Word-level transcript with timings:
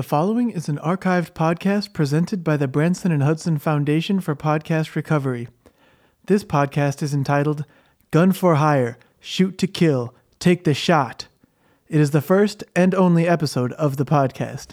The 0.00 0.04
following 0.04 0.48
is 0.48 0.66
an 0.70 0.78
archived 0.78 1.32
podcast 1.32 1.92
presented 1.92 2.42
by 2.42 2.56
the 2.56 2.66
Branson 2.66 3.12
and 3.12 3.22
Hudson 3.22 3.58
Foundation 3.58 4.18
for 4.20 4.34
Podcast 4.34 4.94
Recovery. 4.94 5.48
This 6.24 6.42
podcast 6.42 7.02
is 7.02 7.12
entitled 7.12 7.66
Gun 8.10 8.32
for 8.32 8.54
Hire 8.54 8.96
Shoot 9.20 9.58
to 9.58 9.66
Kill, 9.66 10.14
Take 10.38 10.64
the 10.64 10.72
Shot. 10.72 11.28
It 11.86 12.00
is 12.00 12.12
the 12.12 12.22
first 12.22 12.64
and 12.74 12.94
only 12.94 13.28
episode 13.28 13.72
of 13.72 13.98
the 13.98 14.06
podcast. 14.06 14.68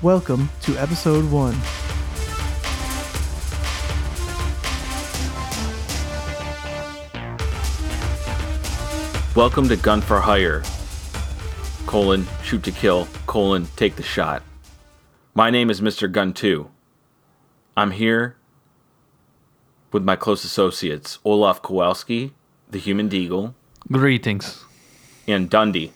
Welcome 0.00 0.48
to 0.62 0.74
episode 0.78 1.30
one. 1.30 1.60
Welcome 9.36 9.68
to 9.68 9.76
Gun 9.76 10.00
for 10.00 10.20
Hire. 10.20 10.62
Colon, 11.84 12.26
shoot 12.42 12.62
to 12.62 12.72
kill, 12.72 13.06
colon, 13.26 13.66
take 13.76 13.96
the 13.96 14.02
shot. 14.02 14.42
My 15.40 15.48
name 15.48 15.70
is 15.70 15.80
Mr. 15.80 16.12
Gun 16.12 16.34
2. 16.34 16.68
I'm 17.74 17.92
here 17.92 18.36
with 19.90 20.04
my 20.04 20.14
close 20.14 20.44
associates, 20.44 21.18
Olaf 21.24 21.62
Kowalski, 21.62 22.34
the 22.70 22.78
Human 22.78 23.08
Deagle, 23.08 23.54
Greetings. 23.90 24.66
and 25.26 25.48
Dundee. 25.48 25.92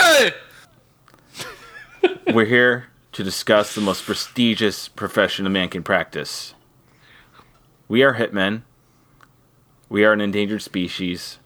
Hey! 0.00 0.32
We're 2.32 2.46
here 2.46 2.86
to 3.12 3.22
discuss 3.22 3.74
the 3.74 3.82
most 3.82 4.06
prestigious 4.06 4.88
profession 4.88 5.46
a 5.46 5.50
man 5.50 5.68
can 5.68 5.82
practice. 5.82 6.54
We 7.88 8.02
are 8.02 8.14
hitmen. 8.14 8.62
We 9.90 10.02
are 10.02 10.14
an 10.14 10.22
endangered 10.22 10.62
species. 10.62 11.38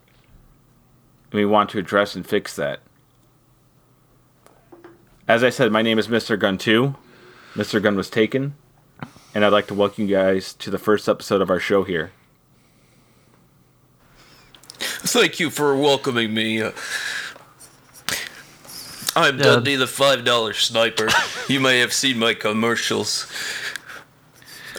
And 1.32 1.40
we 1.40 1.44
want 1.44 1.70
to 1.70 1.80
address 1.80 2.14
and 2.14 2.24
fix 2.24 2.54
that. 2.54 2.82
As 5.32 5.42
I 5.42 5.48
said, 5.48 5.72
my 5.72 5.80
name 5.80 5.98
is 5.98 6.08
Mr. 6.08 6.38
Gun 6.38 6.58
2. 6.58 6.94
Mr. 7.54 7.82
Gun 7.82 7.96
was 7.96 8.10
taken. 8.10 8.54
And 9.34 9.46
I'd 9.46 9.48
like 9.52 9.66
to 9.68 9.74
welcome 9.74 10.06
you 10.06 10.14
guys 10.14 10.52
to 10.52 10.68
the 10.70 10.76
first 10.76 11.08
episode 11.08 11.40
of 11.40 11.48
our 11.48 11.58
show 11.58 11.84
here. 11.84 12.12
Thank 14.78 15.40
you 15.40 15.48
for 15.48 15.74
welcoming 15.74 16.34
me. 16.34 16.60
Uh, 16.60 16.72
I'm 19.16 19.38
Yeah. 19.38 19.44
Dundee 19.44 19.76
the 19.76 19.86
$5 19.86 20.52
sniper. 20.60 21.08
you 21.48 21.60
may 21.60 21.78
have 21.78 21.94
seen 21.94 22.18
my 22.18 22.34
commercials. 22.34 23.26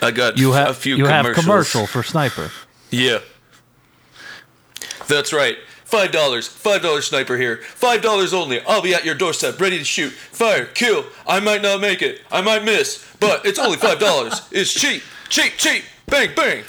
I 0.00 0.12
got 0.12 0.38
You 0.38 0.52
a 0.52 0.56
have 0.58 0.76
few 0.76 0.94
you 0.94 1.06
have 1.06 1.34
commercial 1.34 1.88
for 1.88 2.04
sniper. 2.04 2.52
Yeah. 2.92 3.18
That's 5.08 5.32
right. 5.32 5.58
Five 5.94 6.10
dollars. 6.10 6.48
Five 6.48 6.82
dollar 6.82 7.02
sniper 7.02 7.36
here. 7.36 7.58
Five 7.58 8.02
dollars 8.02 8.34
only. 8.34 8.60
I'll 8.62 8.82
be 8.82 8.92
at 8.94 9.04
your 9.04 9.14
doorstep, 9.14 9.60
ready 9.60 9.78
to 9.78 9.84
shoot. 9.84 10.10
Fire. 10.10 10.66
Kill. 10.66 11.04
I 11.24 11.38
might 11.38 11.62
not 11.62 11.80
make 11.80 12.02
it. 12.02 12.20
I 12.32 12.40
might 12.40 12.64
miss. 12.64 13.06
But 13.20 13.46
it's 13.46 13.60
only 13.60 13.76
five 13.76 14.00
dollars. 14.00 14.42
it's 14.50 14.74
cheap. 14.74 15.04
Cheap, 15.28 15.52
cheap. 15.56 15.84
Bang, 16.06 16.30
bang. 16.34 16.64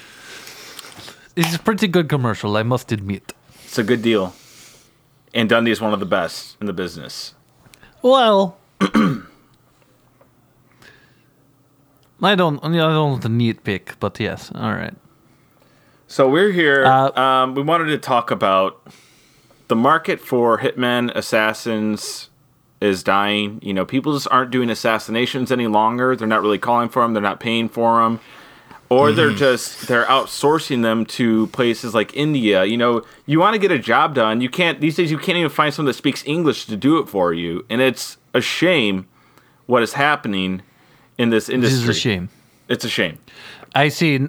It's 1.35 1.55
a 1.55 1.59
pretty 1.59 1.87
good 1.87 2.07
commercial, 2.07 2.55
I 2.55 2.61
must 2.61 2.91
admit. 2.91 3.33
It's 3.63 3.79
a 3.79 3.83
good 3.83 4.03
deal. 4.03 4.35
And 5.33 5.49
Dundee 5.49 5.71
is 5.71 5.81
one 5.81 5.91
of 5.91 5.99
the 5.99 6.05
best 6.05 6.55
in 6.61 6.67
the 6.67 6.73
business. 6.73 7.33
Well, 8.03 8.59
I 8.79 9.25
don't 12.35 12.63
I 12.63 12.69
don't 12.69 13.09
want 13.09 13.23
to 13.23 13.29
nitpick, 13.29 13.95
but 13.99 14.19
yes, 14.19 14.51
all 14.53 14.73
right. 14.73 14.93
So 16.05 16.29
we're 16.29 16.51
here. 16.51 16.85
Uh, 16.85 17.19
um, 17.19 17.55
we 17.55 17.63
wanted 17.63 17.87
to 17.87 17.97
talk 17.97 18.29
about 18.29 18.87
the 19.67 19.75
market 19.75 20.19
for 20.19 20.59
hitmen, 20.59 21.13
assassins 21.15 22.29
is 22.81 23.03
dying. 23.03 23.59
You 23.61 23.73
know, 23.73 23.85
people 23.85 24.13
just 24.13 24.27
aren't 24.29 24.51
doing 24.51 24.69
assassinations 24.69 25.51
any 25.51 25.67
longer. 25.67 26.15
They're 26.15 26.27
not 26.27 26.41
really 26.41 26.59
calling 26.59 26.89
for 26.89 27.01
them. 27.01 27.13
They're 27.13 27.21
not 27.21 27.39
paying 27.39 27.69
for 27.69 28.01
them, 28.01 28.19
or 28.89 29.11
they're 29.11 29.29
mm-hmm. 29.29 29.37
just 29.37 29.87
they're 29.87 30.05
outsourcing 30.05 30.81
them 30.81 31.05
to 31.05 31.47
places 31.47 31.93
like 31.93 32.15
India. 32.15 32.65
You 32.65 32.77
know, 32.77 33.03
you 33.25 33.39
want 33.39 33.53
to 33.53 33.59
get 33.59 33.71
a 33.71 33.79
job 33.79 34.15
done. 34.15 34.41
You 34.41 34.49
can't 34.49 34.79
these 34.81 34.95
days. 34.95 35.11
You 35.11 35.17
can't 35.17 35.37
even 35.37 35.49
find 35.49 35.73
someone 35.73 35.87
that 35.87 35.93
speaks 35.93 36.23
English 36.25 36.65
to 36.65 36.77
do 36.77 36.99
it 36.99 37.09
for 37.09 37.33
you, 37.33 37.65
and 37.69 37.81
it's 37.81 38.17
a 38.33 38.41
shame 38.41 39.07
what 39.65 39.81
is 39.81 39.93
happening 39.93 40.61
in 41.17 41.29
this 41.29 41.47
This 41.47 41.55
industry. 41.55 41.79
is 41.81 41.89
a 41.89 41.93
shame. 41.93 42.29
It's 42.67 42.85
a 42.85 42.89
shame. 42.89 43.19
I 43.73 43.89
see 43.89 44.27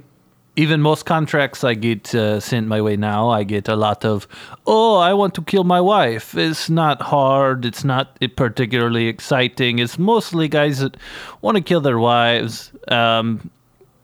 even 0.57 0.81
most 0.81 1.05
contracts 1.05 1.63
I 1.65 1.75
get 1.75 2.15
uh, 2.15 2.41
sent 2.41 2.67
my 2.67 2.81
way 2.81 2.97
now, 2.97 3.29
I 3.29 3.45
get 3.45 3.69
a 3.69 3.77
lot 3.77 4.05
of, 4.05 4.27
oh, 4.67 4.97
I 4.97 5.13
want 5.13 5.35
to 5.35 5.43
kill 5.43 5.65
my 5.65 5.81
wife. 5.81 6.35
It's 6.35 6.71
not 6.71 7.03
hard. 7.03 7.65
It's 7.65 7.85
not 7.85 8.19
particularly 8.37 9.07
exciting. 9.07 9.79
It's 9.79 9.99
mostly 9.99 10.49
guys 10.49 10.79
that 10.81 10.97
want 11.43 11.57
to 11.57 11.63
kill 11.63 11.81
their 11.83 11.99
wives. 11.99 12.73
Um, 12.89 13.51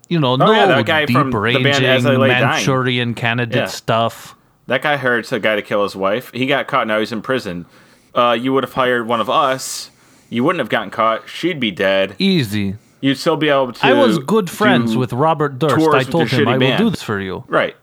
you 0.09 0.21
know, 0.21 0.37
no 0.37 0.47
Oh, 0.49 0.53
yeah, 0.53 0.67
that 0.67 0.85
guy 0.87 1.07
deep 1.07 1.17
from 1.17 1.31
the 1.31 1.39
band 1.41 1.65
ranging 1.65 2.19
Lay 2.21 2.29
Dying. 2.29 2.45
Manchurian 2.45 3.15
candidate 3.15 3.57
Yeah. 3.57 3.67
stuff. 3.67 4.37
That 4.67 4.83
guy 4.83 4.97
hired 4.97 5.31
a 5.33 5.41
guy 5.41 5.57
to 5.57 5.63
kill 5.63 5.83
his 5.83 5.97
wife. 5.97 6.31
He 6.34 6.47
got 6.47 6.69
caught. 6.69 6.87
Now 6.87 6.99
he's 6.99 7.13
in 7.13 7.23
prison. 7.23 7.67
Uh, 8.15 8.37
you 8.39 8.53
would 8.53 8.63
have 8.63 8.75
hired 8.75 9.07
one 9.07 9.21
of 9.21 9.31
us. 9.31 9.91
You 10.29 10.45
wouldn't 10.45 10.61
have 10.61 10.69
gotten 10.69 10.91
caught. 10.91 11.29
She'd 11.29 11.59
be 11.59 11.71
dead. 11.71 12.15
Easy. 12.19 12.77
You'd 13.03 13.19
still 13.19 13.37
be 13.37 13.49
able 13.49 13.73
to. 13.73 13.85
I 13.85 13.93
was 13.93 14.19
good 14.19 14.49
friends 14.49 14.97
with 14.97 15.13
Robert 15.13 15.59
Durst. 15.59 15.89
I 15.89 16.05
told 16.05 16.29
him 16.31 16.49
I 16.49 16.53
will 16.53 16.61
band." 16.61 16.79
do 16.79 16.89
this 16.89 17.03
for 17.03 17.21
you. 17.21 17.45
Right. 17.49 17.77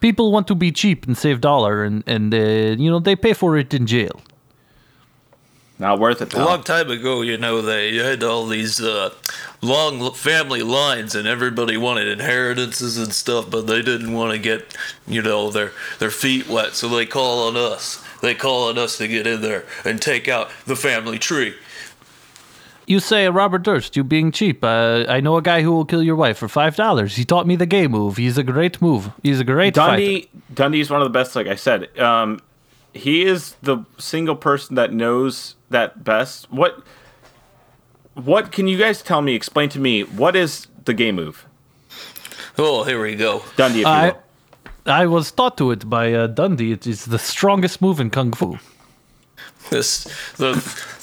People 0.00 0.32
want 0.32 0.48
to 0.48 0.56
be 0.56 0.72
cheap 0.72 1.06
and 1.06 1.16
save 1.16 1.40
dollar, 1.40 1.84
and 1.84 2.02
and 2.06 2.34
uh, 2.34 2.36
you 2.82 2.90
know 2.90 2.98
they 2.98 3.14
pay 3.16 3.32
for 3.32 3.56
it 3.56 3.72
in 3.72 3.86
jail. 3.86 4.20
Not 5.78 5.98
worth 5.98 6.20
it. 6.20 6.34
A 6.34 6.44
long 6.44 6.62
time 6.62 6.90
ago, 6.90 7.22
you 7.22 7.36
know, 7.36 7.60
they 7.60 7.96
had 7.96 8.22
all 8.22 8.46
these 8.46 8.80
uh, 8.80 9.10
long 9.62 10.12
family 10.14 10.62
lines, 10.62 11.14
and 11.14 11.26
everybody 11.26 11.76
wanted 11.76 12.06
inheritances 12.06 12.98
and 12.98 13.12
stuff, 13.12 13.50
but 13.50 13.66
they 13.66 13.82
didn't 13.82 14.12
want 14.12 14.32
to 14.32 14.38
get, 14.38 14.76
you 15.08 15.22
know, 15.22 15.50
their 15.50 15.72
their 15.98 16.10
feet 16.10 16.48
wet, 16.48 16.74
so 16.74 16.88
they 16.88 17.06
call 17.06 17.48
on 17.48 17.56
us. 17.56 18.00
They 18.20 18.34
call 18.34 18.68
on 18.68 18.78
us 18.78 18.98
to 18.98 19.08
get 19.08 19.26
in 19.26 19.42
there 19.42 19.64
and 19.84 20.00
take 20.00 20.28
out 20.28 20.50
the 20.66 20.76
family 20.76 21.18
tree. 21.18 21.54
You 22.86 22.98
say, 23.00 23.28
Robert 23.28 23.62
Durst, 23.62 23.96
you 23.96 24.02
being 24.04 24.32
cheap. 24.32 24.64
Uh, 24.64 25.04
I 25.08 25.20
know 25.20 25.36
a 25.36 25.42
guy 25.42 25.62
who 25.62 25.70
will 25.72 25.84
kill 25.84 26.02
your 26.02 26.16
wife 26.16 26.38
for 26.38 26.48
five 26.48 26.74
dollars. 26.76 27.16
He 27.16 27.24
taught 27.24 27.46
me 27.46 27.56
the 27.56 27.66
gay 27.66 27.86
move. 27.86 28.16
He's 28.16 28.36
a 28.38 28.42
great 28.42 28.82
move. 28.82 29.10
He's 29.22 29.40
a 29.40 29.44
great 29.44 29.76
fighter. 29.76 29.96
Dundee. 30.02 30.28
Dundee's 30.52 30.90
one 30.90 31.00
of 31.00 31.04
the 31.04 31.10
best. 31.18 31.36
Like 31.36 31.46
I 31.46 31.54
said, 31.54 31.96
um, 31.98 32.40
he 32.92 33.22
is 33.24 33.54
the 33.62 33.84
single 33.98 34.36
person 34.36 34.74
that 34.74 34.92
knows 34.92 35.54
that 35.70 36.02
best. 36.04 36.50
What? 36.50 36.82
What 38.14 38.52
can 38.52 38.66
you 38.68 38.76
guys 38.76 39.00
tell 39.00 39.22
me? 39.22 39.34
Explain 39.34 39.68
to 39.70 39.78
me 39.78 40.02
what 40.02 40.36
is 40.36 40.66
the 40.84 40.92
game 40.94 41.16
move, 41.16 41.46
Oh, 42.58 42.84
here 42.84 43.00
we 43.00 43.14
go. 43.14 43.42
Dundee? 43.56 43.80
If 43.80 43.86
you 43.86 43.92
I, 43.92 44.10
will. 44.10 44.22
I 44.84 45.06
was 45.06 45.30
taught 45.30 45.56
to 45.58 45.70
it 45.70 45.88
by 45.88 46.12
uh, 46.12 46.26
Dundee. 46.26 46.72
It 46.72 46.86
is 46.86 47.06
the 47.06 47.18
strongest 47.18 47.80
move 47.80 48.00
in 48.00 48.10
kung 48.10 48.32
fu. 48.32 48.58
This 49.70 50.04
the 50.36 50.52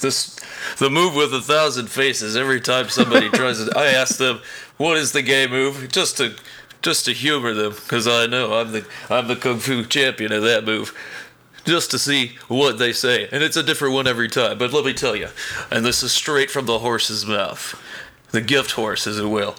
this 0.00 0.36
the 0.78 0.90
move 0.90 1.14
with 1.14 1.32
a 1.34 1.40
thousand 1.40 1.88
faces. 1.90 2.36
Every 2.36 2.60
time 2.60 2.88
somebody 2.88 3.28
tries 3.32 3.60
it, 3.60 3.76
I 3.76 3.86
ask 3.86 4.16
them, 4.16 4.40
"What 4.76 4.96
is 4.96 5.12
the 5.12 5.22
gay 5.22 5.46
move?" 5.46 5.88
Just 5.90 6.16
to 6.18 6.34
just 6.82 7.04
to 7.04 7.12
humor 7.12 7.52
them, 7.52 7.72
because 7.72 8.06
I 8.08 8.26
know 8.26 8.54
I'm 8.60 8.72
the 8.72 8.86
I'm 9.08 9.28
the 9.28 9.36
kung 9.36 9.58
fu 9.58 9.84
champion 9.84 10.32
of 10.32 10.42
that 10.42 10.64
move. 10.64 10.96
Just 11.66 11.90
to 11.90 11.98
see 11.98 12.36
what 12.48 12.78
they 12.78 12.92
say, 12.92 13.28
and 13.30 13.42
it's 13.42 13.56
a 13.56 13.62
different 13.62 13.92
one 13.94 14.06
every 14.06 14.28
time. 14.28 14.56
But 14.56 14.72
let 14.72 14.84
me 14.84 14.94
tell 14.94 15.14
you, 15.14 15.28
and 15.70 15.84
this 15.84 16.02
is 16.02 16.10
straight 16.10 16.50
from 16.50 16.64
the 16.64 16.78
horse's 16.78 17.26
mouth, 17.26 17.78
the 18.30 18.40
gift 18.40 18.72
horse, 18.72 19.06
as 19.06 19.18
it 19.18 19.26
will. 19.26 19.56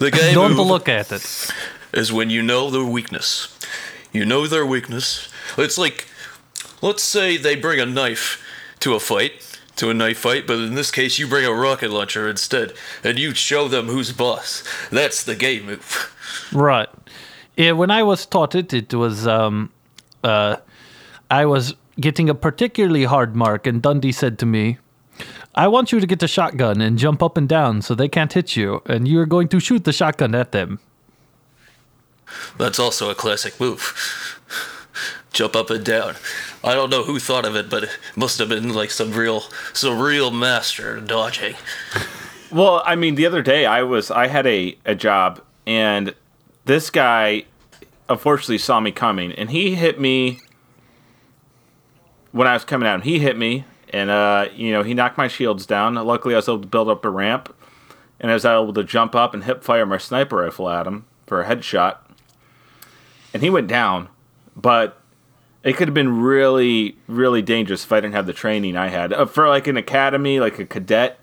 The 0.00 0.10
gay 0.10 0.34
Don't 0.34 0.56
move 0.56 0.66
look 0.66 0.88
at 0.88 1.12
it. 1.12 1.50
is 1.92 2.12
when 2.12 2.30
you 2.30 2.42
know 2.42 2.68
their 2.68 2.84
weakness. 2.84 3.56
You 4.12 4.24
know 4.24 4.46
their 4.48 4.66
weakness. 4.66 5.28
It's 5.56 5.78
like, 5.78 6.06
let's 6.82 7.02
say 7.04 7.36
they 7.36 7.54
bring 7.54 7.78
a 7.78 7.86
knife 7.86 8.42
to 8.80 8.94
a 8.94 9.00
fight, 9.00 9.55
to 9.76 9.90
a 9.90 9.94
knife 9.94 10.18
fight, 10.18 10.46
but 10.46 10.58
in 10.58 10.74
this 10.74 10.90
case, 10.90 11.18
you 11.18 11.26
bring 11.26 11.44
a 11.44 11.52
rocket 11.52 11.90
launcher 11.90 12.28
instead, 12.28 12.72
and 13.04 13.18
you 13.18 13.34
show 13.34 13.68
them 13.68 13.86
who's 13.86 14.12
boss. 14.12 14.64
That's 14.90 15.22
the 15.22 15.34
gay 15.34 15.60
move. 15.60 16.12
Right. 16.52 16.88
Yeah, 17.56 17.72
when 17.72 17.90
I 17.90 18.02
was 18.02 18.26
taught 18.26 18.54
it, 18.54 18.72
it 18.72 18.92
was 18.94 19.26
um, 19.26 19.72
uh, 20.22 20.56
I 21.30 21.46
was 21.46 21.74
getting 21.98 22.28
a 22.28 22.34
particularly 22.34 23.04
hard 23.04 23.34
mark, 23.34 23.66
and 23.66 23.80
Dundee 23.80 24.12
said 24.12 24.38
to 24.40 24.46
me, 24.46 24.78
"I 25.54 25.66
want 25.66 25.92
you 25.92 26.00
to 26.00 26.06
get 26.06 26.22
a 26.22 26.28
shotgun 26.28 26.80
and 26.80 26.98
jump 26.98 27.22
up 27.22 27.36
and 27.36 27.48
down 27.48 27.82
so 27.82 27.94
they 27.94 28.08
can't 28.08 28.32
hit 28.32 28.54
you, 28.54 28.82
and 28.86 29.08
you're 29.08 29.26
going 29.26 29.48
to 29.48 29.58
shoot 29.58 29.84
the 29.84 29.92
shotgun 29.92 30.34
at 30.34 30.52
them." 30.52 30.78
That's 32.58 32.78
also 32.78 33.10
a 33.10 33.14
classic 33.14 33.58
move. 33.58 33.94
Jump 35.32 35.56
up 35.56 35.70
and 35.70 35.84
down. 35.84 36.14
I 36.66 36.74
don't 36.74 36.90
know 36.90 37.04
who 37.04 37.18
thought 37.18 37.44
of 37.46 37.56
it, 37.56 37.70
but 37.70 37.84
it 37.84 37.98
must 38.16 38.38
have 38.38 38.48
been 38.48 38.74
like 38.74 38.90
some 38.90 39.12
real, 39.12 39.44
some 39.72 39.98
real 39.98 40.30
master 40.30 41.00
dodging. 41.00 41.54
Well, 42.50 42.82
I 42.84 42.96
mean, 42.96 43.14
the 43.14 43.26
other 43.26 43.42
day 43.42 43.66
I 43.66 43.82
was 43.82 44.10
I 44.10 44.26
had 44.26 44.46
a, 44.46 44.76
a 44.84 44.94
job 44.94 45.40
and 45.66 46.14
this 46.64 46.90
guy 46.90 47.44
unfortunately 48.08 48.58
saw 48.58 48.80
me 48.80 48.92
coming 48.92 49.32
and 49.32 49.50
he 49.50 49.74
hit 49.74 50.00
me 50.00 50.40
when 52.32 52.46
I 52.46 52.52
was 52.52 52.64
coming 52.64 52.88
out. 52.88 53.04
He 53.04 53.18
hit 53.18 53.38
me 53.38 53.64
and 53.90 54.10
uh, 54.10 54.48
you 54.54 54.72
know 54.72 54.82
he 54.82 54.94
knocked 54.94 55.18
my 55.18 55.28
shields 55.28 55.66
down. 55.66 55.94
Luckily, 55.94 56.34
I 56.34 56.38
was 56.38 56.48
able 56.48 56.60
to 56.60 56.66
build 56.66 56.88
up 56.88 57.04
a 57.04 57.10
ramp, 57.10 57.54
and 58.20 58.30
I 58.30 58.34
was 58.34 58.44
able 58.44 58.72
to 58.74 58.84
jump 58.84 59.14
up 59.14 59.34
and 59.34 59.44
hip 59.44 59.62
fire 59.62 59.86
my 59.86 59.98
sniper 59.98 60.36
rifle 60.36 60.68
at 60.68 60.86
him 60.86 61.06
for 61.26 61.40
a 61.40 61.46
headshot, 61.46 61.98
and 63.32 63.42
he 63.42 63.50
went 63.50 63.68
down. 63.68 64.08
But 64.54 64.95
it 65.66 65.76
could 65.76 65.88
have 65.88 65.94
been 65.94 66.20
really, 66.20 66.96
really 67.08 67.42
dangerous 67.42 67.82
if 67.82 67.90
I 67.90 67.96
didn't 68.00 68.14
have 68.14 68.26
the 68.26 68.32
training 68.32 68.76
I 68.76 68.86
had 68.86 69.12
uh, 69.12 69.26
for 69.26 69.48
like 69.48 69.66
an 69.66 69.76
academy, 69.76 70.38
like 70.38 70.60
a 70.60 70.64
cadet. 70.64 71.18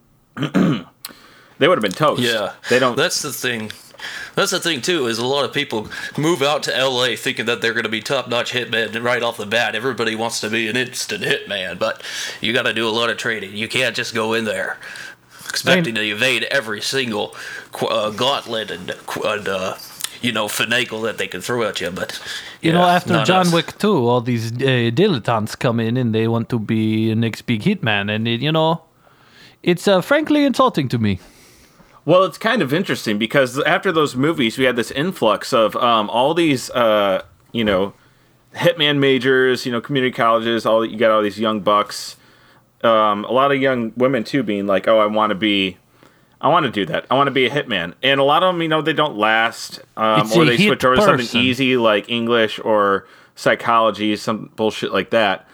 they 0.36 0.46
would 0.54 1.78
have 1.78 1.82
been 1.82 1.90
toast. 1.90 2.22
Yeah, 2.22 2.52
they 2.70 2.78
don't. 2.78 2.96
That's 2.96 3.22
the 3.22 3.32
thing. 3.32 3.72
That's 4.36 4.52
the 4.52 4.60
thing 4.60 4.82
too. 4.82 5.08
Is 5.08 5.18
a 5.18 5.26
lot 5.26 5.44
of 5.44 5.52
people 5.52 5.88
move 6.16 6.42
out 6.42 6.62
to 6.62 6.76
L.A. 6.76 7.16
thinking 7.16 7.46
that 7.46 7.60
they're 7.60 7.72
going 7.72 7.82
to 7.82 7.90
be 7.90 8.00
top-notch 8.00 8.52
hitmen 8.52 9.02
right 9.02 9.20
off 9.20 9.36
the 9.36 9.46
bat. 9.46 9.74
Everybody 9.74 10.14
wants 10.14 10.40
to 10.42 10.48
be 10.48 10.68
an 10.68 10.76
instant 10.76 11.24
hitman, 11.24 11.80
but 11.80 12.00
you 12.40 12.52
got 12.52 12.62
to 12.62 12.72
do 12.72 12.88
a 12.88 12.90
lot 12.90 13.10
of 13.10 13.16
training. 13.16 13.56
You 13.56 13.66
can't 13.66 13.96
just 13.96 14.14
go 14.14 14.32
in 14.32 14.44
there 14.44 14.78
expecting 15.48 15.96
to 15.96 16.02
evade 16.02 16.44
every 16.44 16.80
single 16.80 17.34
uh, 17.82 18.10
gauntlet 18.10 18.70
and, 18.70 18.94
and 19.24 19.48
uh, 19.48 19.74
you 20.22 20.32
know 20.32 20.46
finagle 20.46 21.02
that 21.04 21.18
they 21.18 21.26
can 21.26 21.40
throw 21.40 21.62
at 21.62 21.80
you. 21.80 21.90
But 21.90 22.20
You 22.60 22.72
know, 22.72 22.82
after 22.82 23.24
John 23.24 23.46
us. 23.46 23.52
Wick 23.52 23.78
2, 23.78 24.08
all 24.08 24.20
these 24.20 24.52
uh, 24.52 24.90
dilettantes 24.90 25.58
come 25.58 25.80
in 25.80 25.96
and 25.96 26.14
they 26.14 26.28
want 26.28 26.48
to 26.48 26.58
be 26.58 27.10
a 27.10 27.14
next 27.14 27.42
big 27.42 27.62
hitman. 27.62 28.14
And, 28.14 28.26
it, 28.26 28.40
you 28.40 28.52
know, 28.52 28.82
it's 29.62 29.86
uh, 29.86 30.00
frankly 30.00 30.44
insulting 30.44 30.88
to 30.88 30.98
me. 30.98 31.20
Well, 32.04 32.24
it's 32.24 32.38
kind 32.38 32.62
of 32.62 32.72
interesting 32.72 33.18
because 33.18 33.58
after 33.60 33.92
those 33.92 34.16
movies, 34.16 34.56
we 34.56 34.64
had 34.64 34.76
this 34.76 34.90
influx 34.90 35.52
of 35.52 35.76
um, 35.76 36.08
all 36.08 36.32
these, 36.32 36.70
uh, 36.70 37.22
you 37.52 37.64
know, 37.64 37.92
hitman 38.54 38.98
majors, 38.98 39.66
you 39.66 39.72
know, 39.72 39.80
community 39.80 40.12
colleges. 40.12 40.64
All 40.64 40.84
you 40.84 40.96
got 40.96 41.10
all 41.10 41.22
these 41.22 41.38
young 41.38 41.60
bucks, 41.60 42.16
um, 42.82 43.24
a 43.24 43.30
lot 43.32 43.52
of 43.52 43.60
young 43.60 43.92
women 43.94 44.24
too, 44.24 44.42
being 44.42 44.66
like, 44.66 44.88
"Oh, 44.88 44.98
I 44.98 45.06
want 45.06 45.30
to 45.30 45.34
be, 45.34 45.76
I 46.40 46.48
want 46.48 46.66
to 46.66 46.72
do 46.72 46.86
that. 46.86 47.06
I 47.10 47.14
want 47.14 47.26
to 47.26 47.32
be 47.32 47.46
a 47.46 47.50
hitman." 47.50 47.94
And 48.02 48.20
a 48.20 48.24
lot 48.24 48.42
of 48.42 48.54
them, 48.54 48.62
you 48.62 48.68
know, 48.68 48.82
they 48.82 48.92
don't 48.92 49.16
last, 49.16 49.80
um, 49.96 50.30
or 50.32 50.44
they 50.44 50.56
switch 50.56 50.84
over 50.84 50.96
to 50.96 51.02
something 51.02 51.40
easy 51.40 51.76
like 51.76 52.08
English 52.08 52.60
or 52.60 53.06
psychology, 53.34 54.16
some 54.16 54.50
bullshit 54.56 54.92
like 54.92 55.10
that. 55.10 55.48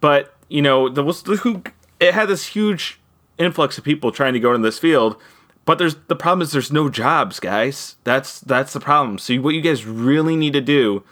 But 0.00 0.34
you 0.48 0.62
know, 0.62 0.88
the 0.88 1.04
who 1.04 1.62
it 1.98 2.14
had 2.14 2.28
this 2.28 2.46
huge 2.46 3.00
influx 3.38 3.78
of 3.78 3.84
people 3.84 4.12
trying 4.12 4.34
to 4.34 4.40
go 4.40 4.54
into 4.54 4.66
this 4.66 4.78
field. 4.78 5.16
But 5.64 5.78
there's 5.78 5.96
the 6.08 6.16
problem 6.16 6.42
is 6.42 6.52
there's 6.52 6.72
no 6.72 6.88
jobs, 6.88 7.38
guys. 7.38 7.96
That's 8.04 8.40
that's 8.40 8.72
the 8.72 8.80
problem. 8.80 9.18
So 9.18 9.34
what 9.36 9.54
you 9.54 9.60
guys 9.60 9.86
really 9.86 10.36
need 10.36 10.52
to 10.54 10.60
do, 10.60 11.04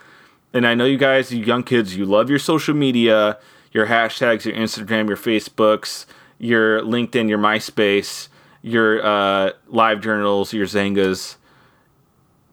and 0.53 0.67
I 0.67 0.75
know 0.75 0.85
you 0.85 0.99
guys, 0.99 1.33
you 1.33 1.45
young 1.45 1.63
kids, 1.63 1.97
you 1.97 2.05
love 2.05 2.31
your 2.31 2.39
social 2.39 2.75
media, 2.75 3.39
your 3.73 3.87
hashtags, 3.87 4.45
your 4.45 4.55
Instagram, 4.55 5.09
your 5.09 5.17
Facebooks, 5.17 6.07
your 6.39 6.81
LinkedIn, 6.81 7.29
your 7.29 7.39
MySpace, 7.39 8.29
your 8.69 9.05
uh, 9.05 9.53
live 9.69 10.01
journals, 10.01 10.53
your 10.53 10.67
Xangas. 10.67 11.37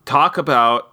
Talk 0.06 0.38
about 0.38 0.92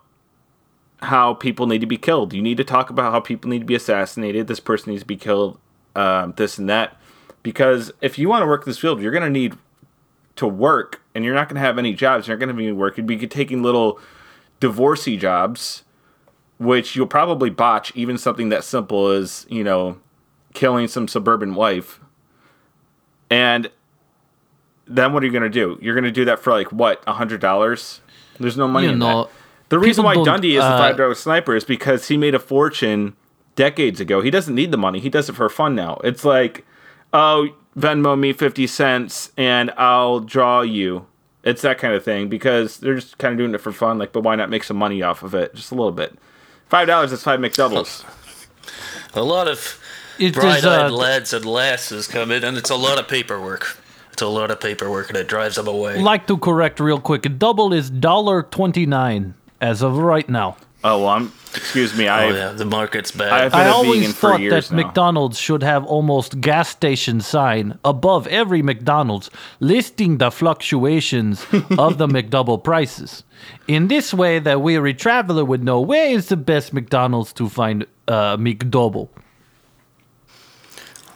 how 1.01 1.35
people 1.35 1.67
need 1.67 1.81
to 1.81 1.87
be 1.87 1.97
killed. 1.97 2.33
You 2.33 2.43
need 2.43 2.57
to 2.59 2.65
talk 2.65 2.91
about 2.91 3.13
how 3.13 3.21
people 3.21 3.51
need 3.51 3.61
to 3.61 3.65
be 3.65 3.75
assassinated. 3.75 4.47
This 4.47 4.61
person 4.61 4.91
needs 4.91 5.03
to 5.03 5.07
be 5.07 5.17
killed. 5.17 5.59
Um, 5.95 6.33
this 6.37 6.59
and 6.59 6.69
that. 6.71 6.97
Because 7.43 7.93
if 8.01 8.19
you 8.19 8.29
want 8.29 8.43
to 8.43 8.47
work 8.47 8.65
this 8.65 8.79
field, 8.79 9.03
you're 9.03 9.13
going 9.13 9.25
to 9.25 9.31
need 9.31 9.57
to 10.37 10.47
work, 10.47 11.03
and 11.15 11.25
you're 11.25 11.35
not 11.35 11.49
going 11.49 11.57
to 11.57 11.61
have 11.61 11.77
any 11.77 11.93
jobs. 11.93 12.27
You're 12.27 12.37
not 12.37 12.47
going 12.47 12.57
to 12.57 12.63
be 12.63 12.73
working. 12.73 13.09
You'd 13.09 13.21
be 13.21 13.27
taking 13.27 13.63
little 13.63 14.01
divorcee 14.61 15.17
jobs, 15.17 15.83
which 16.59 16.97
you'll 16.97 17.07
probably 17.07 17.51
botch. 17.51 17.95
Even 17.95 18.17
something 18.17 18.49
that 18.49 18.65
simple 18.65 19.09
as 19.09 19.45
you 19.51 19.65
know, 19.65 19.99
killing 20.55 20.89
some 20.89 21.09
suburban 21.09 21.55
wife. 21.55 22.01
And 23.29 23.71
then 24.95 25.13
what 25.13 25.23
are 25.23 25.27
you 25.27 25.33
going 25.33 25.43
to 25.43 25.49
do? 25.51 25.79
You're 25.81 25.95
going 25.95 26.05
to 26.05 26.11
do 26.11 26.25
that 26.27 26.39
for 26.39 26.53
like 26.53 26.71
what? 26.73 27.03
A 27.07 27.13
hundred 27.15 27.41
dollars? 27.41 28.01
There's 28.39 28.57
no 28.57 28.69
money 28.69 28.87
You 28.87 28.93
in 28.93 28.99
know, 28.99 29.25
that. 29.25 29.31
The 29.69 29.79
reason 29.79 30.05
why 30.05 30.23
Dundee 30.23 30.57
is 30.57 30.63
the 30.63 30.67
uh, 30.67 30.79
five 30.79 30.97
dollar 30.97 31.15
sniper 31.15 31.57
is 31.57 31.65
because 31.65 32.09
he 32.09 32.17
made 32.17 32.35
a 32.35 32.39
fortune 32.39 33.17
decades 33.57 34.01
ago. 34.01 34.21
He 34.21 34.31
doesn't 34.31 34.55
need 34.55 34.71
the 34.71 34.77
money. 34.77 35.01
He 35.01 35.09
does 35.09 35.29
it 35.29 35.35
for 35.35 35.49
fun 35.49 35.75
now. 35.75 35.99
It's 36.05 36.25
like, 36.25 36.67
oh, 37.13 37.49
Venmo 37.77 38.19
me 38.19 38.33
fifty 38.33 38.67
cents 38.67 39.33
and 39.37 39.71
I'll 39.77 40.21
draw 40.21 40.61
you. 40.61 41.07
It's 41.43 41.63
that 41.63 41.79
kind 41.79 41.95
of 41.95 42.05
thing 42.05 42.29
because 42.29 42.79
they're 42.79 42.95
just 42.95 43.19
kind 43.19 43.33
of 43.33 43.39
doing 43.39 43.55
it 43.55 43.61
for 43.61 43.73
fun. 43.73 43.99
Like, 43.99 44.13
but 44.13 44.23
why 44.23 44.37
not 44.37 44.51
make 44.51 44.63
some 44.63 44.77
money 44.77 45.03
off 45.03 45.23
of 45.23 45.35
it? 45.35 45.55
Just 45.55 45.73
a 45.73 45.75
little 45.75 45.91
bit. 45.93 46.19
Five 46.69 46.87
dollars 46.87 47.13
is 47.13 47.23
five 47.23 47.41
McDoubles. 47.41 48.05
a 49.15 49.23
lot 49.23 49.49
of 49.49 49.83
It 50.19 50.27
is, 50.27 50.33
bright-eyed 50.33 50.91
uh, 50.91 50.91
lads 50.91 51.33
and 51.33 51.45
lasses 51.45 52.07
come 52.07 52.31
in, 52.31 52.45
and 52.45 52.57
it's 52.57 52.71
a 52.71 52.77
lot 52.77 52.99
of 52.99 53.09
paperwork. 53.09 53.79
It's 54.13 54.23
a 54.23 54.27
lot 54.27 54.51
of 54.51 54.61
paperwork, 54.61 55.09
and 55.09 55.17
it 55.17 55.27
drives 55.29 55.57
them 55.57 55.67
away. 55.69 56.01
like 56.01 56.27
to 56.27 56.37
correct 56.37 56.81
real 56.81 57.01
quick. 57.01 57.25
A 57.27 57.31
double 57.31 57.73
is 57.73 57.91
dollar 57.91 58.43
twenty 58.43 58.87
nine 58.87 59.35
as 59.61 59.83
of 59.83 59.97
right 59.99 60.29
now. 60.29 60.57
Oh 60.85 60.99
well, 60.99 61.09
I'm. 61.09 61.33
Excuse 61.55 61.97
me. 61.97 62.09
I. 62.09 62.25
oh 62.27 62.29
yeah, 62.31 62.53
the 62.53 62.65
market's 62.65 63.11
bad. 63.13 63.33
I've 63.33 63.53
been 63.53 63.61
I 63.61 63.65
a 63.67 63.73
always 63.73 64.01
vegan 64.01 64.13
for 64.13 64.31
thought 64.33 64.41
years 64.41 64.69
that 64.69 64.75
now. 64.75 64.83
McDonald's 64.83 65.39
should 65.39 65.63
have 65.63 65.85
almost 65.85 66.41
gas 66.41 66.69
station 66.69 67.21
sign 67.21 67.79
above 67.85 68.27
every 68.27 68.63
McDonald's 68.63 69.31
listing 69.61 70.19
the 70.19 70.31
fluctuations 70.31 71.47
of 71.79 71.99
the 71.99 72.07
McDouble 72.09 72.63
prices. 72.63 73.23
In 73.69 73.89
this 73.89 74.13
way, 74.13 74.41
the 74.41 74.59
weary 74.59 74.95
traveler 74.95 75.45
would 75.45 75.63
know 75.63 75.81
where 75.81 76.11
is 76.11 76.29
the 76.29 76.37
best 76.37 76.73
McDonald's 76.73 77.33
to 77.35 77.49
find 77.49 77.87
uh, 78.09 78.37
McDouble. 78.37 79.09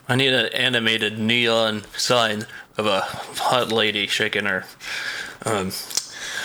I 0.09 0.15
need 0.15 0.31
an 0.33 0.47
animated 0.53 1.19
neon 1.19 1.83
sign 1.97 2.45
of 2.77 2.85
a 2.85 3.01
hot 3.01 3.71
lady 3.71 4.07
shaking 4.07 4.45
her. 4.45 4.65
Um, 5.45 5.71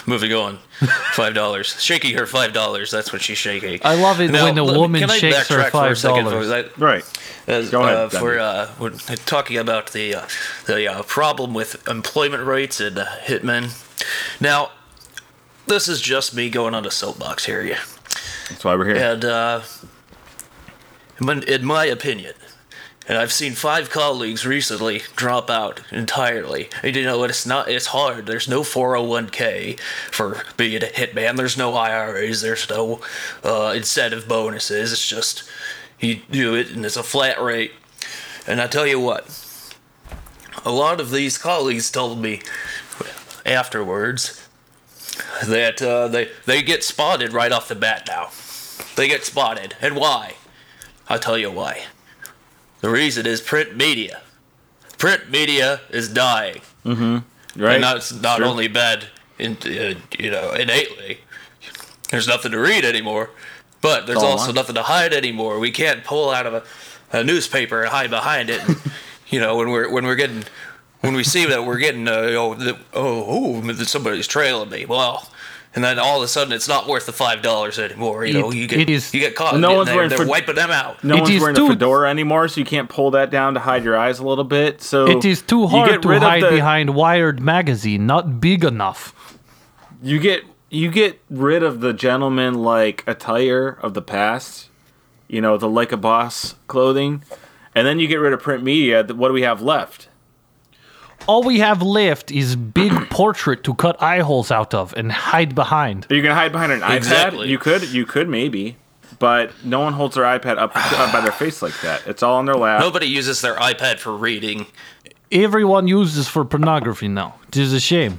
moving 0.06 0.32
on, 0.32 0.58
five 1.12 1.34
dollars, 1.34 1.80
shaking 1.82 2.16
her 2.16 2.26
five 2.26 2.52
dollars. 2.52 2.90
That's 2.90 3.12
what 3.12 3.22
she's 3.22 3.38
shaking. 3.38 3.80
I 3.84 3.94
love 3.94 4.20
it 4.20 4.30
when 4.32 4.58
a 4.58 4.64
let 4.64 4.74
me- 4.74 4.78
woman 4.78 5.08
shakes 5.08 5.48
her 5.48 5.58
backtrack 5.58 5.70
for 5.70 5.92
a 5.92 5.96
second, 5.96 6.24
$5? 6.26 6.78
right. 6.78 7.04
as, 7.46 7.70
Go 7.70 7.82
ahead, 7.82 7.96
uh, 7.96 8.08
for 8.08 8.38
uh, 8.38 8.70
we're 8.78 8.90
talking 8.90 9.58
about 9.58 9.92
the 9.92 10.14
uh, 10.14 10.26
the 10.66 10.88
uh, 10.90 11.02
problem 11.02 11.54
with 11.54 11.86
employment 11.88 12.44
rates 12.44 12.80
and 12.80 12.98
uh, 12.98 13.06
hitmen. 13.24 13.70
Now, 14.40 14.70
this 15.66 15.88
is 15.88 16.00
just 16.00 16.34
me 16.34 16.50
going 16.50 16.74
on 16.74 16.84
a 16.86 16.90
soapbox 16.90 17.46
here, 17.46 17.62
yeah. 17.62 17.80
That's 18.48 18.64
why 18.64 18.74
we're 18.76 18.86
here. 18.86 18.96
And 18.96 19.24
uh, 19.24 19.62
in 21.20 21.42
in 21.44 21.64
my 21.64 21.84
opinion, 21.84 22.34
and 23.08 23.18
I've 23.18 23.32
seen 23.32 23.52
five 23.52 23.90
colleagues 23.90 24.46
recently 24.46 25.02
drop 25.16 25.50
out 25.50 25.82
entirely. 25.90 26.68
And 26.82 26.94
you 26.94 27.02
know? 27.02 27.24
It's 27.24 27.44
not. 27.44 27.68
It's 27.68 27.86
hard. 27.86 28.26
There's 28.26 28.48
no 28.48 28.60
401k 28.62 29.80
for 30.10 30.42
being 30.56 30.82
a 30.82 30.86
hitman. 30.86 31.36
There's 31.36 31.56
no 31.56 31.74
IRAs. 31.74 32.42
There's 32.42 32.68
no 32.70 33.00
uh, 33.42 33.72
incentive 33.76 34.28
bonuses. 34.28 34.92
It's 34.92 35.06
just 35.06 35.48
you 35.98 36.20
do 36.30 36.54
it, 36.54 36.70
and 36.70 36.84
it's 36.84 36.96
a 36.96 37.02
flat 37.02 37.42
rate. 37.42 37.72
And 38.46 38.60
I 38.60 38.66
tell 38.66 38.86
you 38.86 39.00
what, 39.00 39.26
a 40.64 40.70
lot 40.70 41.00
of 41.00 41.10
these 41.10 41.38
colleagues 41.38 41.90
told 41.90 42.20
me 42.20 42.40
afterwards 43.44 44.48
that 45.44 45.82
uh, 45.82 46.08
they 46.08 46.30
they 46.46 46.62
get 46.62 46.84
spotted 46.84 47.32
right 47.32 47.52
off 47.52 47.68
the 47.68 47.74
bat 47.74 48.04
now. 48.08 48.30
They 48.96 49.08
get 49.08 49.24
spotted, 49.24 49.74
and 49.80 49.96
why? 49.96 50.34
I'll 51.08 51.18
tell 51.18 51.38
you 51.38 51.50
why. 51.50 51.84
The 52.82 52.90
reason 52.90 53.26
is 53.26 53.40
print 53.40 53.76
media. 53.76 54.20
Print 54.98 55.30
media 55.30 55.80
is 55.90 56.08
dying, 56.08 56.60
Right. 56.84 57.24
and 57.56 57.82
that's 57.84 58.12
not 58.12 58.38
Sure. 58.38 58.46
only 58.46 58.68
bad, 58.68 59.06
in, 59.38 59.56
uh, 59.64 59.94
you 60.18 60.30
know, 60.30 60.50
innately. 60.52 61.20
There's 62.10 62.28
nothing 62.28 62.52
to 62.52 62.58
read 62.60 62.84
anymore, 62.84 63.30
but 63.80 64.06
there's 64.06 64.18
also 64.22 64.42
online. 64.50 64.54
nothing 64.56 64.74
to 64.74 64.82
hide 64.82 65.14
anymore. 65.14 65.58
We 65.58 65.70
can't 65.70 66.04
pull 66.04 66.30
out 66.30 66.46
of 66.46 66.54
a, 66.54 66.62
a 67.12 67.24
newspaper 67.24 67.82
and 67.82 67.90
hide 67.90 68.10
behind 68.10 68.50
it. 68.50 68.60
And, 68.68 68.76
you 69.28 69.40
know, 69.40 69.56
when 69.56 69.70
we're 69.70 69.88
when 69.90 70.04
we're 70.04 70.14
getting 70.16 70.44
when 71.00 71.14
we 71.14 71.24
see 71.24 71.46
that 71.46 71.64
we're 71.64 71.78
getting 71.78 72.06
uh, 72.06 72.20
know, 72.22 72.54
the, 72.54 72.74
oh, 72.92 73.62
oh 73.64 73.72
somebody's 73.84 74.26
trailing 74.26 74.70
me. 74.70 74.84
Well. 74.86 75.28
And 75.74 75.82
then 75.82 75.98
all 75.98 76.18
of 76.18 76.22
a 76.22 76.28
sudden, 76.28 76.52
it's 76.52 76.68
not 76.68 76.86
worth 76.86 77.06
the 77.06 77.12
five 77.12 77.40
dollars 77.40 77.78
anymore. 77.78 78.26
You 78.26 78.34
know, 78.34 78.50
you 78.52 78.66
get 78.66 78.80
it 78.80 78.90
is- 78.90 79.14
you 79.14 79.20
get 79.20 79.34
caught. 79.34 79.54
No 79.58 79.60
getting 79.68 79.76
one's 79.78 79.86
there, 79.88 79.96
wearing 79.96 80.08
they're 80.10 80.18
fed- 80.18 80.28
wiping 80.28 80.54
them 80.56 80.70
out. 80.70 81.02
No 81.02 81.14
It 81.16 81.20
one's 81.22 81.30
is 81.34 81.40
wearing 81.40 81.56
too- 81.56 81.66
a 81.66 81.70
fedora 81.70 82.10
anymore, 82.10 82.46
so 82.48 82.60
you 82.60 82.66
can't 82.66 82.90
pull 82.90 83.10
that 83.12 83.30
down 83.30 83.54
to 83.54 83.60
hide 83.60 83.82
your 83.82 83.96
eyes 83.96 84.18
a 84.18 84.22
little 84.24 84.44
bit. 84.44 84.82
So 84.82 85.06
It 85.06 85.24
is 85.24 85.40
too 85.40 85.60
you 85.60 85.66
hard 85.68 85.90
get 85.90 86.02
to 86.02 86.08
rid 86.08 86.16
of 86.18 86.22
hide 86.28 86.42
the- 86.42 86.50
behind 86.50 86.90
Wired 86.94 87.40
magazine, 87.40 88.06
not 88.06 88.38
big 88.40 88.64
enough. 88.64 89.14
You 90.02 90.18
get 90.18 90.44
you 90.68 90.90
get 90.90 91.20
rid 91.30 91.62
of 91.62 91.80
the 91.80 91.92
gentleman 91.92 92.54
like 92.62 93.02
attire 93.06 93.78
of 93.82 93.94
the 93.94 94.02
past, 94.02 94.68
you 95.28 95.40
know, 95.40 95.56
the 95.56 95.68
like 95.68 95.92
a 95.92 95.96
boss 95.98 96.54
clothing, 96.66 97.22
and 97.74 97.86
then 97.86 97.98
you 97.98 98.08
get 98.08 98.16
rid 98.16 98.32
of 98.34 98.40
print 98.42 98.62
media. 98.62 99.02
What 99.04 99.28
do 99.28 99.34
we 99.34 99.42
have 99.42 99.62
left? 99.62 100.08
All 101.26 101.42
we 101.42 101.60
have 101.60 101.82
left 101.82 102.30
is 102.30 102.56
big 102.56 102.92
portrait 103.10 103.62
to 103.64 103.74
cut 103.74 104.02
eye 104.02 104.20
holes 104.20 104.50
out 104.50 104.74
of 104.74 104.92
and 104.96 105.12
hide 105.12 105.54
behind. 105.54 106.06
Are 106.10 106.14
you 106.14 106.22
gonna 106.22 106.34
hide 106.34 106.52
behind 106.52 106.72
an 106.72 106.82
Exactly. 106.82 107.46
iPad? 107.46 107.50
You 107.50 107.58
could, 107.58 107.82
you 107.88 108.04
could 108.06 108.28
maybe. 108.28 108.76
but 109.18 109.52
no 109.64 109.78
one 109.80 109.92
holds 109.92 110.16
their 110.16 110.24
iPad 110.24 110.58
up 110.58 110.72
uh, 110.74 111.12
by 111.12 111.20
their 111.20 111.30
face 111.32 111.62
like 111.62 111.78
that. 111.82 112.04
It's 112.08 112.22
all 112.24 112.36
on 112.38 112.46
their 112.46 112.56
lap. 112.56 112.80
Nobody 112.80 113.06
uses 113.06 113.40
their 113.40 113.54
iPad 113.56 113.98
for 114.00 114.16
reading. 114.16 114.66
Everyone 115.30 115.86
uses 115.86 116.26
for 116.28 116.44
pornography 116.44 117.06
now. 117.08 117.36
It 117.48 117.56
is 117.56 117.72
a 117.72 117.78
shame. 117.80 118.18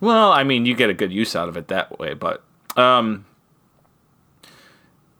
Well, 0.00 0.32
I 0.32 0.42
mean, 0.42 0.66
you 0.66 0.74
get 0.74 0.90
a 0.90 0.94
good 0.94 1.12
use 1.12 1.36
out 1.36 1.48
of 1.48 1.56
it 1.56 1.68
that 1.68 1.98
way, 2.00 2.14
but 2.14 2.42
um, 2.76 3.24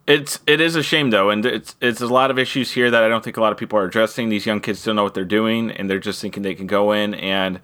it's 0.06 0.38
it 0.46 0.60
is 0.60 0.76
a 0.76 0.82
shame 0.82 1.10
though, 1.10 1.30
and 1.30 1.44
it's 1.46 1.76
it's 1.80 2.00
a 2.00 2.06
lot 2.06 2.30
of 2.30 2.38
issues 2.38 2.72
here 2.72 2.90
that 2.90 3.02
I 3.02 3.08
don't 3.08 3.24
think 3.24 3.36
a 3.36 3.40
lot 3.40 3.52
of 3.52 3.58
people 3.58 3.78
are 3.78 3.84
addressing. 3.84 4.28
These 4.28 4.44
young 4.46 4.60
kids 4.60 4.84
don't 4.84 4.96
know 4.96 5.04
what 5.04 5.14
they're 5.14 5.24
doing, 5.24 5.70
and 5.70 5.88
they're 5.88 5.98
just 5.98 6.20
thinking 6.20 6.42
they 6.42 6.54
can 6.54 6.66
go 6.66 6.92
in 6.92 7.14
and 7.14 7.60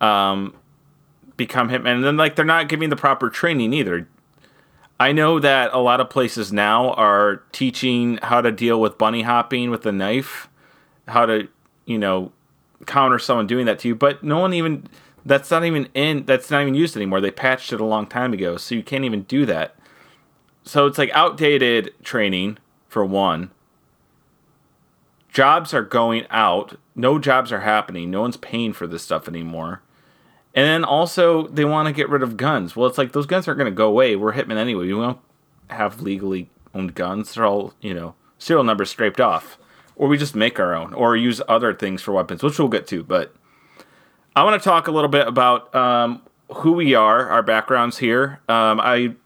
um, 0.00 0.54
become 1.36 1.70
hitmen, 1.70 1.96
and 1.96 2.04
then 2.04 2.16
like 2.16 2.36
they're 2.36 2.44
not 2.44 2.68
giving 2.68 2.90
the 2.90 2.96
proper 2.96 3.30
training 3.30 3.72
either. 3.72 4.06
I 5.00 5.12
know 5.12 5.38
that 5.38 5.72
a 5.72 5.78
lot 5.78 6.00
of 6.00 6.10
places 6.10 6.52
now 6.52 6.90
are 6.92 7.42
teaching 7.52 8.18
how 8.22 8.40
to 8.40 8.50
deal 8.50 8.80
with 8.80 8.98
bunny 8.98 9.22
hopping 9.22 9.70
with 9.70 9.86
a 9.86 9.92
knife, 9.92 10.48
how 11.06 11.24
to 11.24 11.48
you 11.86 11.96
know 11.96 12.32
counter 12.86 13.18
someone 13.18 13.46
doing 13.46 13.64
that 13.64 13.78
to 13.80 13.88
you, 13.88 13.94
but 13.94 14.22
no 14.22 14.40
one 14.40 14.52
even 14.52 14.86
that's 15.24 15.50
not 15.50 15.64
even 15.64 15.88
in 15.94 16.26
that's 16.26 16.50
not 16.50 16.60
even 16.60 16.74
used 16.74 16.96
anymore. 16.96 17.22
They 17.22 17.30
patched 17.30 17.72
it 17.72 17.80
a 17.80 17.84
long 17.84 18.06
time 18.06 18.34
ago, 18.34 18.58
so 18.58 18.74
you 18.74 18.82
can't 18.82 19.04
even 19.04 19.22
do 19.22 19.46
that. 19.46 19.74
So 20.68 20.86
it's 20.86 20.98
like 20.98 21.10
outdated 21.10 21.94
training 22.02 22.58
for 22.88 23.04
one. 23.04 23.50
Jobs 25.30 25.72
are 25.72 25.82
going 25.82 26.26
out. 26.30 26.78
No 26.94 27.18
jobs 27.18 27.50
are 27.52 27.60
happening. 27.60 28.10
No 28.10 28.20
one's 28.20 28.36
paying 28.36 28.72
for 28.72 28.86
this 28.86 29.02
stuff 29.02 29.28
anymore. 29.28 29.82
And 30.54 30.66
then 30.66 30.84
also 30.84 31.46
they 31.48 31.64
want 31.64 31.86
to 31.86 31.92
get 31.92 32.08
rid 32.08 32.22
of 32.22 32.36
guns. 32.36 32.76
Well, 32.76 32.86
it's 32.86 32.98
like 32.98 33.12
those 33.12 33.26
guns 33.26 33.48
aren't 33.48 33.58
going 33.58 33.70
to 33.70 33.76
go 33.76 33.88
away. 33.88 34.14
We're 34.14 34.34
hitmen 34.34 34.56
anyway. 34.56 34.86
We 34.86 34.94
won't 34.94 35.18
have 35.70 36.02
legally 36.02 36.50
owned 36.74 36.94
guns. 36.94 37.34
They're 37.34 37.46
all, 37.46 37.72
you 37.80 37.94
know, 37.94 38.14
serial 38.38 38.64
numbers 38.64 38.90
scraped 38.90 39.20
off. 39.20 39.58
Or 39.96 40.06
we 40.06 40.18
just 40.18 40.34
make 40.34 40.60
our 40.60 40.74
own 40.74 40.92
or 40.92 41.16
use 41.16 41.40
other 41.48 41.72
things 41.72 42.02
for 42.02 42.12
weapons, 42.12 42.42
which 42.42 42.58
we'll 42.58 42.68
get 42.68 42.86
to, 42.88 43.02
but 43.02 43.34
I 44.36 44.44
want 44.44 44.62
to 44.62 44.68
talk 44.68 44.86
a 44.86 44.92
little 44.92 45.08
bit 45.08 45.26
about 45.26 45.74
um, 45.74 46.22
who 46.56 46.72
we 46.72 46.94
are, 46.94 47.28
our 47.28 47.42
backgrounds 47.42 47.98
here. 47.98 48.40
Um, 48.48 48.80
I 48.80 49.16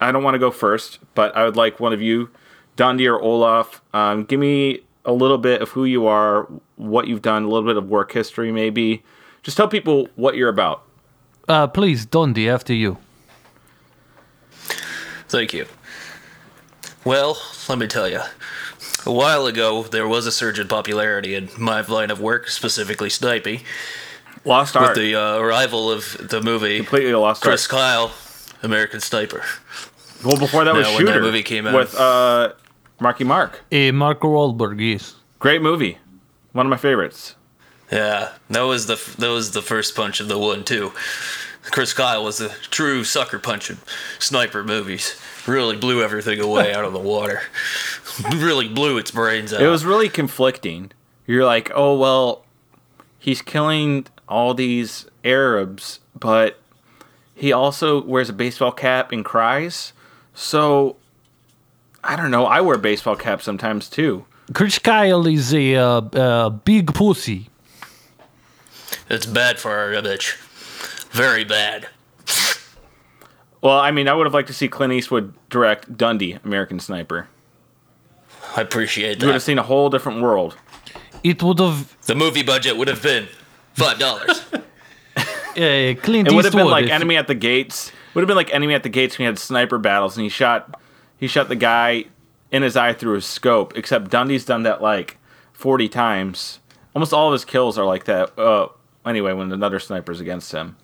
I 0.00 0.12
don't 0.12 0.22
want 0.22 0.34
to 0.34 0.38
go 0.38 0.50
first, 0.50 0.98
but 1.14 1.36
I 1.36 1.44
would 1.44 1.56
like 1.56 1.78
one 1.80 1.92
of 1.92 2.00
you, 2.00 2.30
Dundee 2.76 3.06
or 3.06 3.20
Olaf, 3.20 3.82
um, 3.92 4.24
give 4.24 4.40
me 4.40 4.80
a 5.04 5.12
little 5.12 5.38
bit 5.38 5.62
of 5.62 5.70
who 5.70 5.84
you 5.84 6.06
are, 6.06 6.48
what 6.76 7.06
you've 7.06 7.22
done, 7.22 7.44
a 7.44 7.48
little 7.48 7.68
bit 7.68 7.76
of 7.76 7.88
work 7.88 8.12
history, 8.12 8.52
maybe. 8.52 9.02
Just 9.42 9.56
tell 9.56 9.68
people 9.68 10.08
what 10.16 10.36
you're 10.36 10.48
about. 10.48 10.82
Uh, 11.48 11.66
please, 11.66 12.06
Dundee, 12.06 12.48
after 12.48 12.72
you. 12.72 12.98
Thank 15.28 15.52
you. 15.52 15.66
Well, 17.04 17.38
let 17.68 17.78
me 17.78 17.86
tell 17.86 18.08
you. 18.08 18.20
A 19.06 19.12
while 19.12 19.46
ago, 19.46 19.84
there 19.84 20.06
was 20.06 20.26
a 20.26 20.32
surge 20.32 20.58
in 20.58 20.68
popularity 20.68 21.34
in 21.34 21.48
my 21.58 21.80
line 21.80 22.10
of 22.10 22.20
work, 22.20 22.48
specifically 22.48 23.08
sniping. 23.08 23.60
Lost 24.44 24.76
Art. 24.76 24.88
With 24.88 24.96
the 24.96 25.14
uh, 25.14 25.38
arrival 25.38 25.90
of 25.90 26.28
the 26.28 26.40
movie 26.40 26.78
Completely 26.78 27.14
lost 27.14 27.42
Chris 27.42 27.70
art. 27.72 27.80
Kyle, 27.80 28.12
American 28.62 29.00
Sniper. 29.00 29.44
Well, 30.24 30.38
before 30.38 30.64
that 30.64 30.74
was 30.74 30.86
Now, 30.86 30.96
when 30.96 31.04
that 31.06 31.12
Shooter 31.12 31.22
movie 31.22 31.42
came 31.42 31.66
out- 31.66 31.74
with 31.74 31.94
uh, 31.94 32.52
Marky 33.00 33.24
Mark. 33.24 33.62
Uh, 33.72 33.92
Marco 33.92 34.28
Wahlberg, 34.28 34.80
yes. 34.80 35.16
Great 35.38 35.62
movie. 35.62 35.98
One 36.52 36.66
of 36.66 36.70
my 36.70 36.76
favorites. 36.76 37.36
Yeah, 37.90 38.32
that 38.50 38.62
was 38.62 38.86
the 38.86 38.96
that 39.18 39.30
was 39.30 39.50
the 39.52 39.62
first 39.62 39.96
punch 39.96 40.20
of 40.20 40.28
the 40.28 40.38
one 40.38 40.62
too. 40.64 40.92
Chris 41.70 41.92
Kyle 41.92 42.24
was 42.24 42.40
a 42.40 42.48
true 42.70 43.04
sucker 43.04 43.38
punch 43.38 43.70
in 43.70 43.78
sniper 44.18 44.62
movies. 44.64 45.20
Really 45.46 45.76
blew 45.76 46.02
everything 46.02 46.40
away 46.40 46.72
out 46.74 46.84
of 46.84 46.92
the 46.92 46.98
water. 47.00 47.42
really 48.36 48.68
blew 48.68 48.96
its 48.98 49.10
brains 49.10 49.52
out. 49.52 49.60
It 49.62 49.68
was 49.68 49.84
really 49.84 50.08
conflicting. 50.08 50.92
You're 51.26 51.44
like, 51.44 51.70
oh 51.74 51.96
well, 51.98 52.44
he's 53.18 53.42
killing 53.42 54.06
all 54.28 54.54
these 54.54 55.06
Arabs, 55.24 56.00
but 56.18 56.60
he 57.34 57.52
also 57.52 58.02
wears 58.02 58.28
a 58.28 58.32
baseball 58.32 58.72
cap 58.72 59.10
and 59.12 59.24
cries. 59.24 59.92
So 60.40 60.96
I 62.02 62.16
don't 62.16 62.30
know. 62.30 62.46
I 62.46 62.62
wear 62.62 62.78
baseball 62.78 63.14
caps 63.14 63.44
sometimes 63.44 63.90
too. 63.90 64.24
Chris 64.54 64.78
Kyle 64.78 65.26
is 65.26 65.52
a 65.52 65.76
uh, 65.76 66.00
uh, 66.00 66.48
big 66.48 66.94
pussy. 66.94 67.50
It's 69.10 69.26
bad 69.26 69.58
for 69.58 69.70
our 69.70 69.92
image. 69.92 70.38
Very 71.10 71.44
bad. 71.44 71.88
Well, 73.60 73.78
I 73.78 73.90
mean, 73.90 74.08
I 74.08 74.14
would 74.14 74.24
have 74.26 74.32
liked 74.32 74.48
to 74.48 74.54
see 74.54 74.66
Clint 74.66 74.94
Eastwood 74.94 75.34
direct 75.50 75.98
Dundee, 75.98 76.38
American 76.42 76.80
Sniper. 76.80 77.28
I 78.56 78.62
appreciate 78.62 79.16
that. 79.16 79.20
You 79.20 79.26
would 79.26 79.34
have 79.34 79.42
seen 79.42 79.58
a 79.58 79.62
whole 79.62 79.90
different 79.90 80.22
world. 80.22 80.56
It 81.22 81.42
would 81.42 81.58
have 81.58 81.94
The 82.06 82.14
movie 82.14 82.42
budget 82.42 82.78
would 82.78 82.88
have 82.88 83.02
been 83.02 83.28
five 83.74 83.98
dollars. 83.98 84.42
uh, 84.54 84.62
Clint 85.54 86.28
It 86.28 86.32
would 86.32 86.46
have 86.46 86.54
been 86.54 86.60
Eastwood 86.60 86.66
like 86.66 86.84
if- 86.86 86.92
Enemy 86.92 87.16
at 87.18 87.26
the 87.26 87.34
Gates. 87.34 87.92
Would 88.14 88.22
have 88.22 88.28
been 88.28 88.36
like 88.36 88.52
Enemy 88.52 88.74
at 88.74 88.82
the 88.82 88.88
Gates 88.88 89.18
when 89.18 89.24
he 89.24 89.26
had 89.26 89.38
sniper 89.38 89.78
battles 89.78 90.16
and 90.16 90.24
he 90.24 90.28
shot 90.28 90.80
he 91.16 91.26
shot 91.26 91.48
the 91.48 91.56
guy 91.56 92.06
in 92.50 92.62
his 92.62 92.76
eye 92.76 92.92
through 92.92 93.14
his 93.14 93.26
scope. 93.26 93.76
Except 93.76 94.10
Dundee's 94.10 94.44
done 94.44 94.64
that 94.64 94.82
like 94.82 95.18
forty 95.52 95.88
times. 95.88 96.60
Almost 96.94 97.12
all 97.12 97.28
of 97.28 97.32
his 97.32 97.44
kills 97.44 97.78
are 97.78 97.86
like 97.86 98.04
that. 98.04 98.36
Uh, 98.38 98.68
anyway, 99.06 99.32
when 99.32 99.52
another 99.52 99.78
sniper's 99.78 100.20
against 100.20 100.50
him. 100.52 100.76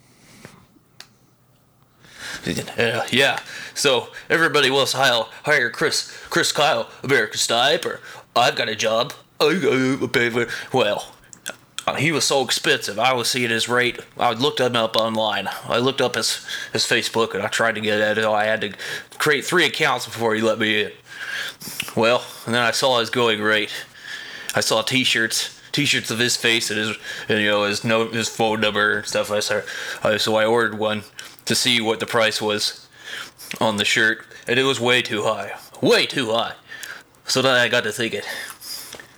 yeah. 3.11 3.39
So 3.73 4.07
everybody 4.29 4.69
wants 4.69 4.91
to 4.91 4.97
hire, 4.97 5.23
hire 5.43 5.69
Chris 5.69 6.11
Chris 6.29 6.51
Kyle, 6.51 6.89
American 7.03 7.37
Sniper. 7.37 7.99
I've 8.35 8.55
got 8.55 8.69
a 8.69 8.75
job. 8.75 9.13
Well. 10.73 11.13
Uh, 11.87 11.95
He 11.95 12.11
was 12.11 12.25
so 12.25 12.43
expensive. 12.43 12.99
I 12.99 13.13
was 13.13 13.29
seeing 13.29 13.49
his 13.49 13.67
rate. 13.67 13.99
I 14.17 14.33
looked 14.33 14.59
him 14.59 14.75
up 14.75 14.95
online. 14.95 15.49
I 15.65 15.79
looked 15.79 16.01
up 16.01 16.15
his 16.15 16.45
his 16.73 16.83
Facebook 16.83 17.33
and 17.33 17.41
I 17.41 17.47
tried 17.47 17.75
to 17.75 17.81
get 17.81 17.99
at 17.99 18.17
it. 18.17 18.25
I 18.25 18.45
had 18.45 18.61
to 18.61 18.73
create 19.17 19.45
three 19.45 19.65
accounts 19.65 20.05
before 20.05 20.35
he 20.35 20.41
let 20.41 20.59
me 20.59 20.83
in. 20.83 20.91
Well, 21.95 22.23
and 22.45 22.53
then 22.53 22.61
I 22.61 22.71
saw 22.71 22.99
his 22.99 23.09
going 23.09 23.41
rate. 23.41 23.73
I 24.53 24.59
saw 24.59 24.81
T-shirts, 24.81 25.59
T-shirts 25.71 26.11
of 26.11 26.19
his 26.19 26.35
face 26.35 26.69
and 26.69 26.79
his, 26.79 26.97
and, 27.29 27.39
you 27.39 27.47
know, 27.47 27.63
his 27.63 27.83
note, 27.83 28.13
his 28.13 28.29
phone 28.29 28.61
number 28.61 28.97
and 28.97 29.05
stuff. 29.07 29.31
I 29.31 29.39
saw, 29.39 29.61
I, 30.03 30.17
so 30.17 30.35
I 30.35 30.45
ordered 30.45 30.77
one 30.77 31.03
to 31.45 31.55
see 31.55 31.81
what 31.81 31.99
the 31.99 32.05
price 32.05 32.41
was 32.41 32.87
on 33.59 33.77
the 33.77 33.85
shirt, 33.85 34.25
and 34.47 34.59
it 34.59 34.63
was 34.63 34.79
way 34.79 35.01
too 35.01 35.23
high, 35.23 35.53
way 35.81 36.05
too 36.05 36.31
high. 36.31 36.53
So 37.25 37.41
then 37.41 37.55
I 37.55 37.67
got 37.67 37.83
to 37.83 37.91
thinking, 37.91 38.21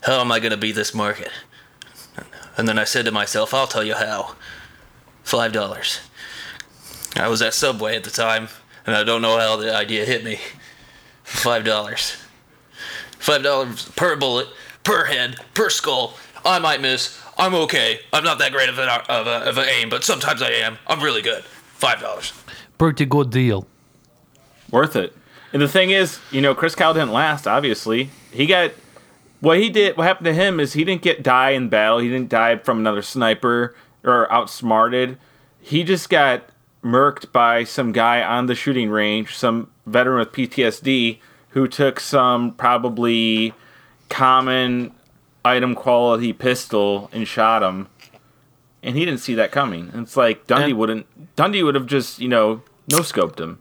how 0.04 0.20
am 0.22 0.32
I 0.32 0.40
going 0.40 0.52
to 0.52 0.58
beat 0.58 0.76
this 0.76 0.94
market? 0.94 1.32
And 2.60 2.68
then 2.68 2.78
I 2.78 2.84
said 2.84 3.06
to 3.06 3.12
myself, 3.12 3.54
I'll 3.54 3.68
tell 3.68 3.86
you 3.86 3.96
how. 3.96 4.36
Five 5.24 5.54
dollars. 5.54 6.02
I 7.16 7.30
was 7.30 7.42
at 7.42 7.54
Subway 7.54 7.96
at 7.96 8.04
the 8.04 8.10
time, 8.10 8.50
and 8.86 8.98
I 8.98 9.06
don't 9.06 9.22
know 9.22 9.40
how 9.40 9.56
the 9.56 9.74
idea 9.74 10.04
hit 10.04 10.26
me. 10.26 10.40
Five 11.24 11.64
dollars. 11.64 12.18
Five 13.18 13.44
dollars 13.44 13.88
per 13.96 14.18
bullet, 14.18 14.50
per 14.84 15.06
head, 15.06 15.38
per 15.54 15.70
skull. 15.70 16.16
I 16.44 16.60
might 16.60 16.82
miss. 16.82 17.18
I'm 17.38 17.56
okay. 17.56 18.02
I'm 18.12 18.26
not 18.26 18.40
that 18.40 18.52
great 18.52 18.68
of 18.68 18.78
an 18.78 18.90
of 18.90 19.26
a, 19.26 19.50
of 19.50 19.58
a 19.58 19.66
aim, 19.66 19.88
but 19.88 20.04
sometimes 20.04 20.42
I 20.42 20.50
am. 20.50 20.78
I'm 20.86 21.02
really 21.02 21.22
good. 21.22 21.46
Five 21.46 22.02
dollars. 22.02 22.34
pretty 22.78 23.06
good 23.06 23.30
deal. 23.30 23.68
Worth 24.70 24.98
it. 24.98 25.16
And 25.54 25.62
the 25.62 25.70
thing 25.70 25.92
is, 25.92 26.20
you 26.30 26.42
know, 26.42 26.54
Chris 26.54 26.76
Kyle 26.76 26.94
didn't 26.94 27.14
last. 27.14 27.48
Obviously, 27.48 28.10
he 28.34 28.46
got 28.46 28.72
what 29.40 29.58
he 29.60 29.70
did. 29.70 29.98
What 29.98 30.06
happened 30.08 30.26
to 30.26 30.34
him 30.34 30.60
is 30.60 30.74
he 30.74 30.84
didn't 30.84 31.02
get 31.02 31.24
die 31.24 31.52
in 31.52 31.70
battle. 31.70 32.00
He 32.00 32.10
didn't 32.10 32.30
die 32.30 32.58
from 32.58 32.80
another 32.80 33.02
sniper 33.02 33.76
or 34.04 34.32
outsmarted. 34.32 35.18
He 35.62 35.84
just 35.84 36.10
got 36.10 36.44
murked 36.84 37.32
by 37.32 37.64
some 37.64 37.92
guy 37.92 38.22
on 38.24 38.46
the 38.46 38.56
shooting 38.56 38.90
range, 38.90 39.36
some 39.36 39.70
veteran 39.86 40.20
with 40.20 40.32
PTSD 40.32 41.20
who 41.50 41.68
took 41.68 42.00
some 42.00 42.54
probably 42.54 43.54
common 44.10 44.94
item 45.44 45.76
quality 45.76 46.34
pistol 46.34 47.10
and 47.12 47.28
shot 47.28 47.64
him. 47.64 47.88
And 48.82 48.96
he 48.96 49.04
didn't 49.04 49.20
see 49.20 49.36
that 49.36 49.52
coming. 49.52 49.92
It's 49.94 50.16
like 50.16 50.48
Dundee 50.48 50.70
And- 50.72 50.78
wouldn't. 50.80 51.36
Dundee 51.36 51.64
would 51.64 51.76
have 51.76 51.86
just, 51.86 52.20
you 52.20 52.28
know, 52.30 52.62
no 52.90 53.00
scoped 53.00 53.40
him. 53.40 53.60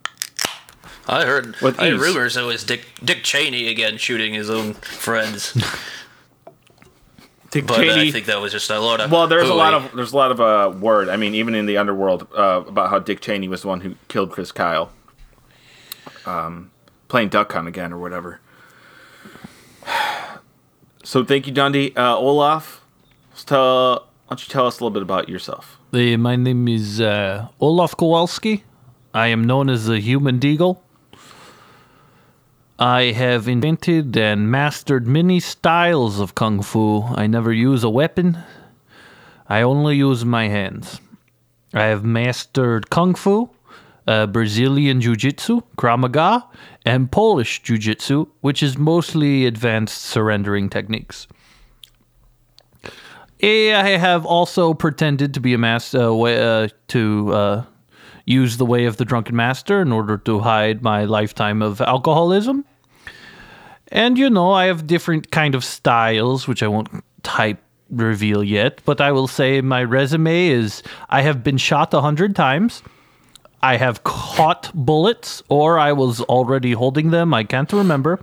I 1.08 1.24
heard. 1.24 1.56
With 1.60 1.80
I 1.80 1.90
heard 1.90 2.00
rumors 2.00 2.36
it 2.36 2.42
was 2.42 2.64
Dick 2.64 2.84
Dick 3.02 3.22
Cheney 3.22 3.68
again 3.68 3.96
shooting 3.96 4.34
his 4.34 4.50
own 4.50 4.74
friends, 4.74 5.54
Dick 7.50 7.66
but 7.66 7.78
Cheney. 7.78 8.08
I 8.08 8.10
think 8.10 8.26
that 8.26 8.40
was 8.40 8.52
just 8.52 8.68
a 8.70 8.78
lot 8.78 9.00
of. 9.00 9.10
well, 9.10 9.26
there's 9.26 9.48
a 9.48 9.54
lot 9.54 9.72
of 9.74 9.90
there's 9.94 10.12
a 10.12 10.16
lot 10.16 10.30
of 10.30 10.40
uh, 10.40 10.76
word. 10.78 11.08
I 11.08 11.16
mean, 11.16 11.34
even 11.34 11.54
in 11.54 11.66
the 11.66 11.78
underworld 11.78 12.28
uh, 12.36 12.62
about 12.66 12.90
how 12.90 12.98
Dick 12.98 13.20
Cheney 13.20 13.48
was 13.48 13.62
the 13.62 13.68
one 13.68 13.80
who 13.80 13.94
killed 14.08 14.30
Chris 14.30 14.52
Kyle, 14.52 14.92
um, 16.26 16.70
playing 17.08 17.30
Duck 17.30 17.50
Hunt 17.52 17.66
again 17.68 17.92
or 17.92 17.98
whatever. 17.98 18.40
So 21.04 21.24
thank 21.24 21.46
you, 21.46 21.54
Dundee. 21.54 21.94
Uh, 21.96 22.16
Olaf, 22.16 22.84
let's 23.30 23.42
tell, 23.42 23.94
why 23.94 24.00
don't 24.28 24.46
you 24.46 24.52
tell 24.52 24.66
us 24.66 24.78
a 24.78 24.84
little 24.84 24.90
bit 24.90 25.00
about 25.00 25.26
yourself? 25.26 25.78
Uh, 25.90 26.18
my 26.18 26.36
name 26.36 26.68
is 26.68 27.00
uh, 27.00 27.48
Olaf 27.60 27.96
Kowalski. 27.96 28.64
I 29.14 29.28
am 29.28 29.42
known 29.42 29.70
as 29.70 29.86
the 29.86 30.00
Human 30.00 30.38
Deagle. 30.38 30.80
I 32.78 33.10
have 33.10 33.48
invented 33.48 34.16
and 34.16 34.52
mastered 34.52 35.08
many 35.08 35.40
styles 35.40 36.20
of 36.20 36.36
kung 36.36 36.62
fu. 36.62 37.02
I 37.02 37.26
never 37.26 37.52
use 37.52 37.82
a 37.82 37.90
weapon. 37.90 38.38
I 39.48 39.62
only 39.62 39.96
use 39.96 40.24
my 40.24 40.46
hands. 40.46 41.00
I 41.74 41.84
have 41.84 42.04
mastered 42.04 42.88
kung 42.88 43.16
fu, 43.16 43.50
uh, 44.06 44.26
Brazilian 44.28 45.00
jiu 45.00 45.16
jitsu, 45.16 45.62
Krav 45.76 45.98
Maga, 45.98 46.46
and 46.84 47.10
Polish 47.10 47.64
jiu 47.64 47.78
jitsu, 47.78 48.26
which 48.42 48.62
is 48.62 48.78
mostly 48.78 49.44
advanced 49.44 50.02
surrendering 50.02 50.70
techniques. 50.70 51.26
Eh, 53.40 53.76
I 53.76 53.98
have 53.98 54.24
also 54.24 54.72
pretended 54.72 55.34
to 55.34 55.40
be 55.40 55.52
a 55.52 55.58
master 55.58 56.02
uh, 56.02 56.22
uh, 56.22 56.68
to 56.88 57.32
uh, 57.34 57.64
use 58.28 58.56
the 58.56 58.66
way 58.66 58.84
of 58.84 58.98
the 58.98 59.04
drunken 59.04 59.34
master 59.34 59.80
in 59.80 59.90
order 59.90 60.18
to 60.18 60.40
hide 60.40 60.82
my 60.82 61.04
lifetime 61.04 61.62
of 61.62 61.80
alcoholism. 61.80 62.64
And 63.90 64.18
you 64.18 64.28
know, 64.28 64.52
I 64.52 64.66
have 64.66 64.86
different 64.86 65.30
kind 65.30 65.54
of 65.54 65.64
styles, 65.64 66.46
which 66.46 66.62
I 66.62 66.68
won't 66.68 66.88
type 67.22 67.58
reveal 67.90 68.44
yet, 68.44 68.80
but 68.84 69.00
I 69.00 69.12
will 69.12 69.26
say 69.26 69.62
my 69.62 69.82
resume 69.82 70.48
is 70.48 70.82
I 71.08 71.22
have 71.22 71.42
been 71.42 71.56
shot 71.56 71.94
a 71.94 72.02
hundred 72.02 72.36
times. 72.36 72.82
I 73.62 73.76
have 73.76 74.04
caught 74.04 74.70
bullets, 74.74 75.42
or 75.48 75.78
I 75.78 75.92
was 75.92 76.20
already 76.20 76.72
holding 76.72 77.10
them. 77.10 77.34
I 77.34 77.44
can't 77.44 77.72
remember. 77.72 78.20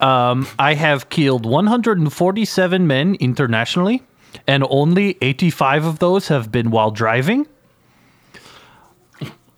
Um, 0.00 0.48
I 0.58 0.74
have 0.74 1.08
killed 1.08 1.46
147 1.46 2.86
men 2.86 3.14
internationally, 3.20 4.02
and 4.46 4.64
only 4.68 5.16
85 5.20 5.84
of 5.84 5.98
those 6.00 6.28
have 6.28 6.50
been 6.50 6.70
while 6.70 6.90
driving. 6.90 7.46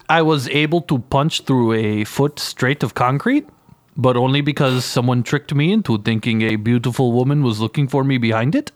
I 0.09 0.23
was 0.23 0.49
able 0.49 0.81
to 0.83 0.99
punch 0.99 1.43
through 1.43 1.73
a 1.73 2.05
foot 2.05 2.39
straight 2.39 2.83
of 2.83 2.95
concrete, 2.95 3.49
but 3.97 4.17
only 4.17 4.41
because 4.41 4.85
someone 4.85 5.23
tricked 5.23 5.55
me 5.55 5.73
into 5.73 5.99
thinking 5.99 6.43
a 6.43 6.57
beautiful 6.57 7.13
woman 7.13 7.43
was 7.43 7.61
looking 7.61 7.89
for 7.89 8.05
me 8.05 8.19
behind 8.19 8.55
it. 8.55 8.73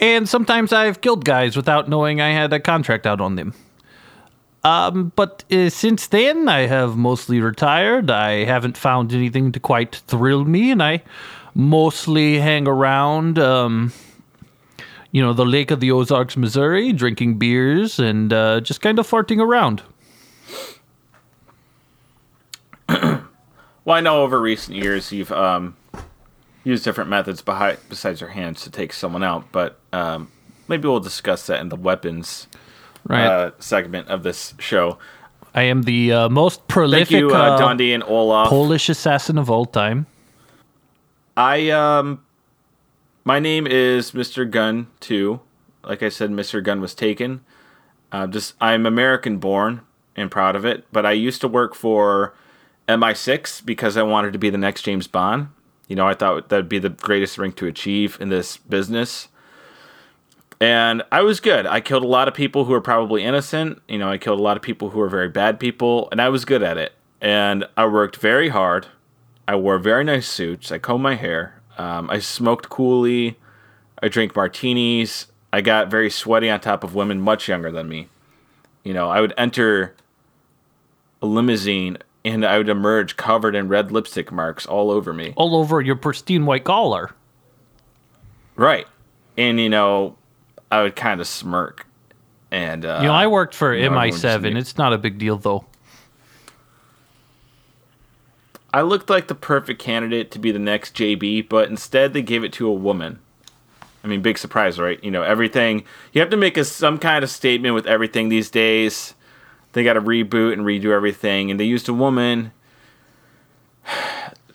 And 0.00 0.28
sometimes 0.28 0.72
I've 0.72 1.00
killed 1.00 1.24
guys 1.24 1.56
without 1.56 1.88
knowing 1.88 2.20
I 2.20 2.30
had 2.30 2.52
a 2.52 2.60
contract 2.60 3.06
out 3.06 3.20
on 3.20 3.36
them. 3.36 3.54
Um, 4.64 5.12
but 5.14 5.44
uh, 5.52 5.68
since 5.68 6.06
then, 6.06 6.48
I 6.48 6.66
have 6.66 6.96
mostly 6.96 7.40
retired. 7.40 8.10
I 8.10 8.44
haven't 8.44 8.78
found 8.78 9.12
anything 9.12 9.52
to 9.52 9.60
quite 9.60 9.96
thrill 10.06 10.44
me, 10.44 10.70
and 10.70 10.82
I 10.82 11.02
mostly 11.54 12.38
hang 12.38 12.66
around, 12.66 13.38
um, 13.38 13.92
you 15.14 15.22
know, 15.22 15.32
the 15.32 15.46
Lake 15.46 15.70
of 15.70 15.78
the 15.78 15.92
Ozarks, 15.92 16.36
Missouri, 16.36 16.92
drinking 16.92 17.38
beers 17.38 18.00
and 18.00 18.32
uh, 18.32 18.60
just 18.60 18.80
kind 18.80 18.98
of 18.98 19.08
farting 19.08 19.40
around. 19.40 19.80
Well, 22.88 23.96
I 23.96 24.00
know 24.00 24.22
over 24.22 24.40
recent 24.40 24.76
years 24.76 25.12
you've 25.12 25.30
um, 25.30 25.76
used 26.64 26.82
different 26.82 27.10
methods 27.10 27.42
behind, 27.42 27.78
besides 27.88 28.20
your 28.20 28.30
hands 28.30 28.62
to 28.62 28.70
take 28.70 28.92
someone 28.92 29.22
out, 29.22 29.52
but 29.52 29.78
um, 29.92 30.32
maybe 30.66 30.88
we'll 30.88 30.98
discuss 31.00 31.46
that 31.46 31.60
in 31.60 31.68
the 31.68 31.76
weapons 31.76 32.48
Right. 33.06 33.26
uh, 33.26 33.50
segment 33.58 34.08
of 34.08 34.22
this 34.22 34.54
show. 34.58 34.98
I 35.54 35.62
am 35.64 35.82
the 35.82 36.12
uh, 36.12 36.28
most 36.30 36.66
prolific 36.66 37.08
Thank 37.10 37.20
you, 37.20 37.30
uh, 37.36 37.58
uh, 37.60 37.76
and 37.78 38.02
Olaf. 38.02 38.48
Polish 38.48 38.88
assassin 38.88 39.38
of 39.38 39.48
all 39.50 39.66
time. 39.66 40.06
I 41.36 41.68
um, 41.70 42.23
my 43.24 43.38
name 43.38 43.66
is 43.66 44.12
Mr. 44.12 44.48
Gun 44.48 44.88
too. 45.00 45.40
Like 45.82 46.02
I 46.02 46.08
said, 46.08 46.30
Mr. 46.30 46.62
Gun 46.62 46.80
was 46.80 46.94
taken. 46.94 47.44
Uh, 48.12 48.26
just 48.26 48.54
I'm 48.60 48.86
American 48.86 49.38
born 49.38 49.80
and 50.14 50.30
proud 50.30 50.54
of 50.56 50.64
it. 50.64 50.86
But 50.92 51.06
I 51.06 51.12
used 51.12 51.40
to 51.40 51.48
work 51.48 51.74
for 51.74 52.34
MI6 52.88 53.64
because 53.64 53.96
I 53.96 54.02
wanted 54.02 54.32
to 54.34 54.38
be 54.38 54.50
the 54.50 54.58
next 54.58 54.82
James 54.82 55.06
Bond. 55.06 55.48
You 55.88 55.96
know, 55.96 56.06
I 56.06 56.14
thought 56.14 56.48
that'd 56.48 56.68
be 56.68 56.78
the 56.78 56.90
greatest 56.90 57.38
rank 57.38 57.56
to 57.56 57.66
achieve 57.66 58.18
in 58.20 58.28
this 58.28 58.56
business. 58.56 59.28
And 60.60 61.02
I 61.10 61.22
was 61.22 61.40
good. 61.40 61.66
I 61.66 61.80
killed 61.80 62.04
a 62.04 62.08
lot 62.08 62.28
of 62.28 62.34
people 62.34 62.64
who 62.64 62.72
were 62.72 62.80
probably 62.80 63.24
innocent. 63.24 63.82
You 63.88 63.98
know, 63.98 64.08
I 64.08 64.18
killed 64.18 64.38
a 64.38 64.42
lot 64.42 64.56
of 64.56 64.62
people 64.62 64.90
who 64.90 64.98
were 64.98 65.08
very 65.08 65.28
bad 65.28 65.58
people, 65.60 66.08
and 66.10 66.22
I 66.22 66.28
was 66.28 66.44
good 66.44 66.62
at 66.62 66.78
it. 66.78 66.92
And 67.20 67.66
I 67.76 67.86
worked 67.86 68.16
very 68.16 68.50
hard. 68.50 68.86
I 69.46 69.56
wore 69.56 69.78
very 69.78 70.04
nice 70.04 70.26
suits. 70.26 70.72
I 70.72 70.78
combed 70.78 71.02
my 71.02 71.16
hair. 71.16 71.60
Um, 71.78 72.08
I 72.10 72.18
smoked 72.18 72.68
coolly. 72.68 73.36
I 74.02 74.08
drank 74.08 74.36
martinis. 74.36 75.26
I 75.52 75.60
got 75.60 75.90
very 75.90 76.10
sweaty 76.10 76.50
on 76.50 76.60
top 76.60 76.84
of 76.84 76.94
women 76.94 77.20
much 77.20 77.48
younger 77.48 77.70
than 77.70 77.88
me. 77.88 78.08
You 78.82 78.92
know, 78.92 79.08
I 79.08 79.20
would 79.20 79.32
enter 79.38 79.94
a 81.22 81.26
limousine 81.26 81.98
and 82.24 82.44
I 82.44 82.58
would 82.58 82.68
emerge 82.68 83.16
covered 83.16 83.54
in 83.54 83.68
red 83.68 83.92
lipstick 83.92 84.32
marks 84.32 84.66
all 84.66 84.90
over 84.90 85.12
me. 85.12 85.32
All 85.36 85.56
over 85.56 85.80
your 85.80 85.96
pristine 85.96 86.46
white 86.46 86.64
collar. 86.64 87.12
Right. 88.56 88.86
And, 89.36 89.60
you 89.60 89.68
know, 89.68 90.16
I 90.70 90.82
would 90.82 90.96
kind 90.96 91.20
of 91.20 91.26
smirk. 91.26 91.86
And, 92.50 92.84
uh, 92.84 92.98
You 93.00 93.08
know, 93.08 93.14
I 93.14 93.26
worked 93.26 93.54
for 93.54 93.74
you 93.74 93.88
know, 93.88 93.96
MI7. 93.96 94.56
It's 94.56 94.78
not 94.78 94.92
a 94.92 94.98
big 94.98 95.18
deal, 95.18 95.36
though. 95.36 95.64
I 98.74 98.80
looked 98.80 99.08
like 99.08 99.28
the 99.28 99.36
perfect 99.36 99.80
candidate 99.80 100.32
to 100.32 100.40
be 100.40 100.50
the 100.50 100.58
next 100.58 100.96
JB, 100.96 101.48
but 101.48 101.68
instead 101.68 102.12
they 102.12 102.22
gave 102.22 102.42
it 102.42 102.52
to 102.54 102.66
a 102.66 102.72
woman. 102.72 103.20
I 104.02 104.08
mean, 104.08 104.20
big 104.20 104.36
surprise, 104.36 104.80
right? 104.80 105.02
You 105.02 105.12
know, 105.12 105.22
everything 105.22 105.84
you 106.12 106.20
have 106.20 106.30
to 106.30 106.36
make 106.36 106.56
a, 106.56 106.64
some 106.64 106.98
kind 106.98 107.22
of 107.22 107.30
statement 107.30 107.76
with 107.76 107.86
everything 107.86 108.30
these 108.30 108.50
days. 108.50 109.14
They 109.74 109.84
got 109.84 109.92
to 109.92 110.00
reboot 110.00 110.54
and 110.54 110.62
redo 110.62 110.86
everything, 110.86 111.52
and 111.52 111.60
they 111.60 111.64
used 111.64 111.88
a 111.88 111.94
woman. 111.94 112.52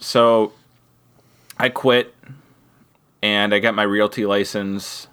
So 0.02 0.54
I 1.58 1.68
quit, 1.68 2.16
and 3.22 3.54
I 3.54 3.60
got 3.60 3.76
my 3.76 3.84
realty 3.84 4.26
license, 4.26 5.10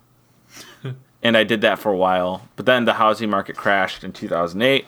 and 1.24 1.36
I 1.36 1.42
did 1.42 1.60
that 1.62 1.80
for 1.80 1.90
a 1.90 1.96
while. 1.96 2.48
But 2.54 2.66
then 2.66 2.84
the 2.84 2.94
housing 2.94 3.28
market 3.28 3.56
crashed 3.56 4.04
in 4.04 4.12
2008. 4.12 4.86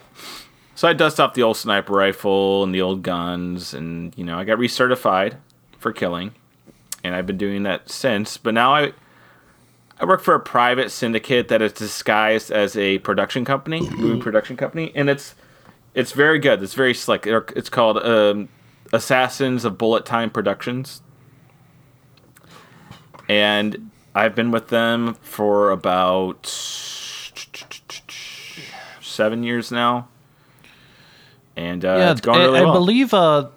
So 0.79 0.87
I 0.87 0.93
dust 0.93 1.19
off 1.19 1.35
the 1.35 1.43
old 1.43 1.57
sniper 1.57 1.93
rifle 1.93 2.63
and 2.63 2.73
the 2.73 2.83
old 2.83 3.03
guns, 3.03 3.75
and 3.75 4.17
you 4.17 4.23
know 4.23 4.39
I 4.39 4.45
got 4.45 4.59
recertified 4.61 5.39
for 5.77 5.93
killing, 5.93 6.37
and 7.03 7.17
I've 7.17 7.27
been 7.27 7.37
doing 7.37 7.65
that 7.65 7.91
since. 7.91 8.37
But 8.37 8.55
now 8.55 8.77
I 8.77 8.93
I 9.99 10.05
work 10.05 10.21
for 10.23 10.37
a 10.37 10.41
private 10.41 10.93
syndicate 10.93 11.49
that 11.49 11.61
is 11.61 11.73
disguised 11.73 12.53
as 12.53 12.77
a 12.77 13.01
production 13.01 13.45
company, 13.45 13.91
movie 13.91 14.23
production 14.23 14.57
company, 14.57 14.93
and 14.95 15.11
it's 15.11 15.35
it's 15.95 16.13
very 16.13 16.39
good. 16.39 16.63
It's 16.63 16.75
very 16.75 16.95
slick. 16.95 17.27
It's 17.27 17.69
called 17.69 17.97
um, 17.97 18.49
Assassins 18.93 19.65
of 19.65 19.79
Bullet 19.79 20.07
Time 20.07 20.31
Productions, 20.31 21.03
and 23.29 23.91
I've 24.15 24.37
been 24.37 24.53
with 24.53 24.69
them 24.69 25.15
for 25.23 25.73
about 25.73 26.47
seven 29.01 29.43
years 29.43 29.73
now 29.73 30.07
and 31.59 31.85
uh, 31.85 32.13
it's 32.13 32.21
going 32.21 32.41
I, 32.41 32.45
really 32.45 32.61
I 32.61 32.63
well. 32.63 32.73
believe 32.73 33.13
uh, 33.13 33.49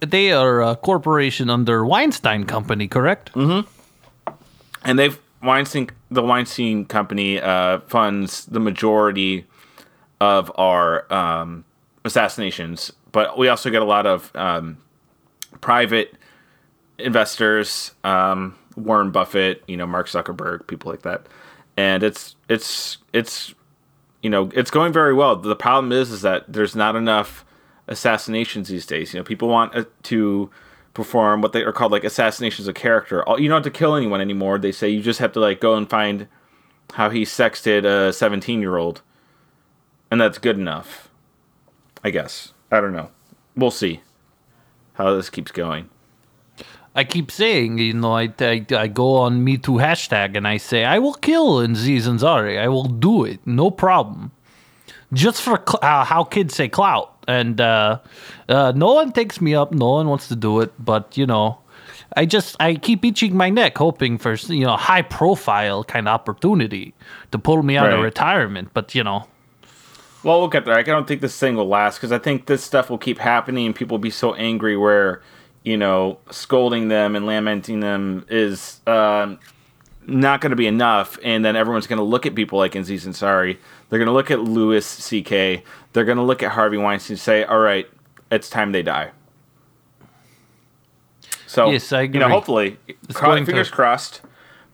they 0.00 0.32
are 0.32 0.62
a 0.62 0.76
corporation 0.76 1.50
under 1.50 1.84
Weinstein 1.84 2.44
Company, 2.44 2.88
correct? 2.88 3.32
Mm-hmm. 3.34 4.32
and 4.84 4.98
they've 4.98 5.20
Weinstein, 5.42 5.90
the 6.10 6.22
Weinstein 6.22 6.86
Company 6.86 7.40
uh, 7.40 7.80
funds 7.80 8.46
the 8.46 8.60
majority 8.60 9.46
of 10.20 10.50
our 10.56 11.10
um, 11.12 11.64
assassinations, 12.04 12.92
but 13.12 13.38
we 13.38 13.48
also 13.48 13.70
get 13.70 13.82
a 13.82 13.86
lot 13.86 14.06
of 14.06 14.34
um, 14.34 14.78
private 15.60 16.14
investors, 16.98 17.92
um, 18.04 18.56
Warren 18.76 19.10
Buffett, 19.10 19.62
you 19.66 19.76
know, 19.76 19.86
Mark 19.86 20.08
Zuckerberg, 20.08 20.66
people 20.66 20.90
like 20.90 21.02
that, 21.02 21.26
and 21.76 22.02
it's 22.02 22.36
it's 22.48 22.98
it's 23.12 23.54
you 24.22 24.30
know 24.30 24.50
it's 24.54 24.70
going 24.70 24.92
very 24.92 25.12
well. 25.12 25.36
The 25.36 25.56
problem 25.56 25.92
is 25.92 26.10
is 26.10 26.22
that 26.22 26.50
there's 26.50 26.74
not 26.74 26.96
enough 26.96 27.44
assassinations 27.90 28.68
these 28.68 28.86
days. 28.86 29.12
You 29.12 29.20
know, 29.20 29.24
people 29.24 29.48
want 29.48 29.74
uh, 29.76 29.84
to 30.04 30.50
perform 30.94 31.40
what 31.40 31.52
they 31.52 31.62
are 31.62 31.72
called 31.72 31.92
like 31.92 32.04
assassinations 32.04 32.66
of 32.66 32.74
character. 32.74 33.22
You 33.38 33.48
don't 33.48 33.64
have 33.64 33.72
to 33.72 33.78
kill 33.78 33.94
anyone 33.94 34.20
anymore. 34.20 34.58
They 34.58 34.72
say 34.72 34.88
you 34.88 35.02
just 35.02 35.20
have 35.20 35.32
to 35.32 35.40
like 35.40 35.60
go 35.60 35.74
and 35.74 35.88
find 35.88 36.28
how 36.94 37.10
he 37.10 37.22
sexted 37.22 37.84
a 37.84 38.12
17 38.12 38.60
year 38.60 38.76
old, 38.76 39.02
and 40.10 40.20
that's 40.20 40.38
good 40.38 40.58
enough. 40.58 41.10
I 42.02 42.10
guess. 42.10 42.54
I 42.70 42.80
don't 42.80 42.92
know. 42.92 43.10
We'll 43.56 43.70
see 43.70 44.00
how 44.94 45.14
this 45.14 45.28
keeps 45.28 45.50
going. 45.50 45.90
I 46.94 47.04
keep 47.04 47.30
saying, 47.30 47.78
you 47.78 47.94
know, 47.94 48.14
I, 48.14 48.32
I, 48.40 48.66
I 48.70 48.88
go 48.88 49.16
on 49.16 49.44
Me 49.44 49.56
Too 49.56 49.72
hashtag 49.72 50.36
and 50.36 50.46
I 50.46 50.56
say, 50.56 50.84
I 50.84 50.98
will 50.98 51.14
kill 51.14 51.58
Ansari. 51.58 52.58
I 52.58 52.68
will 52.68 52.84
do 52.84 53.24
it. 53.24 53.38
No 53.46 53.70
problem. 53.70 54.32
Just 55.12 55.40
for 55.40 55.62
cl- 55.66 55.78
uh, 55.82 56.04
how 56.04 56.24
kids 56.24 56.54
say 56.54 56.68
clout. 56.68 57.09
And 57.28 57.60
uh, 57.60 58.00
uh, 58.48 58.72
no 58.74 58.94
one 58.94 59.12
takes 59.12 59.40
me 59.40 59.54
up. 59.54 59.72
No 59.72 59.90
one 59.90 60.08
wants 60.08 60.28
to 60.28 60.36
do 60.36 60.60
it. 60.60 60.72
But, 60.78 61.16
you 61.16 61.26
know, 61.26 61.58
I 62.16 62.26
just, 62.26 62.56
I 62.58 62.74
keep 62.74 63.04
itching 63.04 63.36
my 63.36 63.50
neck 63.50 63.78
hoping 63.78 64.18
for, 64.18 64.34
you 64.34 64.64
know, 64.64 64.76
high 64.76 65.02
profile 65.02 65.84
kind 65.84 66.08
of 66.08 66.14
opportunity 66.14 66.94
to 67.30 67.38
pull 67.38 67.62
me 67.62 67.76
out 67.76 67.92
of 67.92 68.00
retirement. 68.00 68.70
But, 68.74 68.94
you 68.94 69.04
know, 69.04 69.26
Well, 70.22 70.40
we'll 70.40 70.48
get 70.48 70.64
there. 70.64 70.74
I 70.76 70.82
don't 70.82 71.06
think 71.06 71.20
this 71.20 71.38
thing 71.38 71.56
will 71.56 71.68
last 71.68 71.96
because 71.96 72.12
I 72.12 72.18
think 72.18 72.46
this 72.46 72.62
stuff 72.62 72.90
will 72.90 72.98
keep 72.98 73.18
happening 73.18 73.66
and 73.66 73.74
people 73.74 73.96
will 73.96 74.02
be 74.02 74.10
so 74.10 74.34
angry 74.34 74.76
where, 74.76 75.22
you 75.62 75.76
know, 75.76 76.18
scolding 76.30 76.88
them 76.88 77.16
and 77.16 77.26
lamenting 77.26 77.80
them 77.80 78.26
is 78.28 78.80
um, 78.86 79.38
not 80.06 80.40
going 80.40 80.50
to 80.50 80.56
be 80.56 80.66
enough. 80.66 81.18
And 81.22 81.44
then 81.44 81.56
everyone's 81.56 81.86
going 81.86 81.98
to 81.98 82.04
look 82.04 82.26
at 82.26 82.34
people 82.34 82.58
like 82.58 82.74
Aziz 82.74 83.06
Ansari. 83.06 83.58
They're 83.90 83.98
going 83.98 84.06
to 84.06 84.12
look 84.12 84.30
at 84.30 84.40
Louis 84.40 84.86
C.K. 84.86 85.62
They're 85.92 86.04
going 86.04 86.16
to 86.16 86.22
look 86.24 86.42
at 86.42 86.52
Harvey 86.52 86.78
Weinstein 86.78 87.14
and 87.14 87.20
say, 87.20 87.44
all 87.44 87.58
right, 87.58 87.86
it's 88.30 88.48
time 88.48 88.72
they 88.72 88.82
die. 88.82 89.10
So, 91.46 91.70
Yes, 91.70 91.92
I 91.92 92.02
you 92.02 92.20
know, 92.20 92.28
hopefully, 92.28 92.78
going 93.12 93.44
to- 93.44 93.46
fingers 93.46 93.70
crossed. 93.70 94.22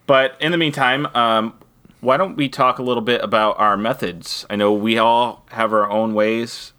But 0.07 0.37
in 0.41 0.53
the 0.53 0.59
meantime, 0.59 1.07
um, 1.17 1.55
why 2.01 2.17
don't 2.19 2.37
we 2.37 2.49
talk 2.49 2.79
a 2.79 2.83
little 2.83 3.03
bit 3.03 3.23
about 3.25 3.59
our 3.59 3.77
methods? 3.77 4.45
I 4.51 4.57
know 4.57 4.73
we 4.73 4.99
all 4.99 5.45
have 5.53 5.73
our 5.73 5.91
own 5.91 6.15
ways, 6.15 6.75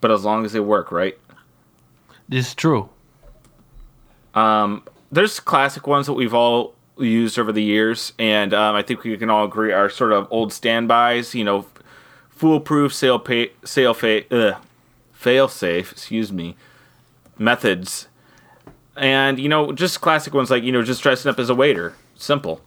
but 0.00 0.10
as 0.10 0.24
long 0.24 0.44
as 0.46 0.52
they 0.52 0.60
work, 0.60 0.90
right? 0.90 1.18
This 2.28 2.48
is 2.48 2.54
true. 2.54 2.88
There's 5.10 5.40
classic 5.40 5.86
ones 5.86 6.06
that 6.06 6.14
we've 6.14 6.34
all 6.34 6.74
used 6.98 7.38
over 7.38 7.52
the 7.52 7.62
years, 7.62 8.12
and 8.18 8.52
um, 8.52 8.74
I 8.74 8.82
think 8.82 9.02
we 9.02 9.16
can 9.16 9.30
all 9.30 9.44
agree 9.44 9.72
are 9.72 9.88
sort 9.90 10.12
of 10.12 10.26
old 10.30 10.52
standbys. 10.52 11.34
You 11.34 11.44
know, 11.44 11.66
foolproof, 12.30 12.94
sale 12.94 13.18
pay, 13.18 13.52
sale 13.64 13.94
fa- 13.94 14.32
ugh, 14.32 14.56
fail 15.12 15.48
safe. 15.48 15.92
Excuse 15.92 16.32
me, 16.32 16.56
methods, 17.38 18.08
and 18.96 19.38
you 19.38 19.48
know, 19.48 19.72
just 19.72 20.00
classic 20.00 20.34
ones 20.34 20.50
like 20.50 20.62
you 20.62 20.72
know, 20.72 20.82
just 20.82 21.02
dressing 21.02 21.30
up 21.30 21.38
as 21.38 21.50
a 21.50 21.54
waiter. 21.54 21.94
Simple. 22.16 22.60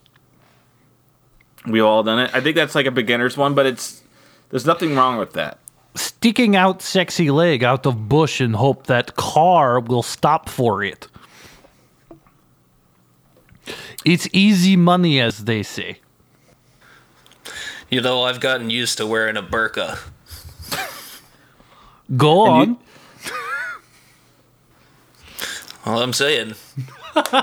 We've 1.65 1.84
all 1.84 2.02
done 2.04 2.20
it. 2.20 2.32
I 2.34 2.41
think 2.41 2.56
that's 2.56 2.74
like 2.74 2.88
a 2.88 2.91
beginner's 2.91 3.38
one, 3.38 3.54
but 3.54 3.65
it's 3.65 4.02
there's 4.50 4.65
nothing 4.65 4.96
wrong 4.96 5.17
with 5.17 5.34
that. 5.34 5.60
Sticking 5.96 6.56
out 6.56 6.82
sexy 6.82 7.30
leg 7.30 7.63
out 7.63 7.86
of 7.86 8.08
bush 8.08 8.39
and 8.39 8.56
hope 8.56 8.88
that 8.88 9.15
car 9.15 9.80
will 9.80 10.04
stop 10.04 10.48
for 10.50 10.84
it. 10.84 11.08
It's 14.06 14.28
easy 14.34 14.76
money, 14.76 15.19
as 15.19 15.45
they 15.45 15.63
say. 15.63 16.00
You 17.89 18.02
know, 18.02 18.24
I've 18.24 18.39
gotten 18.39 18.69
used 18.69 18.97
to 18.97 19.06
wearing 19.08 19.38
a 19.38 19.43
burqa. 19.43 20.00
Go 22.17 22.41
on. 22.41 22.69
you- 22.69 22.78
All 25.86 26.02
I'm 26.02 26.13
saying. 26.13 26.56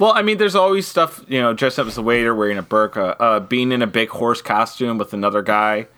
Well, 0.00 0.12
I 0.14 0.22
mean, 0.22 0.38
there's 0.38 0.54
always 0.54 0.86
stuff, 0.86 1.24
you 1.26 1.40
know, 1.42 1.52
dressed 1.52 1.76
up 1.76 1.88
as 1.88 1.98
a 1.98 2.02
waiter, 2.02 2.32
wearing 2.32 2.56
a 2.56 2.62
burqa, 2.62 3.16
uh, 3.18 3.40
being 3.40 3.72
in 3.72 3.82
a 3.82 3.86
big 3.88 4.10
horse 4.10 4.40
costume 4.40 4.96
with 4.96 5.12
another 5.12 5.42
guy 5.42 5.88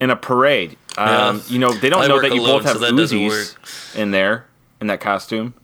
in 0.00 0.10
a 0.10 0.16
parade. 0.16 0.76
Um, 0.98 1.06
Yeah. 1.36 1.40
You 1.46 1.58
know, 1.60 1.72
they 1.72 1.88
don't 1.88 2.02
I 2.02 2.08
know 2.08 2.20
that 2.20 2.34
you 2.34 2.40
alone, 2.40 2.56
both 2.58 2.64
have 2.64 2.72
so 2.72 2.78
that 2.80 2.96
doesn't 2.96 3.16
Uzis 3.16 3.94
in 3.96 4.10
there, 4.10 4.46
in 4.80 4.88
that 4.88 4.98
costume. 5.00 5.54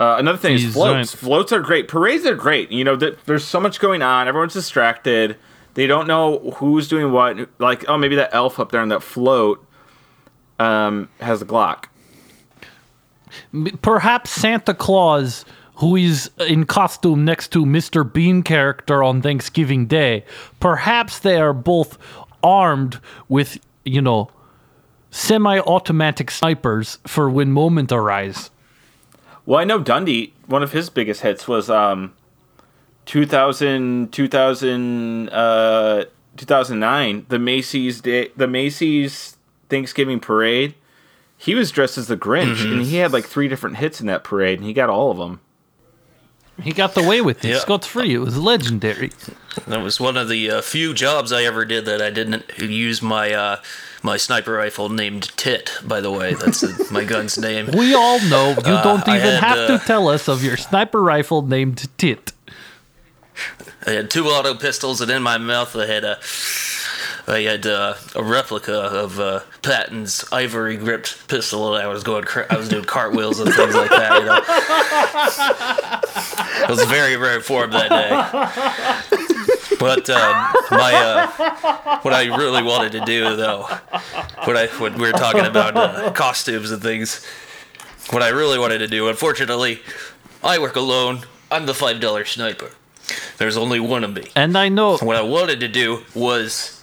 Uh, 0.00 0.16
another 0.18 0.38
thing 0.38 0.54
is 0.54 0.72
floats. 0.72 1.14
right. 1.14 1.20
Floats 1.20 1.52
are 1.52 1.60
great. 1.60 1.86
Parades 1.86 2.24
are 2.24 2.34
great. 2.34 2.72
You 2.72 2.84
know, 2.84 2.96
th- 2.96 3.18
there's 3.26 3.44
so 3.44 3.60
much 3.60 3.78
going 3.80 4.00
on. 4.00 4.28
Everyone's 4.28 4.54
distracted. 4.54 5.36
They 5.74 5.86
don't 5.86 6.08
know 6.08 6.38
who's 6.56 6.88
doing 6.88 7.12
what. 7.12 7.50
Like, 7.58 7.86
oh, 7.86 7.98
maybe 7.98 8.16
that 8.16 8.30
elf 8.32 8.58
up 8.58 8.72
there 8.72 8.80
on 8.80 8.88
that 8.88 9.02
float 9.02 9.64
um, 10.58 11.10
has 11.20 11.42
a 11.42 11.44
Glock. 11.44 11.84
Perhaps 13.82 14.30
Santa 14.30 14.72
Claus, 14.72 15.44
who 15.76 15.96
is 15.96 16.30
in 16.48 16.64
costume 16.64 17.24
next 17.26 17.52
to 17.52 17.66
Mr. 17.66 18.10
Bean 18.10 18.42
character 18.42 19.02
on 19.02 19.20
Thanksgiving 19.20 19.86
Day, 19.86 20.24
perhaps 20.60 21.18
they 21.18 21.36
are 21.36 21.52
both 21.52 21.98
armed 22.42 23.00
with, 23.28 23.58
you 23.84 24.00
know, 24.00 24.30
semi-automatic 25.10 26.30
snipers 26.30 26.98
for 27.06 27.28
when 27.28 27.52
moment 27.52 27.92
arise. 27.92 28.50
Well, 29.50 29.58
I 29.58 29.64
know 29.64 29.80
Dundee, 29.80 30.32
one 30.46 30.62
of 30.62 30.70
his 30.70 30.90
biggest 30.90 31.22
hits 31.22 31.48
was 31.48 31.68
um, 31.68 32.14
2000, 33.06 34.12
2000, 34.12 35.28
uh, 35.28 36.04
2009, 36.36 37.26
the 37.28 37.38
Macy's 37.40 38.00
Day, 38.00 38.30
the 38.36 38.46
Macy's 38.46 39.36
Thanksgiving 39.68 40.20
parade. 40.20 40.76
He 41.36 41.56
was 41.56 41.72
dressed 41.72 41.98
as 41.98 42.06
the 42.06 42.16
Grinch, 42.16 42.62
and 42.62 42.82
he 42.82 42.98
had 42.98 43.12
like 43.12 43.24
three 43.24 43.48
different 43.48 43.78
hits 43.78 44.00
in 44.00 44.06
that 44.06 44.22
parade, 44.22 44.60
and 44.60 44.68
he 44.68 44.72
got 44.72 44.88
all 44.88 45.10
of 45.10 45.18
them. 45.18 45.40
He 46.62 46.72
got 46.72 46.96
away 46.96 47.20
with 47.20 47.44
it 47.44 47.48
Yeah. 47.48 47.58
scot 47.58 47.84
free. 47.84 48.14
It 48.14 48.18
was 48.18 48.36
legendary. 48.36 49.12
That 49.66 49.82
was 49.82 49.98
one 50.00 50.16
of 50.16 50.28
the 50.28 50.50
uh, 50.50 50.62
few 50.62 50.94
jobs 50.94 51.32
I 51.32 51.42
ever 51.44 51.64
did 51.64 51.84
that 51.86 52.00
I 52.00 52.10
didn't 52.10 52.44
use 52.58 53.02
my 53.02 53.32
uh, 53.32 53.56
my 54.02 54.16
sniper 54.16 54.52
rifle 54.52 54.88
named 54.88 55.30
Tit. 55.36 55.70
By 55.84 56.00
the 56.00 56.10
way, 56.10 56.34
that's 56.34 56.62
uh, 56.62 56.76
my 56.92 57.04
gun's 57.04 57.36
name. 57.38 57.66
We 57.76 57.94
all 57.94 58.20
know 58.28 58.50
you 58.50 58.62
don't 58.82 59.06
I 59.08 59.16
even 59.18 59.32
had, 59.34 59.42
have 59.42 59.58
uh, 59.70 59.78
to 59.78 59.84
tell 59.84 60.08
us 60.08 60.28
of 60.28 60.44
your 60.44 60.56
sniper 60.56 61.02
rifle 61.02 61.42
named 61.42 61.88
Tit. 61.98 62.32
I 63.86 63.90
had 63.92 64.10
two 64.10 64.26
auto 64.26 64.54
pistols, 64.54 65.00
and 65.00 65.10
in 65.10 65.22
my 65.22 65.38
mouth 65.38 65.74
I 65.74 65.86
had 65.86 66.04
a 66.04 66.18
I 67.26 67.40
had 67.40 67.66
uh, 67.66 67.94
a 68.14 68.22
replica 68.22 68.74
of 68.74 69.18
uh, 69.20 69.40
Patton's 69.62 70.24
ivory 70.32 70.76
gripped 70.76 71.28
pistol, 71.28 71.74
and 71.74 71.82
I 71.82 71.86
was 71.88 72.02
going 72.02 72.24
cra- 72.24 72.46
I 72.50 72.56
was 72.56 72.68
doing 72.68 72.84
cartwheels 72.84 73.40
and 73.40 73.52
things 73.52 73.74
like 73.74 73.90
that. 73.90 74.20
You 74.20 74.26
know, 74.26 74.40
I 76.66 76.68
was 76.68 76.82
very 76.84 77.16
rare 77.16 77.40
form 77.40 77.70
that 77.72 77.90
day. 77.90 78.10
But 79.78 80.10
um, 80.10 80.52
my 80.70 80.92
uh, 80.94 81.98
what 82.02 82.12
I 82.12 82.24
really 82.36 82.62
wanted 82.62 82.92
to 82.92 83.00
do 83.04 83.36
though, 83.36 83.62
when 84.44 84.56
I 84.56 84.66
when 84.78 84.94
we 84.94 85.06
were 85.06 85.12
talking 85.12 85.46
about 85.46 85.76
uh, 85.76 86.10
costumes 86.12 86.70
and 86.70 86.82
things, 86.82 87.24
what 88.10 88.22
I 88.22 88.28
really 88.28 88.58
wanted 88.58 88.78
to 88.78 88.86
do, 88.88 89.08
unfortunately, 89.08 89.80
I 90.42 90.58
work 90.58 90.76
alone. 90.76 91.20
I'm 91.50 91.66
the 91.66 91.74
five 91.74 92.00
dollar 92.00 92.24
sniper. 92.24 92.70
There's 93.38 93.56
only 93.56 93.80
one 93.80 94.04
of 94.04 94.12
me. 94.12 94.30
And 94.36 94.56
I 94.56 94.68
know 94.68 94.96
What 94.98 95.16
I 95.16 95.22
wanted 95.22 95.60
to 95.60 95.68
do 95.68 96.04
was 96.14 96.79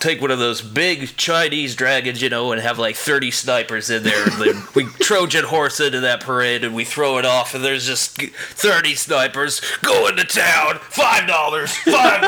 take 0.00 0.20
one 0.20 0.30
of 0.30 0.38
those 0.38 0.62
big 0.62 1.16
Chinese 1.16 1.74
dragons, 1.74 2.22
you 2.22 2.28
know, 2.28 2.52
and 2.52 2.60
have 2.60 2.78
like 2.78 2.96
30 2.96 3.30
snipers 3.30 3.90
in 3.90 4.02
there. 4.02 4.24
And 4.24 4.40
then 4.40 4.62
we 4.74 4.84
Trojan 5.00 5.44
horse 5.44 5.80
into 5.80 6.00
that 6.00 6.20
parade 6.20 6.64
and 6.64 6.74
we 6.74 6.84
throw 6.84 7.18
it 7.18 7.24
off, 7.24 7.54
and 7.54 7.64
there's 7.64 7.86
just 7.86 8.20
30 8.20 8.94
snipers 8.94 9.60
going 9.82 10.16
to 10.16 10.24
town. 10.24 10.76
$5, 10.76 11.26
$5, 11.26 12.20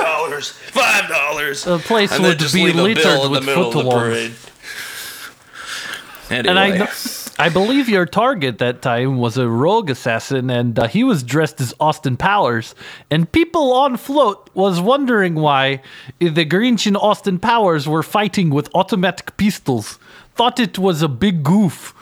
$5. 0.73 1.65
The 1.65 1.79
place 1.79 2.13
and 2.13 2.23
would 2.25 2.39
just 2.39 2.55
be 2.55 2.73
littered 2.73 3.03
bill 3.03 3.27
in 3.27 3.33
the 3.33 3.39
with 3.39 3.47
middle 3.47 3.69
of 3.69 3.85
the 3.85 3.91
parade. 3.91 4.33
Anyway, 6.31 6.49
And 6.49 6.59
I 6.59 6.87
I 7.41 7.49
believe 7.49 7.89
your 7.89 8.05
target 8.05 8.59
that 8.59 8.83
time 8.83 9.17
was 9.17 9.39
a 9.39 9.49
rogue 9.49 9.89
assassin, 9.89 10.51
and 10.51 10.79
uh, 10.79 10.89
he 10.89 11.03
was 11.03 11.23
dressed 11.23 11.59
as 11.61 11.73
Austin 11.81 12.19
Powers. 12.19 12.75
And 13.11 13.33
people 13.33 13.73
on 13.73 13.97
float 13.97 14.51
was 14.53 14.79
wondering 14.79 15.37
why 15.37 15.81
the 16.19 16.45
Grinch 16.45 16.87
and 16.87 16.99
Austin 16.99 17.39
Powers 17.39 17.89
were 17.89 18.03
fighting 18.03 18.51
with 18.51 18.69
automatic 18.75 19.39
pistols. 19.39 19.99
Thought 20.35 20.61
it 20.61 20.79
was 20.79 21.01
a 21.01 21.09
big 21.09 21.43
goof. 21.43 21.95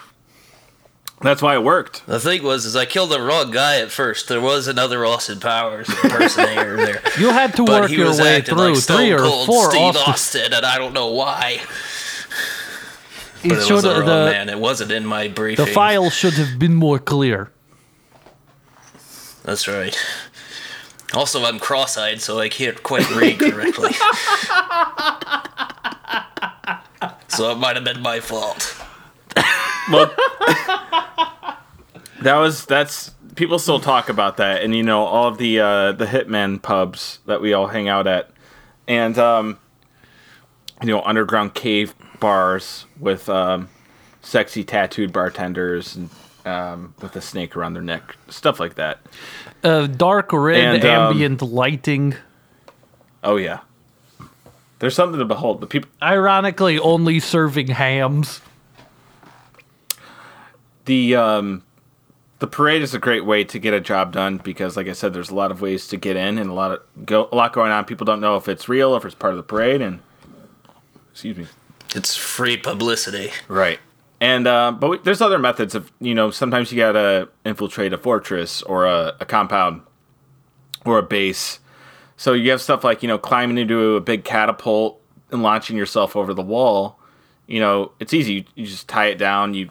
That's 1.20 1.40
why 1.42 1.54
it 1.54 1.62
worked. 1.62 2.06
the 2.06 2.20
thing 2.20 2.42
was, 2.42 2.64
is 2.64 2.74
I 2.74 2.84
killed 2.84 3.10
the 3.10 3.20
wrong 3.20 3.50
guy 3.52 3.80
at 3.80 3.90
first. 3.90 4.28
There 4.28 4.40
was 4.40 4.66
another 4.66 5.04
Austin 5.06 5.40
Powers 5.40 5.88
impersonator 5.88 6.76
there. 6.76 7.02
You 7.18 7.30
had 7.30 7.54
to 7.56 7.64
But 7.64 7.82
work 7.82 7.90
he 7.90 7.96
your 7.96 8.08
was 8.08 8.20
way 8.20 8.36
acting 8.38 8.56
through 8.56 8.74
like 8.74 8.76
Stone 8.76 8.96
three 8.98 9.12
or 9.12 9.18
Cold 9.18 9.46
four 9.46 9.70
Steve 9.70 9.96
Austin. 9.96 10.12
Austin, 10.12 10.52
and 10.52 10.66
I 10.66 10.78
don't 10.78 10.92
know 10.92 11.08
why. 11.12 11.60
It 13.44 13.50
But 13.50 13.58
it 13.58 13.64
should 13.66 13.74
was 13.74 13.82
the 13.84 13.90
wrong 13.90 14.06
the 14.06 14.30
man. 14.32 14.48
It 14.48 14.58
wasn't 14.58 14.90
in 14.90 15.06
my 15.06 15.28
briefing. 15.28 15.64
the 15.64 15.70
file 15.70 16.10
should 16.10 16.34
have 16.34 16.58
been 16.58 16.74
more 16.74 16.98
clear. 16.98 17.52
That's 19.44 19.68
right. 19.68 19.96
Also, 21.14 21.42
I'm 21.44 21.58
cross-eyed, 21.58 22.20
so 22.20 22.38
I 22.38 22.48
can't 22.50 22.82
quite 22.82 23.08
read 23.10 23.38
correctly. 23.38 23.92
so 27.28 27.50
it 27.50 27.58
might 27.58 27.76
have 27.76 27.84
been 27.84 28.02
my 28.02 28.20
fault. 28.20 28.76
Well, 29.90 30.14
that 32.20 32.36
was 32.36 32.66
that's 32.66 33.12
people 33.36 33.58
still 33.58 33.80
talk 33.80 34.10
about 34.10 34.36
that, 34.36 34.62
and 34.62 34.74
you 34.76 34.82
know 34.82 35.04
all 35.04 35.28
of 35.28 35.38
the 35.38 35.60
uh, 35.60 35.92
the 35.92 36.04
hitman 36.04 36.60
pubs 36.60 37.20
that 37.24 37.40
we 37.40 37.54
all 37.54 37.68
hang 37.68 37.88
out 37.88 38.06
at, 38.06 38.30
and 38.86 39.16
um, 39.18 39.58
you 40.82 40.88
know 40.88 41.00
underground 41.02 41.54
cave 41.54 41.94
bars 42.20 42.84
with 42.98 43.28
um, 43.28 43.68
sexy 44.22 44.64
tattooed 44.64 45.12
bartenders 45.12 45.96
and 45.96 46.10
um, 46.44 46.94
with 47.00 47.14
a 47.16 47.20
snake 47.20 47.56
around 47.56 47.74
their 47.74 47.82
neck, 47.82 48.16
stuff 48.28 48.58
like 48.58 48.74
that. 48.76 49.00
Uh, 49.62 49.86
dark 49.86 50.32
red 50.32 50.76
And, 50.76 50.84
um, 50.84 51.10
ambient 51.12 51.42
lighting. 51.42 52.14
Oh 53.22 53.36
yeah, 53.36 53.60
there's 54.78 54.94
something 54.94 55.18
to 55.18 55.24
behold. 55.24 55.60
The 55.60 55.66
people, 55.66 55.90
Ironically, 56.02 56.78
only 56.78 57.20
serving 57.20 57.68
hams. 57.68 58.40
the 60.84 61.16
um, 61.16 61.62
the 62.38 62.46
parade 62.46 62.82
is 62.82 62.94
a 62.94 62.98
great 62.98 63.24
way 63.24 63.42
to 63.44 63.58
get 63.58 63.74
a 63.74 63.80
job 63.80 64.12
done 64.12 64.38
because, 64.38 64.76
like 64.76 64.86
I 64.86 64.92
said, 64.92 65.12
there's 65.12 65.30
a 65.30 65.34
lot 65.34 65.50
of 65.50 65.60
ways 65.60 65.88
to 65.88 65.96
get 65.96 66.16
in 66.16 66.38
and 66.38 66.48
a 66.48 66.52
lot 66.52 66.70
of 66.70 66.80
go, 67.04 67.28
a 67.32 67.34
lot 67.34 67.52
going 67.52 67.72
on. 67.72 67.84
People 67.84 68.04
don't 68.04 68.20
know 68.20 68.36
if 68.36 68.48
it's 68.48 68.68
real, 68.68 68.94
or 68.94 68.98
if 68.98 69.04
it's 69.04 69.14
part 69.14 69.32
of 69.32 69.36
the 69.36 69.42
parade, 69.42 69.82
and 69.82 69.98
excuse 71.12 71.36
me. 71.36 71.46
It's 71.94 72.16
free 72.16 72.56
publicity. 72.56 73.32
Right. 73.48 73.78
And 74.20 74.46
uh, 74.46 74.72
but 74.72 74.88
we, 74.88 74.98
there's 74.98 75.20
other 75.20 75.38
methods 75.38 75.74
of 75.74 75.92
you 76.00 76.14
know 76.14 76.30
sometimes 76.30 76.72
you 76.72 76.78
gotta 76.78 77.28
infiltrate 77.44 77.92
a 77.92 77.98
fortress 77.98 78.62
or 78.62 78.86
a, 78.86 79.16
a 79.20 79.24
compound 79.24 79.82
or 80.84 80.98
a 80.98 81.02
base. 81.02 81.60
So 82.16 82.32
you 82.32 82.50
have 82.50 82.60
stuff 82.60 82.82
like 82.82 83.02
you 83.02 83.08
know 83.08 83.18
climbing 83.18 83.58
into 83.58 83.94
a 83.94 84.00
big 84.00 84.24
catapult 84.24 85.00
and 85.30 85.42
launching 85.42 85.76
yourself 85.76 86.16
over 86.16 86.34
the 86.34 86.42
wall. 86.42 86.98
You 87.46 87.60
know 87.60 87.92
it's 88.00 88.12
easy. 88.12 88.34
You, 88.34 88.44
you 88.56 88.66
just 88.66 88.88
tie 88.88 89.06
it 89.06 89.18
down. 89.18 89.54
You 89.54 89.70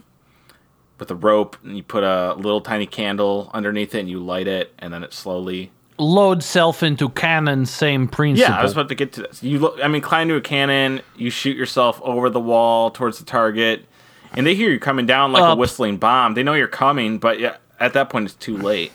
with 1.00 1.12
a 1.12 1.16
rope 1.16 1.58
and 1.64 1.78
you 1.78 1.84
put 1.84 2.04
a 2.04 2.34
little 2.36 2.62
tiny 2.62 2.86
candle 2.86 3.52
underneath 3.54 3.94
it 3.94 4.00
and 4.00 4.10
you 4.10 4.20
light 4.20 4.48
it 4.48 4.74
and 4.80 4.94
then 4.94 5.04
it 5.04 5.14
slowly. 5.14 5.72
Load 6.00 6.44
self 6.44 6.84
into 6.84 7.10
cannon, 7.10 7.66
same 7.66 8.08
principle. 8.08 8.54
Yeah, 8.54 8.60
I 8.60 8.64
was 8.64 8.74
about 8.74 8.90
to 8.90 8.96
get 8.96 9.14
to 9.14 9.24
this. 9.24 9.42
You 9.42 9.58
look. 9.58 9.80
I 9.84 9.88
mean, 9.88 10.02
climb 10.02 10.28
to 10.28 10.36
a 10.36 10.42
cannon. 10.42 11.02
You 11.16 11.32
shoot 11.32 11.58
yourself 11.58 12.00
over 12.04 12.30
the 12.30 12.40
wall 12.40 12.92
towards 12.92 13.18
the 13.18 13.26
target, 13.26 13.86
and 14.34 14.46
they 14.46 14.54
hear 14.54 14.70
you 14.70 14.80
coming 14.80 15.08
down 15.08 15.32
like 15.32 15.42
a 15.42 15.56
whistling 15.56 15.98
bomb. 15.98 16.36
They 16.36 16.44
know 16.44 16.54
you're 16.54 16.68
coming, 16.68 17.18
but 17.18 17.40
yeah, 17.40 17.58
at 17.80 17.94
that 17.94 18.10
point 18.10 18.26
it's 18.26 18.36
too 18.36 18.58
late. 18.58 18.92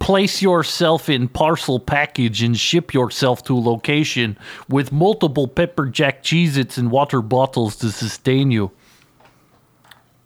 Place 0.00 0.40
yourself 0.40 1.08
in 1.08 1.28
parcel 1.28 1.78
package 1.78 2.42
and 2.42 2.58
ship 2.58 2.94
yourself 2.94 3.44
to 3.44 3.58
location 3.58 4.38
with 4.68 4.92
multiple 4.92 5.48
pepper 5.48 5.86
jack 5.86 6.22
Cheez-Its 6.22 6.76
and 6.76 6.90
water 6.90 7.22
bottles 7.22 7.76
to 7.76 7.90
sustain 7.90 8.50
you. 8.50 8.70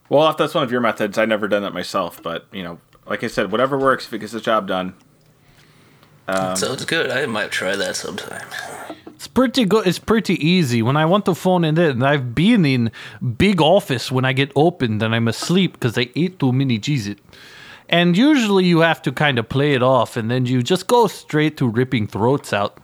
Well, 0.09 0.29
if 0.29 0.37
that's 0.37 0.55
one 0.55 0.65
of 0.65 0.73
your 0.73 0.81
methods, 0.81 1.19
I've 1.19 1.29
never 1.29 1.47
done 1.47 1.63
that 1.63 1.73
myself, 1.73 2.21
but 2.23 2.47
you 2.53 2.63
know, 2.63 2.79
like 3.07 3.23
I 3.25 3.29
said, 3.29 3.53
whatever 3.53 3.79
works 3.79 4.07
if 4.07 4.13
it 4.13 4.19
gets 4.19 4.33
the 4.33 4.41
job 4.41 4.67
done. 4.67 4.95
Um, 6.31 6.57
Sounds 6.57 6.85
good. 6.85 7.11
I 7.11 7.27
might 7.27 7.51
try 7.51 7.77
that 7.77 7.97
sometime. 7.97 8.47
It's 9.09 9.27
pretty 9.27 9.65
good. 9.65 9.87
It's 9.87 9.99
pretty 9.99 10.35
easy. 10.35 10.81
When 10.81 10.97
I 10.97 11.05
want 11.05 11.25
to 11.27 11.35
phone 11.35 11.65
in 11.65 11.77
it 11.77 11.91
in, 11.91 12.03
I've 12.03 12.35
been 12.35 12.65
in 12.65 12.91
big 13.37 13.61
office 13.61 14.11
when 14.11 14.25
I 14.25 14.33
get 14.33 14.51
opened 14.57 15.03
and 15.03 15.15
I'm 15.15 15.29
asleep 15.29 15.75
because 15.75 15.99
I 15.99 16.09
ate 16.17 16.39
too 16.39 16.53
many 16.53 16.79
Cheez-It. 16.79 17.19
And 17.89 18.17
usually 18.17 18.65
you 18.65 18.81
have 18.81 19.03
to 19.03 19.13
kind 19.13 19.39
of 19.39 19.49
play 19.49 19.75
it 19.75 19.83
off 19.83 20.17
and 20.17 20.31
then 20.31 20.47
you 20.47 20.63
just 20.63 20.87
go 20.87 21.07
straight 21.09 21.57
to 21.59 21.69
ripping 21.69 22.07
throats 22.07 22.53
out. 22.53 22.79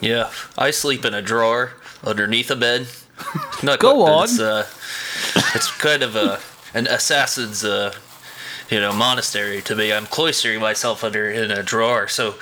Yeah, 0.00 0.30
I 0.58 0.70
sleep 0.70 1.04
in 1.04 1.14
a 1.14 1.22
drawer 1.22 1.72
underneath 2.04 2.50
a 2.50 2.56
bed. 2.56 2.86
Not 3.62 3.78
Go 3.78 3.94
quite, 3.94 4.12
on. 4.12 4.24
It's, 4.24 4.40
uh, 4.40 4.66
it's 5.54 5.70
kind 5.72 6.02
of 6.02 6.16
a 6.16 6.40
an 6.74 6.86
assassin's, 6.86 7.64
uh, 7.64 7.94
you 8.72 8.80
know, 8.80 8.92
monastery 8.92 9.60
to 9.62 9.76
me. 9.76 9.92
I'm 9.92 10.06
cloistering 10.06 10.60
myself 10.60 11.04
under 11.04 11.30
in 11.30 11.50
a 11.50 11.62
drawer. 11.62 12.08
So, 12.08 12.36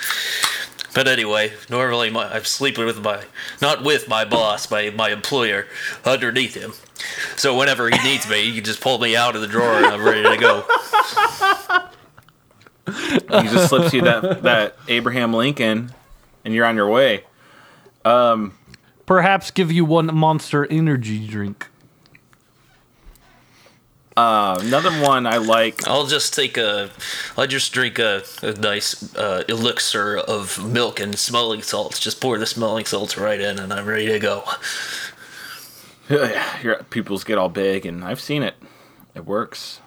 but 0.95 1.09
anyway, 1.09 1.53
normally 1.69 2.09
my, 2.11 2.33
I'm 2.33 2.45
sleeping 2.45 2.87
with 2.87 3.03
my 3.03 3.25
not 3.61 3.83
with 3.83 4.09
my 4.09 4.25
boss, 4.25 4.71
my 4.71 4.91
my 4.91 5.11
employer, 5.11 5.67
underneath 6.05 6.55
him. 6.55 6.73
So 7.37 7.59
whenever 7.59 7.91
he 7.91 7.99
needs 8.05 8.29
me, 8.31 8.45
he 8.45 8.55
can 8.55 8.65
just 8.65 8.81
pull 8.81 8.99
me 8.99 9.17
out 9.17 9.35
of 9.35 9.41
the 9.41 9.49
drawer 9.49 9.75
and 9.75 9.87
I'm 9.87 10.05
ready 10.05 10.23
to 10.23 10.37
go. 10.37 10.65
He 12.87 13.49
just 13.49 13.69
slips 13.69 13.93
you 13.93 14.03
that 14.03 14.43
that 14.45 14.77
Abraham 14.89 15.35
Lincoln, 15.35 15.93
and 16.45 16.55
you're 16.55 16.65
on 16.65 16.77
your 16.77 16.89
way. 16.89 17.25
Um, 18.05 18.55
Perhaps 19.11 19.51
give 19.51 19.73
you 19.73 19.85
one 19.85 20.15
monster 20.15 20.67
energy 20.67 21.27
drink. 21.27 21.67
Uh, 24.17 24.59
another 24.61 24.91
one 25.01 25.27
I 25.27 25.37
like. 25.39 25.87
I'll 25.89 26.07
just 26.07 26.35
take 26.35 26.57
a, 26.59 26.91
I'll 27.39 27.47
just 27.47 27.73
drink 27.73 27.99
a, 27.99 28.23
a 28.43 28.53
nice 28.53 29.15
uh, 29.17 29.45
elixir 29.49 30.17
of 30.19 30.63
milk 30.71 31.01
and 31.01 31.17
smelling 31.19 31.63
salts. 31.63 31.99
Just 32.01 32.21
pour 32.21 32.37
the 32.39 32.47
smelling 32.47 32.85
salts 32.85 33.17
right 33.17 33.41
in, 33.41 33.59
and 33.59 33.73
I'm 33.73 33.87
ready 33.87 34.07
to 34.07 34.19
go. 34.19 34.45
Your 36.63 36.83
pupils 36.91 37.25
get 37.25 37.39
all 37.39 37.49
big, 37.49 37.87
and 37.87 38.05
I've 38.05 38.21
seen 38.21 38.43
it. 38.43 38.55
It 39.15 39.25
works. 39.27 39.81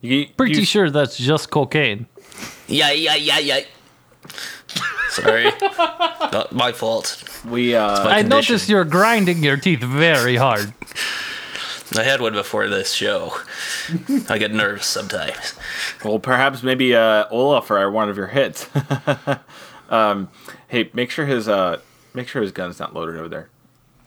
You, 0.00 0.26
Pretty 0.36 0.60
you- 0.60 0.64
sure 0.64 0.90
that's 0.90 1.16
just 1.18 1.50
cocaine. 1.50 2.06
Yeah, 2.68 2.90
yeah, 2.90 3.14
yeah, 3.16 3.38
yeah. 3.38 3.60
Sorry, 5.10 5.44
not 6.32 6.52
my 6.52 6.72
fault. 6.72 7.22
We 7.48 7.74
uh, 7.74 8.04
My 8.04 8.10
I 8.10 8.22
condition. 8.22 8.28
noticed 8.28 8.68
you're 8.68 8.84
grinding 8.84 9.42
your 9.44 9.56
teeth 9.56 9.80
very 9.80 10.36
hard. 10.36 10.72
I 11.98 12.02
had 12.04 12.20
one 12.20 12.32
before 12.32 12.68
this 12.68 12.92
show. 12.92 13.32
I 14.28 14.38
get 14.38 14.52
nervous 14.52 14.86
sometimes. 14.86 15.54
Well, 16.04 16.18
perhaps 16.18 16.62
maybe 16.62 16.94
uh, 16.94 17.26
Olaf 17.30 17.70
or 17.70 17.90
one 17.90 18.08
of 18.08 18.16
your 18.16 18.26
hits. 18.28 18.68
um, 19.90 20.28
hey, 20.68 20.90
make 20.92 21.10
sure 21.10 21.26
his 21.26 21.48
uh, 21.48 21.80
make 22.14 22.28
sure 22.28 22.42
his 22.42 22.52
gun's 22.52 22.78
not 22.78 22.94
loaded 22.94 23.16
over 23.16 23.28
there, 23.28 23.48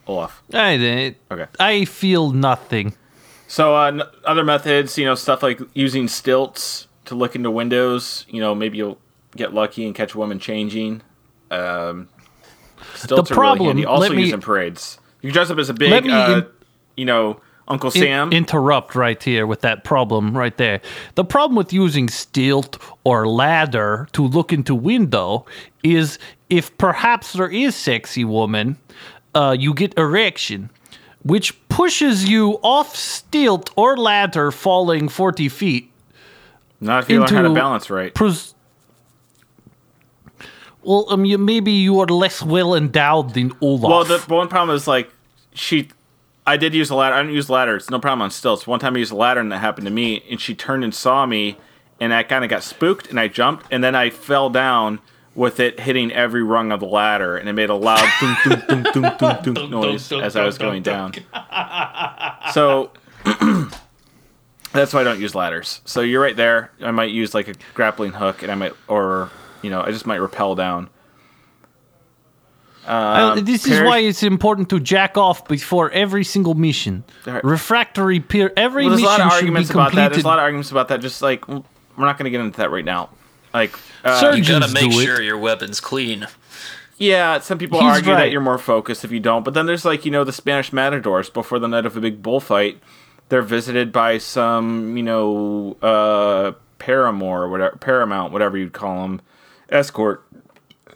Olaf. 0.07 0.41
I 0.53 0.77
didn't. 0.77 1.17
Okay. 1.31 1.45
I 1.59 1.85
feel 1.85 2.31
nothing. 2.31 2.95
So 3.47 3.75
uh, 3.75 3.87
n- 3.87 4.01
other 4.25 4.43
methods, 4.43 4.97
you 4.97 5.05
know, 5.05 5.15
stuff 5.15 5.41
like 5.41 5.59
using 5.73 6.07
stilts 6.07 6.87
to 7.05 7.15
look 7.15 7.35
into 7.35 7.49
windows. 7.49 8.25
You 8.29 8.41
know, 8.41 8.53
maybe 8.53 8.77
you'll 8.77 8.99
get 9.35 9.53
lucky 9.53 9.85
and 9.85 9.95
catch 9.95 10.13
a 10.13 10.17
woman 10.17 10.37
changing. 10.39 11.01
Um, 11.49 12.09
stilts 12.95 13.31
are 13.31 13.33
problem- 13.33 13.59
really 13.59 13.67
handy. 13.81 13.85
Also 13.85 14.01
let 14.09 14.15
me- 14.15 14.21
used 14.23 14.33
in 14.33 14.41
parades. 14.41 14.99
You 15.21 15.29
can 15.29 15.33
dress 15.33 15.49
up 15.49 15.57
as 15.57 15.69
a 15.69 15.73
big, 15.73 15.91
Let 15.91 16.03
me 16.05 16.11
uh, 16.13 16.37
in- 16.37 16.47
you 16.95 17.05
know, 17.05 17.41
Uncle 17.69 17.91
in- 17.91 18.01
Sam. 18.01 18.31
interrupt 18.31 18.95
right 18.95 19.21
here 19.21 19.45
with 19.45 19.61
that 19.61 19.83
problem 19.83 20.35
right 20.35 20.57
there. 20.57 20.81
The 21.15 21.23
problem 21.23 21.55
with 21.55 21.71
using 21.71 22.09
stilt 22.09 22.77
or 23.03 23.27
ladder 23.27 24.07
to 24.13 24.25
look 24.25 24.51
into 24.51 24.73
window 24.73 25.45
is 25.83 26.17
if 26.49 26.75
perhaps 26.77 27.33
there 27.33 27.49
is 27.49 27.75
sexy 27.75 28.25
woman, 28.25 28.77
uh, 29.35 29.55
you 29.57 29.73
get 29.73 29.93
erection, 29.97 30.69
which 31.23 31.53
pushes 31.69 32.27
you 32.27 32.53
off 32.63 32.95
stilt 32.95 33.69
or 33.75 33.95
ladder, 33.95 34.51
falling 34.51 35.07
forty 35.09 35.47
feet. 35.49 35.91
not 36.81 37.03
if 37.03 37.09
you 37.09 37.19
learn 37.19 37.29
how 37.29 37.41
to 37.41 37.47
into 37.49 37.59
balance 37.59 37.89
right. 37.89 38.13
Pres- 38.15 38.55
well, 40.81 41.05
um, 41.09 41.25
you, 41.25 41.37
maybe 41.37 41.71
you 41.71 41.99
are 41.99 42.07
less 42.07 42.41
well 42.41 42.73
endowed 42.73 43.33
than 43.33 43.51
Olaf. 43.61 43.89
Well, 43.89 44.03
the 44.05 44.19
one 44.33 44.47
problem 44.47 44.75
is 44.75 44.87
like 44.87 45.11
she. 45.53 45.89
I 46.45 46.57
did 46.57 46.73
use 46.73 46.89
a 46.89 46.95
ladder. 46.95 47.15
I 47.15 47.21
don't 47.21 47.33
use 47.33 47.49
a 47.49 47.53
ladder. 47.53 47.75
It's 47.75 47.89
no 47.89 47.99
problem 47.99 48.23
on 48.23 48.31
stilts. 48.31 48.65
One 48.65 48.79
time 48.79 48.95
I 48.95 48.99
used 48.99 49.11
a 49.11 49.15
ladder 49.15 49.39
and 49.39 49.51
that 49.51 49.59
happened 49.59 49.85
to 49.85 49.93
me, 49.93 50.23
and 50.29 50.39
she 50.41 50.55
turned 50.55 50.83
and 50.83 50.93
saw 50.93 51.25
me, 51.25 51.57
and 51.99 52.13
I 52.13 52.23
kind 52.23 52.43
of 52.43 52.49
got 52.49 52.63
spooked, 52.63 53.09
and 53.09 53.19
I 53.19 53.27
jumped, 53.27 53.65
and 53.71 53.83
then 53.83 53.93
I 53.95 54.09
fell 54.09 54.49
down 54.49 54.99
with 55.35 55.59
it 55.59 55.79
hitting 55.81 56.11
every 56.11 56.43
rung 56.43 56.71
of 56.71 56.79
the 56.79 56.85
ladder, 56.87 57.37
and 57.37 57.47
it 57.47 57.53
made 57.53 57.69
a 57.69 57.75
loud 57.75 57.99
thunk, 58.19 58.39
thunk, 58.39 58.87
thunk, 58.87 59.19
thunk, 59.19 59.43
thunk 59.43 59.69
noise 59.69 60.11
as 60.11 60.35
I 60.35 60.43
was 60.45 60.57
going 60.57 60.83
down. 60.83 61.13
So 62.53 62.91
that's 64.73 64.91
why 64.93 65.01
I 65.01 65.03
don't 65.03 65.19
use 65.19 65.35
ladders. 65.35 65.81
So 65.85 66.01
you're 66.01 66.21
right 66.21 66.35
there. 66.35 66.71
I 66.81 66.89
might 66.89 67.11
use 67.11 67.35
like 67.35 67.47
a 67.47 67.53
grappling 67.75 68.13
hook, 68.13 68.41
and 68.41 68.51
I 68.51 68.55
might, 68.55 68.73
or 68.87 69.29
you 69.61 69.69
know, 69.69 69.81
I 69.81 69.91
just 69.91 70.07
might 70.07 70.17
rappel 70.17 70.55
down. 70.55 70.89
Uh, 72.87 73.33
Um, 73.37 73.45
this 73.45 73.67
is 73.67 73.81
why 73.81 73.99
it's 73.99 74.23
important 74.23 74.69
to 74.69 74.79
jack 74.79 75.17
off 75.17 75.47
before 75.47 75.91
every 75.91 76.23
single 76.23 76.55
mission. 76.55 77.03
Alright. 77.27 77.43
Refractory 77.43 78.19
peer. 78.19 78.51
Every 78.57 78.85
Well, 78.85 78.91
there's 78.97 79.01
a 79.01 79.05
mission 79.05 79.19
lot 79.19 79.25
of 79.27 79.33
should 79.33 79.39
be 79.41 79.45
arguments 79.47 79.69
about 79.69 79.83
that. 79.83 79.89
completed. 79.91 80.13
There's 80.13 80.23
a 80.23 80.27
lot 80.27 80.39
of 80.39 80.43
arguments 80.43 80.71
about 80.71 80.87
that. 80.87 81.01
Just 81.01 81.21
like 81.21 81.47
we're 81.47 81.61
not 81.97 82.17
going 82.17 82.25
to 82.25 82.29
get 82.31 82.41
into 82.41 82.57
that 82.57 82.71
right 82.71 82.85
now. 82.85 83.09
Like, 83.53 83.73
uh, 84.03 84.19
Sir- 84.19 84.35
You 84.35 84.43
gotta 84.43 84.71
make 84.73 84.91
do 84.91 84.99
it. 84.99 85.03
sure 85.05 85.21
your 85.21 85.37
weapon's 85.37 85.79
clean. 85.79 86.27
yeah, 86.97 87.39
some 87.39 87.57
people 87.57 87.79
He's 87.81 87.89
argue 87.97 88.11
right. 88.13 88.19
that 88.25 88.31
you're 88.31 88.41
more 88.41 88.57
focused 88.57 89.03
if 89.03 89.11
you 89.11 89.19
don't. 89.19 89.43
But 89.43 89.53
then 89.53 89.65
there's 89.65 89.85
like 89.85 90.05
you 90.05 90.11
know 90.11 90.23
the 90.23 90.31
Spanish 90.33 90.71
matadors 90.73 91.29
before 91.29 91.59
the 91.59 91.67
night 91.67 91.85
of 91.85 91.95
a 91.97 91.99
big 92.01 92.21
bullfight. 92.23 92.79
They're 93.29 93.41
visited 93.43 93.91
by 93.91 94.17
some 94.17 94.97
you 94.97 95.03
know 95.03 95.77
uh, 95.81 96.53
paramour 96.79 97.43
or 97.43 97.49
whatever 97.49 97.75
paramount 97.77 98.33
whatever 98.33 98.57
you'd 98.57 98.73
call 98.73 99.01
them 99.03 99.21
escort, 99.69 100.23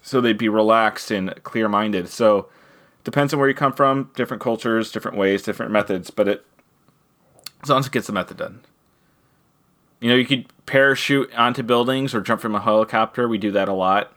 so 0.03 0.21
they'd 0.21 0.37
be 0.37 0.49
relaxed 0.49 1.09
and 1.09 1.33
clear 1.43 1.67
minded. 1.67 2.09
So 2.09 2.49
depends 3.03 3.33
on 3.33 3.39
where 3.39 3.49
you 3.49 3.55
come 3.55 3.73
from, 3.73 4.11
different 4.15 4.43
cultures, 4.43 4.91
different 4.91 5.17
ways, 5.17 5.41
different 5.41 5.71
methods. 5.71 6.11
But 6.11 6.27
it 6.27 6.45
as 7.63 7.69
long 7.69 7.79
as 7.79 7.87
it 7.87 7.93
gets 7.93 8.07
the 8.07 8.13
method 8.13 8.37
done. 8.37 8.59
You 10.01 10.09
know, 10.09 10.15
you 10.15 10.25
could 10.25 10.45
parachute 10.65 11.33
onto 11.33 11.63
buildings 11.63 12.13
or 12.13 12.19
jump 12.19 12.41
from 12.41 12.53
a 12.53 12.59
helicopter. 12.59 13.27
We 13.27 13.37
do 13.37 13.51
that 13.51 13.69
a 13.69 13.73
lot. 13.73 14.13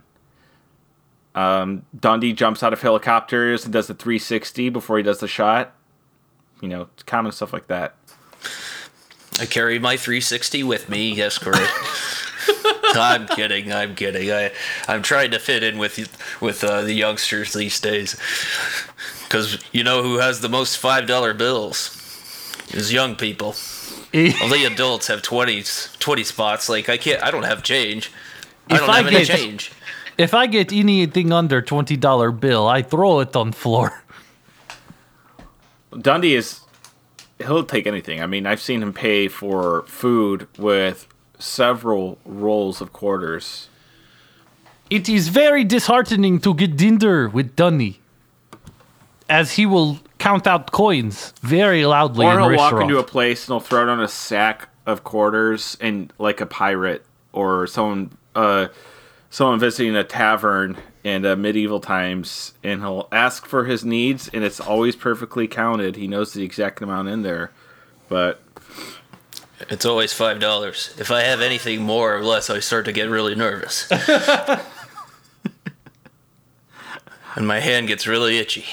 Um, 1.36 1.84
Dundee 1.98 2.32
jumps 2.32 2.64
out 2.64 2.72
of 2.72 2.82
helicopters 2.82 3.64
and 3.64 3.72
does 3.72 3.86
the 3.86 3.94
360 3.94 4.68
before 4.70 4.96
he 4.96 5.04
does 5.04 5.20
the 5.20 5.28
shot. 5.28 5.74
You 6.60 6.68
know, 6.68 6.88
common 7.06 7.30
stuff 7.30 7.52
like 7.52 7.68
that. 7.68 7.94
I 9.38 9.46
carry 9.46 9.78
my 9.78 9.96
360 9.96 10.64
with 10.64 10.88
me. 10.88 11.12
Yes, 11.12 11.38
correct. 11.38 11.70
I'm 13.00 13.26
kidding. 13.26 13.72
I'm 13.72 13.94
kidding. 13.94 14.30
I 14.32 14.52
I'm 14.88 15.02
trying 15.02 15.30
to 15.32 15.38
fit 15.38 15.62
in 15.62 15.78
with 15.78 15.96
with 16.40 16.62
uh, 16.64 16.82
the 16.82 16.92
youngsters 16.94 17.52
these 17.52 17.78
days. 17.80 18.16
Because 19.24 19.58
you 19.72 19.82
know 19.84 20.02
who 20.02 20.18
has 20.18 20.40
the 20.40 20.48
most 20.48 20.76
five 20.78 21.06
dollar 21.06 21.34
bills? 21.34 21.92
Is 22.74 22.92
young 22.92 23.14
people. 23.16 23.54
All 24.42 24.48
the 24.48 24.64
adults 24.70 25.06
have 25.08 25.20
20, 25.22 25.62
20 25.98 26.24
spots. 26.24 26.68
Like 26.68 26.88
I 26.88 26.96
can't. 26.96 27.22
I 27.22 27.30
don't 27.30 27.44
have 27.44 27.62
change. 27.62 28.10
I 28.70 28.74
If 28.74 28.80
don't 28.80 28.90
I 28.90 28.96
have 28.96 29.06
any 29.06 29.24
get- 29.24 29.38
change. 29.38 29.72
if 30.18 30.32
I 30.34 30.46
get 30.46 30.72
anything 30.72 31.32
under 31.32 31.60
twenty 31.62 31.96
dollar 31.96 32.30
bill, 32.32 32.66
I 32.66 32.82
throw 32.82 33.20
it 33.20 33.36
on 33.36 33.52
floor. 33.52 34.02
Dundee 36.00 36.34
is 36.34 36.60
he'll 37.38 37.64
take 37.64 37.86
anything. 37.86 38.20
I 38.22 38.26
mean, 38.26 38.46
I've 38.46 38.60
seen 38.60 38.82
him 38.82 38.92
pay 38.92 39.28
for 39.28 39.82
food 39.86 40.48
with 40.58 41.06
several 41.38 42.18
rolls 42.24 42.80
of 42.80 42.92
quarters. 42.92 43.68
It 44.88 45.08
is 45.08 45.28
very 45.28 45.64
disheartening 45.64 46.40
to 46.40 46.54
get 46.54 46.76
dinner 46.76 47.28
with 47.28 47.56
Dunny, 47.56 48.00
as 49.28 49.52
he 49.52 49.66
will 49.66 49.98
count 50.18 50.46
out 50.46 50.72
coins 50.72 51.32
very 51.42 51.84
loudly 51.84 52.24
Or 52.26 52.38
he'll 52.38 52.56
walk 52.56 52.80
into 52.80 52.98
a 52.98 53.04
place 53.04 53.46
and 53.48 53.54
he'll 53.54 53.60
throw 53.60 53.86
down 53.86 54.00
a 54.00 54.08
sack 54.08 54.68
of 54.86 55.04
quarters 55.04 55.76
and 55.80 56.12
like 56.18 56.40
a 56.40 56.46
pirate 56.46 57.04
or 57.32 57.66
someone 57.66 58.16
uh 58.34 58.68
someone 59.30 59.58
visiting 59.58 59.96
a 59.96 60.04
tavern 60.04 60.76
in 61.04 61.26
uh, 61.26 61.36
medieval 61.36 61.80
times 61.80 62.54
and 62.62 62.80
he'll 62.80 63.08
ask 63.12 63.44
for 63.44 63.64
his 63.64 63.84
needs 63.84 64.28
and 64.32 64.42
it's 64.42 64.60
always 64.60 64.96
perfectly 64.96 65.46
counted. 65.46 65.96
He 65.96 66.06
knows 66.06 66.32
the 66.32 66.42
exact 66.42 66.80
amount 66.80 67.08
in 67.08 67.22
there. 67.22 67.52
But 68.08 68.40
It's 69.68 69.84
always 69.84 70.12
five 70.12 70.38
dollars. 70.38 70.94
If 70.98 71.10
I 71.10 71.22
have 71.22 71.40
anything 71.40 71.82
more 71.82 72.16
or 72.16 72.22
less, 72.22 72.50
I 72.50 72.60
start 72.60 72.84
to 72.84 72.92
get 72.92 73.08
really 73.08 73.34
nervous. 73.34 73.90
and 77.34 77.46
my 77.46 77.60
hand 77.60 77.88
gets 77.88 78.06
really 78.06 78.38
itchy. 78.38 78.64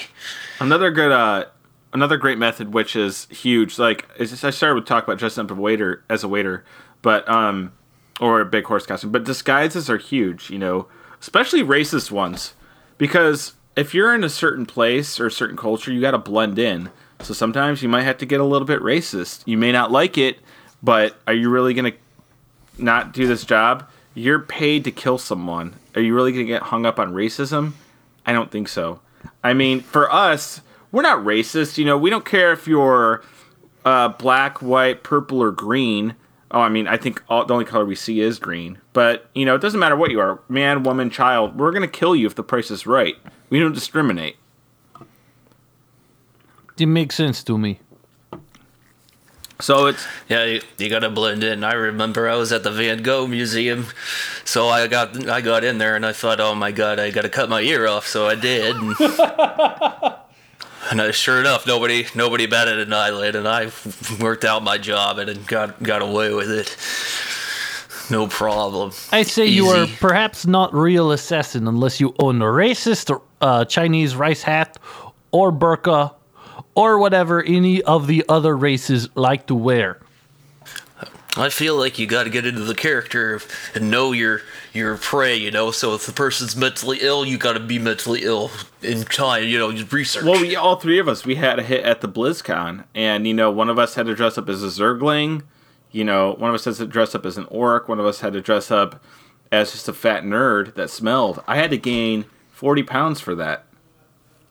Another 0.60 0.90
good, 0.90 1.10
uh, 1.10 1.46
another 1.92 2.16
great 2.16 2.38
method, 2.38 2.72
which 2.72 2.94
is 2.94 3.26
huge. 3.26 3.78
Like 3.78 4.06
just, 4.18 4.44
I 4.44 4.50
started 4.50 4.76
with 4.76 4.86
talk 4.86 5.04
about 5.04 5.18
dressing 5.18 5.44
up 5.44 5.50
a 5.50 5.54
waiter 5.54 6.04
as 6.08 6.22
a 6.22 6.28
waiter, 6.28 6.64
but 7.02 7.28
um, 7.28 7.72
or 8.20 8.40
a 8.40 8.46
big 8.46 8.64
horse 8.64 8.86
costume. 8.86 9.10
But 9.10 9.24
disguises 9.24 9.90
are 9.90 9.98
huge, 9.98 10.50
you 10.50 10.58
know, 10.58 10.86
especially 11.20 11.62
racist 11.62 12.10
ones, 12.12 12.54
because 12.98 13.54
if 13.76 13.94
you're 13.94 14.14
in 14.14 14.22
a 14.22 14.28
certain 14.28 14.66
place 14.66 15.18
or 15.18 15.26
a 15.26 15.30
certain 15.30 15.56
culture, 15.56 15.92
you 15.92 16.00
got 16.00 16.12
to 16.12 16.18
blend 16.18 16.58
in. 16.58 16.90
So 17.20 17.32
sometimes 17.32 17.82
you 17.82 17.88
might 17.88 18.02
have 18.02 18.18
to 18.18 18.26
get 18.26 18.40
a 18.40 18.44
little 18.44 18.66
bit 18.66 18.80
racist. 18.80 19.42
You 19.46 19.56
may 19.56 19.72
not 19.72 19.90
like 19.90 20.18
it, 20.18 20.38
but 20.84 21.16
are 21.26 21.32
you 21.32 21.48
really 21.48 21.72
gonna 21.72 21.92
not 22.76 23.12
do 23.12 23.26
this 23.26 23.44
job? 23.44 23.88
You're 24.12 24.40
paid 24.40 24.84
to 24.84 24.90
kill 24.90 25.16
someone. 25.16 25.74
Are 25.94 26.02
you 26.02 26.14
really 26.14 26.30
gonna 26.30 26.44
get 26.44 26.64
hung 26.64 26.84
up 26.84 26.98
on 26.98 27.14
racism? 27.14 27.72
I 28.26 28.32
don't 28.32 28.50
think 28.50 28.68
so. 28.68 29.00
I 29.42 29.54
mean, 29.54 29.80
for 29.80 30.12
us, 30.12 30.60
we're 30.92 31.02
not 31.02 31.24
racist. 31.24 31.78
You 31.78 31.86
know, 31.86 31.96
we 31.96 32.10
don't 32.10 32.24
care 32.24 32.52
if 32.52 32.68
you're 32.68 33.22
uh, 33.84 34.08
black, 34.08 34.60
white, 34.60 35.02
purple, 35.02 35.42
or 35.42 35.50
green. 35.50 36.14
Oh, 36.50 36.60
I 36.60 36.68
mean, 36.68 36.86
I 36.86 36.98
think 36.98 37.22
all, 37.28 37.44
the 37.46 37.54
only 37.54 37.64
color 37.64 37.84
we 37.84 37.94
see 37.94 38.20
is 38.20 38.38
green. 38.38 38.78
But 38.92 39.28
you 39.34 39.46
know, 39.46 39.54
it 39.54 39.62
doesn't 39.62 39.80
matter 39.80 39.96
what 39.96 40.10
you 40.10 40.20
are, 40.20 40.38
man, 40.50 40.82
woman, 40.82 41.08
child. 41.08 41.58
We're 41.58 41.72
gonna 41.72 41.88
kill 41.88 42.14
you 42.14 42.26
if 42.26 42.34
the 42.34 42.44
price 42.44 42.70
is 42.70 42.86
right. 42.86 43.16
We 43.48 43.58
don't 43.58 43.72
discriminate. 43.72 44.36
It 46.76 46.86
makes 46.86 47.14
sense 47.14 47.42
to 47.44 47.56
me. 47.56 47.80
So 49.60 49.86
it's 49.86 50.04
Yeah, 50.28 50.44
you, 50.44 50.60
you 50.78 50.90
gotta 50.90 51.10
blend 51.10 51.44
in. 51.44 51.62
I 51.62 51.74
remember 51.74 52.28
I 52.28 52.36
was 52.36 52.52
at 52.52 52.64
the 52.64 52.72
Van 52.72 53.02
Gogh 53.02 53.26
Museum, 53.26 53.86
so 54.44 54.68
I 54.68 54.86
got 54.88 55.28
I 55.28 55.40
got 55.40 55.64
in 55.64 55.78
there 55.78 55.94
and 55.96 56.04
I 56.04 56.12
thought, 56.12 56.40
oh 56.40 56.54
my 56.54 56.72
god, 56.72 56.98
I 56.98 57.10
gotta 57.10 57.28
cut 57.28 57.48
my 57.48 57.60
ear 57.60 57.86
off. 57.86 58.06
So 58.06 58.26
I 58.26 58.34
did, 58.34 58.74
and, 58.74 58.96
and 60.90 61.00
I, 61.00 61.10
sure 61.12 61.38
enough, 61.40 61.66
nobody 61.66 62.06
nobody 62.14 62.46
batted 62.46 62.80
an 62.80 62.92
eyelid, 62.92 63.36
and 63.36 63.46
I 63.46 63.70
worked 64.20 64.44
out 64.44 64.64
my 64.64 64.76
job 64.76 65.18
and, 65.18 65.30
and 65.30 65.46
got 65.46 65.80
got 65.82 66.02
away 66.02 66.34
with 66.34 66.50
it. 66.50 66.76
No 68.10 68.26
problem. 68.26 68.92
I 69.12 69.22
say 69.22 69.46
you 69.46 69.68
are 69.68 69.86
perhaps 69.98 70.46
not 70.46 70.74
real 70.74 71.10
assassin 71.12 71.66
unless 71.66 72.00
you 72.00 72.14
own 72.18 72.42
a 72.42 72.46
racist 72.46 73.18
uh, 73.40 73.64
Chinese 73.64 74.14
rice 74.14 74.42
hat 74.42 74.76
or 75.30 75.50
burqa 75.50 76.12
or 76.74 76.98
whatever 76.98 77.42
any 77.42 77.82
of 77.82 78.06
the 78.06 78.24
other 78.28 78.56
races 78.56 79.08
like 79.14 79.46
to 79.46 79.54
wear. 79.54 79.98
I 81.36 81.48
feel 81.48 81.76
like 81.76 81.98
you 81.98 82.06
got 82.06 82.24
to 82.24 82.30
get 82.30 82.46
into 82.46 82.60
the 82.60 82.74
character 82.74 83.40
and 83.74 83.90
know 83.90 84.12
your 84.12 84.42
your 84.72 84.96
prey, 84.96 85.36
you 85.36 85.50
know. 85.50 85.72
So 85.72 85.94
if 85.94 86.06
the 86.06 86.12
person's 86.12 86.54
mentally 86.54 86.98
ill, 87.00 87.24
you 87.24 87.38
got 87.38 87.54
to 87.54 87.60
be 87.60 87.78
mentally 87.78 88.22
ill 88.22 88.52
in 88.82 89.02
time, 89.02 89.44
you 89.44 89.58
know. 89.58 89.68
you 89.68 89.84
Research. 89.86 90.24
well, 90.24 90.40
we 90.40 90.54
all 90.54 90.76
three 90.76 90.98
of 90.98 91.08
us 91.08 91.24
we 91.24 91.34
had 91.34 91.58
a 91.58 91.62
hit 91.62 91.84
at 91.84 92.00
the 92.00 92.08
BlizzCon, 92.08 92.84
and 92.94 93.26
you 93.26 93.34
know, 93.34 93.50
one 93.50 93.68
of 93.68 93.78
us 93.78 93.96
had 93.96 94.06
to 94.06 94.14
dress 94.14 94.38
up 94.38 94.48
as 94.48 94.62
a 94.62 94.68
Zergling. 94.68 95.42
You 95.90 96.04
know, 96.04 96.34
one 96.34 96.50
of 96.50 96.54
us 96.54 96.64
had 96.64 96.76
to 96.76 96.86
dress 96.86 97.14
up 97.14 97.26
as 97.26 97.36
an 97.36 97.46
orc. 97.46 97.88
One 97.88 97.98
of 97.98 98.06
us 98.06 98.20
had 98.20 98.32
to 98.34 98.40
dress 98.40 98.70
up 98.70 99.02
as 99.50 99.72
just 99.72 99.88
a 99.88 99.92
fat 99.92 100.22
nerd 100.22 100.74
that 100.74 100.90
smelled. 100.90 101.42
I 101.48 101.56
had 101.56 101.70
to 101.70 101.78
gain 101.78 102.26
forty 102.50 102.84
pounds 102.84 103.20
for 103.20 103.34
that. 103.34 103.63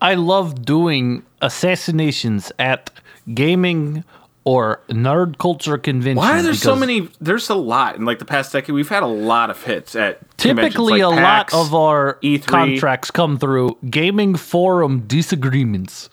I 0.03 0.15
love 0.15 0.63
doing 0.65 1.23
assassinations 1.41 2.51
at 2.59 2.89
gaming 3.33 4.03
or 4.43 4.81
nerd 4.89 5.37
culture 5.37 5.77
conventions. 5.77 6.17
Why 6.17 6.39
are 6.39 6.41
there 6.43 6.53
so 6.53 6.75
many? 6.75 7.07
There's 7.21 7.49
a 7.49 7.55
lot 7.55 7.95
in 7.95 8.03
like 8.03 8.19
the 8.19 8.25
past 8.25 8.51
decade. 8.51 8.75
We've 8.75 8.89
had 8.89 9.01
a 9.03 9.07
lot 9.07 9.49
of 9.49 9.63
hits 9.63 9.95
at 9.95 10.19
conventions 10.37 10.73
Typically, 10.75 11.01
like 11.03 11.13
a 11.17 11.21
PAX, 11.21 11.53
lot 11.53 11.65
of 11.67 11.73
our 11.73 12.19
E3. 12.21 12.45
contracts 12.45 13.09
come 13.11 13.39
through 13.39 13.77
gaming 13.89 14.35
forum 14.35 15.05
disagreements. 15.07 16.09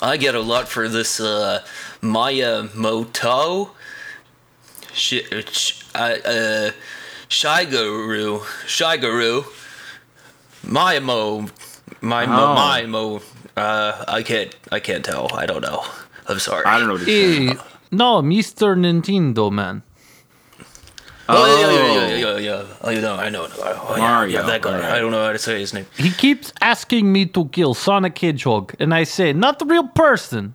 I 0.00 0.16
get 0.16 0.34
a 0.34 0.40
lot 0.40 0.66
for 0.68 0.88
this 0.88 1.20
uh, 1.20 1.62
Maya 2.00 2.68
Moto. 2.74 3.72
Sh- 4.94 5.20
sh- 5.50 5.82
uh, 5.94 6.16
uh, 6.24 6.70
Shigaru. 7.28 8.40
Shigaru. 8.66 9.44
Maya 10.64 11.00
Mo. 11.02 11.48
My 12.02 12.26
Mo. 12.26 12.46
Oh. 12.50 12.54
My 12.54 12.86
Mo. 12.86 13.20
Uh, 13.56 14.04
I 14.08 14.22
can't. 14.22 14.54
I 14.70 14.80
can't 14.80 15.04
tell. 15.04 15.32
I 15.34 15.46
don't 15.46 15.62
know. 15.62 15.84
I'm 16.28 16.38
sorry. 16.38 16.64
I 16.64 16.78
don't 16.78 16.86
know 16.88 16.94
what 16.94 17.02
he's 17.02 17.36
saying. 17.36 17.50
Eh, 17.58 17.62
no, 17.90 18.22
Mr. 18.22 18.76
Nintendo, 18.76 19.50
man. 19.52 19.82
Oh, 21.28 21.46
yeah, 21.46 21.70
yeah, 21.70 21.78
Oh. 21.78 21.94
yeah, 21.94 22.08
yeah, 22.08 22.16
yeah, 22.16 22.38
yeah. 22.38 22.64
Oh, 22.82 22.90
you 22.90 23.00
know, 23.00 23.14
I 23.14 23.28
know. 23.30 23.46
Oh, 23.50 23.94
yeah, 23.96 24.02
Mario, 24.02 24.40
Yeah, 24.40 24.46
that 24.46 24.62
guy. 24.62 24.74
alright. 24.74 24.90
I 24.92 24.98
don't 24.98 25.12
know 25.12 25.24
how 25.24 25.32
to 25.32 25.38
say 25.38 25.60
his 25.60 25.72
name. 25.72 25.86
He 25.96 26.10
keeps 26.10 26.52
asking 26.60 27.12
me 27.12 27.26
to 27.26 27.46
kill 27.48 27.74
Sonic 27.74 28.18
Hedgehog, 28.18 28.74
and 28.80 28.92
I 28.92 29.04
say, 29.04 29.32
not 29.32 29.58
the 29.58 29.64
real 29.66 29.86
person. 29.88 30.54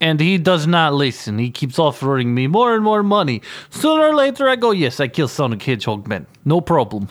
And 0.00 0.20
he 0.20 0.38
does 0.38 0.66
not 0.66 0.94
listen. 0.94 1.38
He 1.38 1.50
keeps 1.50 1.78
offering 1.78 2.32
me 2.34 2.46
more 2.46 2.74
and 2.74 2.84
more 2.84 3.02
money. 3.02 3.42
Sooner 3.70 4.08
or 4.08 4.14
later, 4.14 4.48
I 4.48 4.54
go, 4.56 4.70
yes, 4.70 5.00
I 5.00 5.08
kill 5.08 5.26
Sonic 5.28 5.62
Hedgehog, 5.62 6.06
man. 6.06 6.26
No 6.44 6.60
problem. 6.60 7.08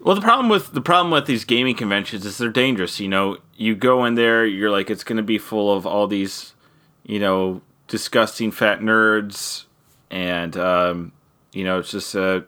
Well, 0.00 0.14
the 0.14 0.20
problem 0.20 0.48
with 0.48 0.72
the 0.72 0.80
problem 0.80 1.10
with 1.10 1.26
these 1.26 1.44
gaming 1.44 1.74
conventions 1.74 2.24
is 2.24 2.38
they're 2.38 2.50
dangerous. 2.50 3.00
You 3.00 3.08
know, 3.08 3.38
you 3.56 3.74
go 3.74 4.04
in 4.04 4.14
there, 4.14 4.46
you're 4.46 4.70
like, 4.70 4.90
it's 4.90 5.02
going 5.02 5.16
to 5.16 5.22
be 5.24 5.38
full 5.38 5.74
of 5.74 5.86
all 5.86 6.06
these, 6.06 6.54
you 7.04 7.18
know, 7.18 7.62
disgusting 7.88 8.52
fat 8.52 8.80
nerds, 8.80 9.64
and 10.10 10.56
um, 10.56 11.12
you 11.52 11.64
know, 11.64 11.80
it's 11.80 11.90
just 11.90 12.14
a 12.14 12.44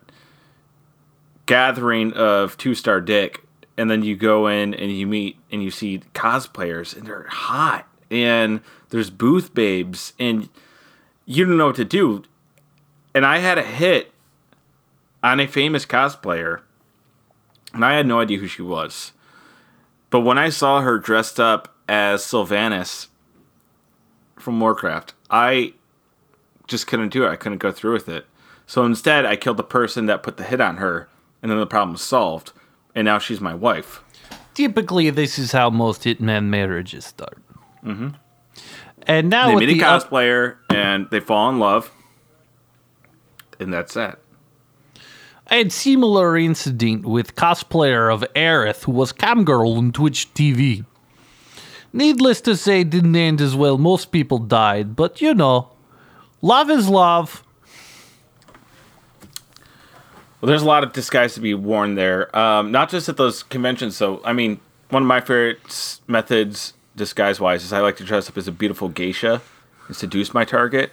gathering 1.46 2.12
of 2.12 2.56
two 2.56 2.74
star 2.74 3.00
dick. 3.00 3.44
And 3.76 3.90
then 3.90 4.02
you 4.02 4.14
go 4.14 4.46
in 4.46 4.74
and 4.74 4.92
you 4.92 5.06
meet 5.06 5.38
and 5.50 5.62
you 5.62 5.70
see 5.70 6.02
cosplayers, 6.14 6.96
and 6.96 7.06
they're 7.06 7.26
hot, 7.28 7.88
and 8.10 8.60
there's 8.90 9.10
booth 9.10 9.54
babes, 9.54 10.12
and 10.20 10.48
you 11.24 11.46
don't 11.46 11.56
know 11.56 11.66
what 11.66 11.76
to 11.76 11.84
do. 11.84 12.22
And 13.12 13.26
I 13.26 13.38
had 13.38 13.58
a 13.58 13.62
hit 13.62 14.12
on 15.22 15.40
a 15.40 15.46
famous 15.48 15.84
cosplayer 15.84 16.60
and 17.72 17.84
I 17.84 17.94
had 17.94 18.06
no 18.06 18.20
idea 18.20 18.38
who 18.38 18.46
she 18.46 18.62
was. 18.62 19.12
But 20.10 20.20
when 20.20 20.38
I 20.38 20.48
saw 20.48 20.80
her 20.80 20.98
dressed 20.98 21.38
up 21.38 21.74
as 21.88 22.22
Sylvanas 22.22 23.06
from 24.36 24.58
Warcraft, 24.60 25.14
I 25.30 25.74
just 26.66 26.86
couldn't 26.86 27.10
do 27.10 27.24
it. 27.24 27.28
I 27.28 27.36
couldn't 27.36 27.58
go 27.58 27.70
through 27.72 27.92
with 27.92 28.08
it. 28.08 28.26
So 28.66 28.84
instead, 28.84 29.26
I 29.26 29.36
killed 29.36 29.56
the 29.56 29.64
person 29.64 30.06
that 30.06 30.22
put 30.22 30.36
the 30.36 30.44
hit 30.44 30.60
on 30.60 30.76
her, 30.76 31.08
and 31.42 31.50
then 31.50 31.58
the 31.58 31.66
problem 31.66 31.92
was 31.92 32.02
solved. 32.02 32.52
And 32.94 33.04
now 33.04 33.18
she's 33.18 33.40
my 33.40 33.54
wife. 33.54 34.02
Typically, 34.54 35.10
this 35.10 35.38
is 35.38 35.52
how 35.52 35.70
most 35.70 36.02
Hitman 36.02 36.46
marriages 36.46 37.04
start. 37.06 37.38
Mm-hmm. 37.84 38.08
And 39.06 39.30
now 39.30 39.48
They 39.48 39.54
with 39.54 39.60
meet 39.64 39.70
a 39.70 39.74
the 39.78 39.84
up- 39.84 40.10
cosplayer, 40.10 40.56
and 40.68 41.08
they 41.10 41.20
fall 41.20 41.48
in 41.50 41.58
love, 41.58 41.90
and 43.58 43.72
that's 43.72 43.94
that. 43.94 44.18
I 45.50 45.56
had 45.56 45.72
similar 45.72 46.36
incident 46.36 47.04
with 47.04 47.34
cosplayer 47.34 48.12
of 48.12 48.24
Aerith 48.36 48.84
who 48.84 48.92
was 48.92 49.12
camgirl 49.12 49.76
on 49.76 49.90
Twitch 49.90 50.32
TV. 50.32 50.84
Needless 51.92 52.40
to 52.42 52.56
say, 52.56 52.84
didn't 52.84 53.16
end 53.16 53.40
as 53.40 53.56
well. 53.56 53.76
Most 53.76 54.12
people 54.12 54.38
died, 54.38 54.94
but 54.94 55.20
you 55.20 55.34
know, 55.34 55.70
love 56.40 56.70
is 56.70 56.88
love. 56.88 57.42
Well, 60.40 60.48
there's 60.48 60.62
a 60.62 60.66
lot 60.66 60.84
of 60.84 60.92
disguise 60.92 61.34
to 61.34 61.40
be 61.40 61.52
worn 61.52 61.96
there. 61.96 62.34
Um, 62.36 62.70
not 62.70 62.88
just 62.88 63.08
at 63.08 63.16
those 63.16 63.42
conventions. 63.42 63.96
So, 63.96 64.22
I 64.24 64.32
mean, 64.32 64.60
one 64.88 65.02
of 65.02 65.06
my 65.08 65.20
favorite 65.20 65.98
methods, 66.06 66.74
disguise 66.94 67.40
wise, 67.40 67.64
is 67.64 67.72
I 67.72 67.80
like 67.80 67.96
to 67.96 68.04
dress 68.04 68.28
up 68.28 68.38
as 68.38 68.46
a 68.46 68.52
beautiful 68.52 68.88
geisha 68.88 69.42
and 69.88 69.96
seduce 69.96 70.32
my 70.32 70.44
target. 70.44 70.92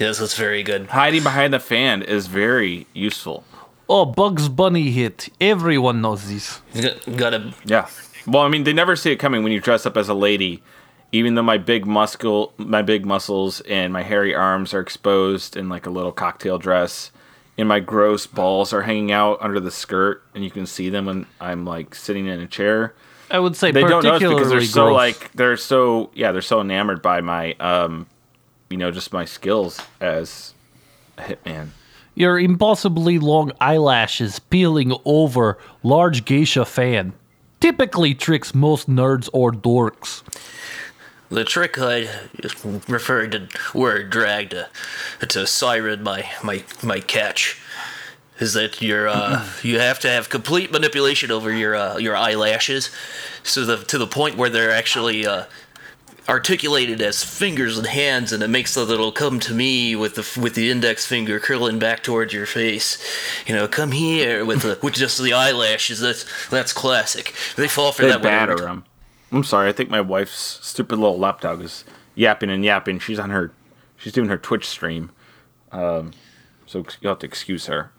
Yes, 0.00 0.18
that's 0.18 0.34
very 0.34 0.62
good. 0.62 0.86
Hiding 0.86 1.22
behind 1.22 1.52
the 1.52 1.60
fan 1.60 2.02
is 2.02 2.26
very 2.26 2.86
useful. 2.94 3.44
Oh, 3.86 4.06
Bugs 4.06 4.48
Bunny 4.48 4.90
hit. 4.90 5.28
Everyone 5.40 6.00
knows 6.00 6.26
this. 6.28 6.62
Got- 6.80 7.16
gotta 7.16 7.54
Yeah. 7.66 7.86
Well, 8.26 8.42
I 8.42 8.48
mean, 8.48 8.64
they 8.64 8.72
never 8.72 8.96
see 8.96 9.12
it 9.12 9.16
coming 9.16 9.42
when 9.42 9.52
you 9.52 9.60
dress 9.60 9.84
up 9.84 9.96
as 9.98 10.08
a 10.08 10.14
lady. 10.14 10.62
Even 11.12 11.34
though 11.34 11.42
my 11.42 11.58
big 11.58 11.86
muscle, 11.86 12.52
my 12.56 12.82
big 12.82 13.04
muscles 13.04 13.60
and 13.62 13.92
my 13.92 14.02
hairy 14.02 14.34
arms 14.34 14.72
are 14.72 14.80
exposed 14.80 15.56
in 15.56 15.68
like 15.68 15.84
a 15.86 15.90
little 15.90 16.12
cocktail 16.12 16.56
dress, 16.56 17.10
and 17.58 17.68
my 17.68 17.80
gross 17.80 18.26
balls 18.26 18.72
are 18.72 18.82
hanging 18.82 19.10
out 19.12 19.36
under 19.40 19.58
the 19.60 19.72
skirt, 19.72 20.22
and 20.34 20.44
you 20.44 20.50
can 20.50 20.66
see 20.66 20.88
them 20.88 21.06
when 21.06 21.26
I'm 21.40 21.64
like 21.66 21.94
sitting 21.94 22.26
in 22.26 22.40
a 22.40 22.46
chair. 22.46 22.94
I 23.30 23.38
would 23.38 23.56
say 23.56 23.70
They 23.70 23.82
don't 23.82 24.04
notice 24.04 24.28
because 24.28 24.50
they're 24.50 24.60
so 24.62 24.92
like 24.92 25.32
they're 25.32 25.56
so 25.56 26.10
yeah 26.14 26.32
they're 26.32 26.42
so 26.42 26.60
enamored 26.60 27.02
by 27.02 27.20
my 27.20 27.52
um, 27.54 28.06
you 28.70 28.76
know, 28.76 28.92
just 28.92 29.12
my 29.12 29.24
skills 29.24 29.82
as 30.00 30.54
a 31.18 31.22
hitman. 31.22 31.70
Your 32.14 32.38
impossibly 32.38 33.18
long 33.18 33.52
eyelashes 33.60 34.38
peeling 34.38 34.96
over 35.04 35.58
large 35.82 36.24
geisha 36.24 36.64
fan. 36.64 37.12
Typically 37.58 38.14
tricks 38.14 38.54
most 38.54 38.88
nerds 38.88 39.28
or 39.32 39.50
dorks. 39.50 40.22
The 41.30 41.44
trick 41.44 41.78
I 41.78 42.08
referring 42.88 43.32
to 43.32 43.48
word 43.74 44.10
dragged 44.10 44.50
to, 44.50 44.68
to 45.26 45.46
siren 45.46 46.02
my 46.02 46.28
my 46.42 46.64
my 46.82 47.00
catch 47.00 47.60
is 48.38 48.54
that 48.54 48.80
you're 48.80 49.08
uh, 49.08 49.46
you 49.62 49.78
have 49.78 49.98
to 50.00 50.08
have 50.08 50.28
complete 50.28 50.72
manipulation 50.72 51.30
over 51.30 51.52
your 51.52 51.74
uh, 51.76 51.98
your 51.98 52.16
eyelashes, 52.16 52.90
so 53.42 53.64
the 53.64 53.76
to 53.84 53.98
the 53.98 54.06
point 54.06 54.36
where 54.36 54.48
they're 54.48 54.72
actually 54.72 55.26
uh, 55.26 55.44
articulated 56.30 57.00
as 57.02 57.22
fingers 57.24 57.76
and 57.76 57.86
hands, 57.86 58.32
and 58.32 58.42
it 58.42 58.48
makes 58.48 58.70
so 58.72 58.84
that 58.86 58.94
it'll 58.94 59.12
come 59.12 59.40
to 59.40 59.52
me 59.54 59.94
with 59.96 60.14
the 60.14 60.40
with 60.40 60.54
the 60.54 60.70
index 60.70 61.04
finger 61.06 61.38
curling 61.40 61.78
back 61.78 62.02
towards 62.02 62.32
your 62.32 62.46
face. 62.46 62.98
You 63.46 63.54
know, 63.54 63.68
come 63.68 63.92
here 63.92 64.44
with 64.44 64.62
the 64.62 64.78
with 64.82 64.94
just 64.94 65.20
the 65.22 65.32
eyelashes. 65.32 66.00
That's 66.00 66.24
that's 66.48 66.72
classic. 66.72 67.34
They 67.56 67.68
fall 67.68 67.92
for 67.92 68.02
They 68.02 68.08
that. 68.08 68.22
whenever- 68.22 68.54
batter 68.56 68.64
them. 68.66 68.84
I'm 69.32 69.44
sorry. 69.44 69.68
I 69.68 69.72
think 69.72 69.90
my 69.90 70.00
wife's 70.00 70.58
stupid 70.66 70.98
little 70.98 71.18
lapdog 71.18 71.60
is 71.62 71.84
yapping 72.14 72.50
and 72.50 72.64
yapping. 72.64 72.98
She's 72.98 73.18
on 73.20 73.30
her, 73.30 73.52
she's 73.96 74.12
doing 74.12 74.28
her 74.28 74.38
Twitch 74.38 74.66
stream. 74.68 75.10
Um, 75.70 76.12
so 76.66 76.84
you'll 77.00 77.12
have 77.12 77.20
to 77.20 77.26
excuse 77.26 77.66
her. 77.66 77.92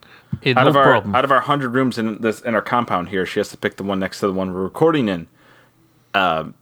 Eh, 0.43 0.53
Out 0.55 0.63
no 0.63 0.69
of 0.71 0.75
our 0.75 0.83
problem. 0.83 1.15
out 1.15 1.23
of 1.25 1.31
our 1.31 1.39
hundred 1.41 1.69
rooms 1.73 1.97
in 1.97 2.21
this 2.21 2.41
in 2.41 2.53
our 2.55 2.61
compound 2.61 3.09
here, 3.09 3.25
she 3.25 3.39
has 3.39 3.47
to 3.49 3.57
pick 3.57 3.77
the 3.77 3.83
one 3.83 3.99
next 3.99 4.19
to 4.19 4.27
the 4.27 4.33
one 4.33 4.53
we're 4.53 4.61
recording 4.63 5.07
in. 5.07 5.27
Um, 6.13 6.53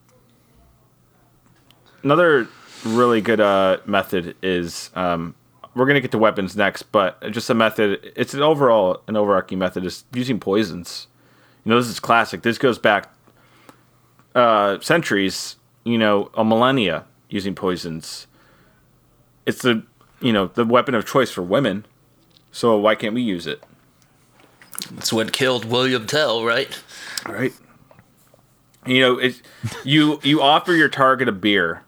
another 2.04 2.48
really 2.86 3.22
good 3.22 3.40
uh, 3.40 3.78
method 3.86 4.36
is 4.42 4.90
um, 4.96 5.36
we're 5.76 5.86
gonna 5.86 6.02
get 6.02 6.12
to 6.12 6.18
weapons 6.18 6.56
next, 6.56 6.84
but 6.84 7.32
just 7.32 7.50
a 7.50 7.54
method. 7.54 8.12
It's 8.16 8.34
an 8.34 8.42
overall 8.42 9.02
an 9.08 9.16
overarching 9.16 9.60
method 9.60 9.86
is 9.86 10.04
using 10.14 10.40
poisons. 10.40 11.08
You 11.64 11.72
know, 11.72 11.78
this 11.80 11.88
is 11.90 12.00
classic. 12.00 12.42
This 12.42 12.58
goes 12.58 12.80
back 12.80 13.12
uh, 14.36 14.80
centuries. 14.80 15.58
You 15.84 15.98
know, 15.98 16.30
a 16.36 16.44
millennia 16.44 17.06
using 17.30 17.56
poisons. 17.56 18.28
It's 19.46 19.62
the 19.62 19.84
you 20.22 20.34
know 20.34 20.48
the 20.48 20.66
weapon 20.66 20.96
of 20.96 21.06
choice 21.06 21.32
for 21.32 21.42
women. 21.42 21.86
So 22.52 22.78
why 22.78 22.96
can't 22.96 23.14
we 23.14 23.22
use 23.22 23.46
it? 23.48 23.64
That's 24.92 25.14
what 25.14 25.32
killed 25.32 25.66
William 25.66 26.08
Tell, 26.08 26.44
right? 26.44 26.82
Right. 27.28 27.54
You 28.86 29.02
know, 29.02 29.18
it, 29.18 29.42
you 29.84 30.20
you 30.24 30.42
offer 30.42 30.74
your 30.74 30.90
target 30.90 31.28
a 31.28 31.32
beer. 31.32 31.84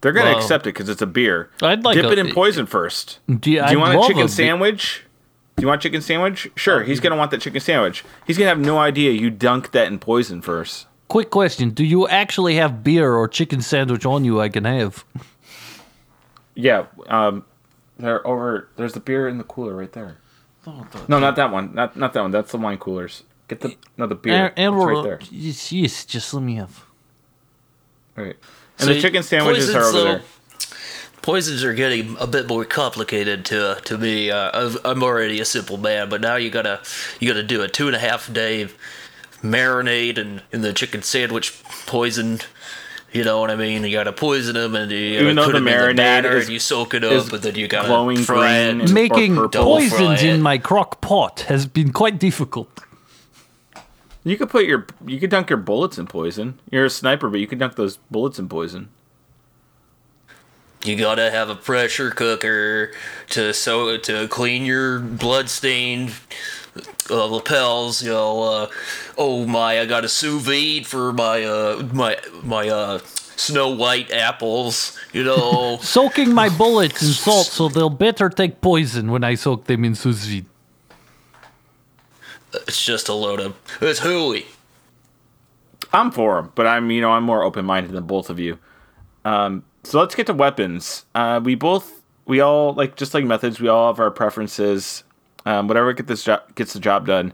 They're 0.00 0.12
gonna 0.12 0.30
Well, 0.30 0.38
accept 0.38 0.66
it 0.66 0.70
because 0.74 0.88
it's 0.88 1.02
a 1.02 1.06
beer. 1.06 1.50
I'd 1.62 1.84
like 1.84 1.94
to 1.96 2.02
dip 2.02 2.10
a- 2.10 2.12
it 2.12 2.18
in 2.18 2.32
poison 2.32 2.66
first. 2.66 3.18
Do 3.28 3.50
you, 3.50 3.64
Do 3.64 3.72
you 3.72 3.80
want 3.80 3.96
a 3.98 4.06
chicken 4.06 4.26
be- 4.26 4.28
sandwich? 4.32 5.02
Do 5.56 5.62
you 5.62 5.68
want 5.68 5.80
a 5.80 5.82
chicken 5.82 6.02
sandwich? 6.02 6.50
Sure, 6.54 6.82
he's 6.84 7.00
gonna 7.00 7.16
want 7.16 7.30
that 7.30 7.40
chicken 7.40 7.60
sandwich. 7.60 8.04
He's 8.26 8.36
gonna 8.36 8.50
have 8.50 8.58
no 8.60 8.78
idea 8.78 9.12
you 9.12 9.30
dunked 9.30 9.70
that 9.72 9.86
in 9.88 9.98
poison 9.98 10.42
first. 10.42 10.86
Quick 11.08 11.30
question: 11.30 11.70
Do 11.70 11.82
you 11.84 12.06
actually 12.08 12.56
have 12.56 12.84
beer 12.84 13.14
or 13.14 13.26
chicken 13.26 13.62
sandwich 13.62 14.04
on 14.04 14.24
you? 14.24 14.40
I 14.40 14.48
can 14.50 14.64
have. 14.64 15.04
Yeah, 16.54 16.86
um, 17.08 17.44
they're 17.98 18.26
over. 18.26 18.68
There's 18.76 18.92
the 18.92 19.00
beer 19.00 19.28
in 19.28 19.38
the 19.38 19.44
cooler 19.44 19.74
right 19.74 19.92
there. 19.92 20.18
No, 21.08 21.18
not 21.20 21.36
that 21.36 21.52
one. 21.52 21.74
Not 21.74 21.96
not 21.96 22.12
that 22.12 22.20
one. 22.22 22.30
That's 22.32 22.50
the 22.52 22.58
wine 22.58 22.78
coolers. 22.78 23.22
Get 23.48 23.60
the 23.60 23.76
no 23.96 24.06
the 24.06 24.14
beer. 24.16 24.34
And, 24.34 24.52
and 24.58 24.74
it's 24.76 24.84
right 24.84 25.02
there. 25.04 25.20
yes, 25.30 25.70
yes, 25.72 26.04
just 26.04 26.34
let 26.34 26.42
me 26.42 26.56
have. 26.56 26.84
Right. 28.16 28.36
And 28.78 28.88
the 28.88 29.00
chicken 29.00 29.22
sandwiches 29.22 29.74
are 29.74 29.82
over 29.82 29.92
poisons, 29.92 30.04
there. 30.04 31.18
Poisons 31.22 31.64
are 31.64 31.74
getting 31.74 32.16
a 32.20 32.26
bit 32.26 32.46
more 32.48 32.64
complicated 32.64 33.44
to 33.46 33.78
to 33.84 33.98
me. 33.98 34.30
Uh, 34.30 34.50
I've- 34.66 34.78
I'm 34.84 35.02
already 35.02 35.40
a 35.40 35.44
simple 35.44 35.76
man, 35.76 36.08
but 36.08 36.20
now 36.20 36.36
you 36.36 36.50
gotta 36.50 36.80
you 37.18 37.28
gotta 37.28 37.42
do 37.42 37.62
a 37.62 37.68
two 37.68 37.86
and 37.86 37.96
a 37.96 37.98
half 37.98 38.32
day 38.32 38.68
marinade 39.42 40.18
and 40.18 40.42
in 40.52 40.60
the 40.62 40.72
chicken 40.72 41.02
sandwich 41.02 41.52
poison. 41.86 42.40
You 43.12 43.24
know 43.24 43.40
what 43.40 43.50
I 43.50 43.56
mean? 43.56 43.82
You 43.84 43.92
gotta 43.92 44.12
poison 44.12 44.54
them 44.54 44.74
and 44.74 44.90
you 44.90 45.14
gotta 45.14 45.24
Even 45.24 45.36
put 45.36 45.46
the 45.46 45.52
them 45.52 45.68
in 45.68 45.72
the 45.74 45.80
marinade 45.92 45.96
batter 45.96 46.36
is- 46.36 46.44
and 46.44 46.52
you 46.52 46.58
soak 46.58 46.92
it 46.94 47.02
up, 47.02 47.30
but 47.30 47.42
then 47.42 47.54
you 47.54 47.66
gotta 47.66 47.88
glowing 47.88 48.18
fry 48.18 48.58
it. 48.58 48.90
Making 48.92 49.48
poisons 49.48 49.92
Fry 49.94 50.14
it. 50.14 50.24
in 50.24 50.42
my 50.42 50.58
crock 50.58 51.00
pot 51.00 51.40
has 51.48 51.66
been 51.66 51.92
quite 51.92 52.18
difficult. 52.18 52.68
You 54.26 54.36
could 54.36 54.50
put 54.50 54.64
your 54.64 54.86
you 55.06 55.20
could 55.20 55.30
dunk 55.30 55.50
your 55.50 55.56
bullets 55.56 55.98
in 55.98 56.08
poison. 56.08 56.58
You're 56.68 56.86
a 56.86 56.90
sniper, 56.90 57.30
but 57.30 57.38
you 57.38 57.46
could 57.46 57.60
dunk 57.60 57.76
those 57.76 57.98
bullets 58.10 58.40
in 58.40 58.48
poison. 58.48 58.88
You 60.82 60.96
gotta 60.96 61.30
have 61.30 61.48
a 61.48 61.54
pressure 61.54 62.10
cooker 62.10 62.90
to 63.30 63.54
so 63.54 63.96
to 63.96 64.26
clean 64.26 64.64
your 64.64 64.98
blood-stained 64.98 66.12
uh, 67.08 67.24
lapels. 67.26 68.02
You 68.02 68.10
know, 68.10 68.42
uh, 68.42 68.68
oh 69.16 69.46
my, 69.46 69.78
I 69.78 69.86
got 69.86 70.04
a 70.04 70.08
sous 70.08 70.42
vide 70.42 70.88
for 70.88 71.12
my 71.12 71.44
uh 71.44 71.88
my 71.92 72.18
my 72.42 72.68
uh 72.68 72.98
Snow 73.36 73.68
White 73.68 74.10
apples. 74.10 74.98
You 75.12 75.22
know, 75.22 75.78
Soaking 75.82 76.34
my 76.34 76.48
bullets 76.48 77.00
in 77.00 77.12
salt 77.12 77.46
so 77.46 77.68
they'll 77.68 77.90
better 77.90 78.28
take 78.28 78.60
poison 78.60 79.12
when 79.12 79.22
I 79.22 79.36
soak 79.36 79.66
them 79.66 79.84
in 79.84 79.94
sous 79.94 80.24
vide. 80.24 80.46
It's 82.66 82.84
just 82.84 83.08
a 83.08 83.14
load 83.14 83.40
of 83.40 83.56
it's 83.80 84.00
hooey. 84.00 84.46
I'm 85.92 86.10
for 86.10 86.36
them, 86.36 86.52
but 86.54 86.66
I'm 86.66 86.90
you 86.90 87.00
know 87.00 87.12
I'm 87.12 87.24
more 87.24 87.42
open 87.42 87.64
minded 87.64 87.92
than 87.92 88.04
both 88.04 88.30
of 88.30 88.38
you. 88.38 88.58
Um, 89.24 89.64
so 89.84 89.98
let's 90.00 90.14
get 90.14 90.26
to 90.26 90.34
weapons. 90.34 91.04
Uh, 91.14 91.40
we 91.42 91.54
both 91.54 92.02
we 92.26 92.40
all 92.40 92.74
like 92.74 92.96
just 92.96 93.14
like 93.14 93.24
methods. 93.24 93.60
We 93.60 93.68
all 93.68 93.92
have 93.92 94.00
our 94.00 94.10
preferences. 94.10 95.04
Um, 95.44 95.68
whatever 95.68 95.92
get 95.92 96.06
this 96.08 96.28
gets 96.54 96.72
the 96.72 96.80
job 96.80 97.06
done. 97.06 97.32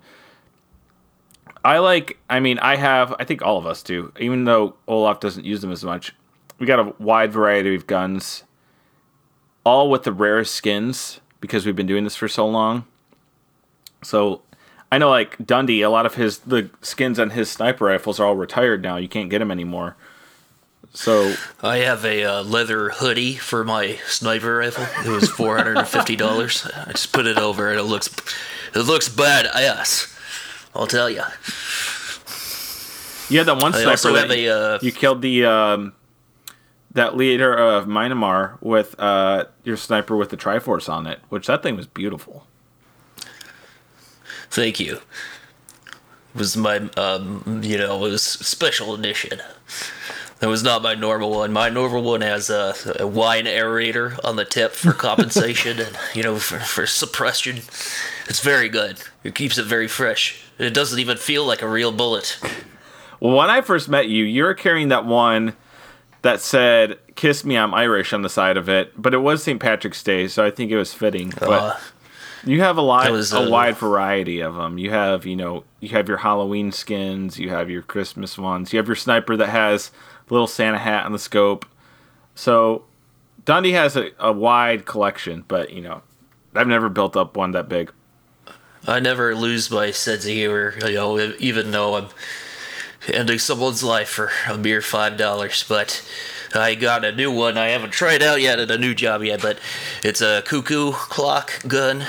I 1.64 1.78
like. 1.78 2.18
I 2.28 2.40
mean, 2.40 2.58
I 2.58 2.76
have. 2.76 3.14
I 3.18 3.24
think 3.24 3.42
all 3.42 3.56
of 3.58 3.66
us 3.66 3.82
do. 3.82 4.12
Even 4.18 4.44
though 4.44 4.76
Olaf 4.86 5.20
doesn't 5.20 5.44
use 5.44 5.60
them 5.60 5.72
as 5.72 5.84
much, 5.84 6.14
we 6.58 6.66
got 6.66 6.78
a 6.78 6.94
wide 6.98 7.32
variety 7.32 7.74
of 7.74 7.86
guns, 7.86 8.44
all 9.64 9.90
with 9.90 10.02
the 10.02 10.12
rarest 10.12 10.54
skins 10.54 11.20
because 11.40 11.64
we've 11.64 11.76
been 11.76 11.86
doing 11.86 12.04
this 12.04 12.16
for 12.16 12.28
so 12.28 12.46
long. 12.46 12.84
So 14.02 14.42
I 14.92 14.98
know 14.98 15.08
like 15.08 15.38
Dundee, 15.42 15.80
a 15.80 15.88
lot 15.88 16.04
of 16.04 16.16
his 16.16 16.40
the 16.40 16.68
skins 16.82 17.18
on 17.18 17.30
his 17.30 17.50
sniper 17.50 17.86
rifles 17.86 18.20
are 18.20 18.26
all 18.26 18.36
retired 18.36 18.82
now. 18.82 18.98
You 18.98 19.08
can't 19.08 19.30
get 19.30 19.38
them 19.38 19.50
anymore. 19.50 19.96
So 20.92 21.34
I 21.62 21.78
have 21.78 22.04
a 22.04 22.24
uh, 22.24 22.42
leather 22.42 22.90
hoodie 22.90 23.36
for 23.36 23.64
my 23.64 23.96
sniper 24.06 24.58
rifle. 24.58 24.84
It 25.06 25.08
was 25.08 25.30
four 25.30 25.56
hundred 25.56 25.78
and 25.78 25.88
fifty 25.88 26.14
dollars. 26.14 26.70
I 26.76 26.92
just 26.92 27.10
put 27.10 27.24
it 27.24 27.38
over, 27.38 27.70
and 27.70 27.80
it 27.80 27.84
looks 27.84 28.14
it 28.74 28.80
looks 28.80 29.08
bad 29.08 29.46
ass. 29.46 30.14
I'll 30.74 30.86
tell 30.86 31.08
you. 31.08 31.22
you 33.30 33.38
had 33.38 33.46
that 33.46 33.62
one 33.62 33.72
sniper 33.72 34.12
that 34.12 34.30
a, 34.30 34.48
uh, 34.48 34.78
you 34.82 34.92
killed 34.92 35.22
the 35.22 35.46
um, 35.46 35.94
that 36.90 37.16
leader 37.16 37.54
of 37.54 37.86
Myanmar 37.86 38.60
with 38.60 38.94
uh, 39.00 39.46
your 39.64 39.78
sniper 39.78 40.18
with 40.18 40.28
the 40.28 40.36
Triforce 40.36 40.92
on 40.92 41.06
it, 41.06 41.20
which 41.30 41.46
that 41.46 41.62
thing 41.62 41.76
was 41.76 41.86
beautiful. 41.86 42.46
Thank 44.52 44.78
you. 44.78 44.98
It 46.34 46.38
was 46.38 46.56
my, 46.56 46.76
um, 46.96 47.60
you 47.62 47.78
know, 47.78 48.04
it 48.04 48.10
was 48.10 48.22
special 48.22 48.94
edition. 48.94 49.40
That 50.40 50.48
was 50.48 50.62
not 50.62 50.82
my 50.82 50.94
normal 50.94 51.30
one. 51.30 51.52
My 51.52 51.68
normal 51.68 52.02
one 52.02 52.20
has 52.20 52.50
a, 52.50 52.74
a 52.98 53.06
wine 53.06 53.44
aerator 53.44 54.18
on 54.24 54.36
the 54.36 54.44
tip 54.44 54.72
for 54.72 54.92
compensation 54.92 55.78
and, 55.78 55.96
you 56.14 56.22
know, 56.22 56.36
for, 56.36 56.58
for 56.58 56.86
suppression. 56.86 57.58
It's 58.28 58.40
very 58.40 58.68
good. 58.68 59.02
It 59.24 59.34
keeps 59.34 59.56
it 59.56 59.64
very 59.64 59.88
fresh. 59.88 60.42
It 60.58 60.74
doesn't 60.74 60.98
even 60.98 61.16
feel 61.16 61.44
like 61.46 61.62
a 61.62 61.68
real 61.68 61.92
bullet. 61.92 62.38
Well, 63.20 63.36
when 63.36 63.50
I 63.50 63.60
first 63.60 63.88
met 63.88 64.08
you, 64.08 64.24
you 64.24 64.42
were 64.44 64.54
carrying 64.54 64.88
that 64.88 65.06
one 65.06 65.54
that 66.22 66.40
said 66.40 66.98
"Kiss 67.14 67.44
me, 67.44 67.56
I'm 67.56 67.72
Irish" 67.72 68.12
on 68.12 68.22
the 68.22 68.28
side 68.28 68.56
of 68.56 68.68
it, 68.68 68.92
but 69.00 69.14
it 69.14 69.18
was 69.18 69.42
St. 69.42 69.60
Patrick's 69.60 70.02
Day, 70.02 70.28
so 70.28 70.44
I 70.44 70.50
think 70.50 70.70
it 70.70 70.76
was 70.76 70.92
fitting. 70.92 71.32
But 71.38 71.50
Uh, 71.50 71.76
You 72.44 72.60
have 72.60 72.76
a 72.76 72.82
lot, 72.82 73.10
was, 73.10 73.32
a 73.32 73.40
uh, 73.40 73.48
wide 73.48 73.76
variety 73.76 74.40
of 74.40 74.56
them. 74.56 74.78
You 74.78 74.90
have, 74.90 75.26
you 75.26 75.36
know, 75.36 75.64
you 75.80 75.90
have 75.90 76.08
your 76.08 76.18
Halloween 76.18 76.72
skins, 76.72 77.38
you 77.38 77.50
have 77.50 77.70
your 77.70 77.82
Christmas 77.82 78.36
ones, 78.36 78.72
you 78.72 78.78
have 78.78 78.88
your 78.88 78.96
sniper 78.96 79.36
that 79.36 79.48
has 79.48 79.92
a 80.28 80.32
little 80.32 80.48
Santa 80.48 80.78
hat 80.78 81.06
on 81.06 81.12
the 81.12 81.18
scope. 81.18 81.66
So 82.34 82.84
Dundee 83.44 83.72
has 83.72 83.96
a, 83.96 84.10
a 84.18 84.32
wide 84.32 84.86
collection, 84.86 85.44
but 85.46 85.70
you 85.70 85.82
know, 85.82 86.02
I've 86.54 86.68
never 86.68 86.88
built 86.88 87.16
up 87.16 87.36
one 87.36 87.52
that 87.52 87.68
big. 87.68 87.92
I 88.86 88.98
never 88.98 89.34
lose 89.36 89.70
my 89.70 89.92
sense 89.92 90.24
of 90.24 90.32
humor, 90.32 90.74
you 90.84 90.94
know, 90.94 91.18
even 91.38 91.70
though 91.70 91.94
I'm 91.94 92.08
ending 93.06 93.38
someone's 93.38 93.82
life 93.82 94.08
for 94.08 94.30
a 94.48 94.58
mere 94.58 94.82
five 94.82 95.16
dollars. 95.16 95.64
But 95.68 96.04
I 96.54 96.74
got 96.74 97.04
a 97.04 97.12
new 97.12 97.30
one. 97.30 97.56
I 97.56 97.68
haven't 97.68 97.90
tried 97.90 98.22
out 98.22 98.40
yet 98.40 98.58
at 98.58 98.70
a 98.70 98.78
new 98.78 98.94
job 98.94 99.22
yet, 99.22 99.40
but 99.42 99.58
it's 100.02 100.20
a 100.20 100.42
cuckoo 100.42 100.92
clock 100.92 101.66
gun. 101.66 102.04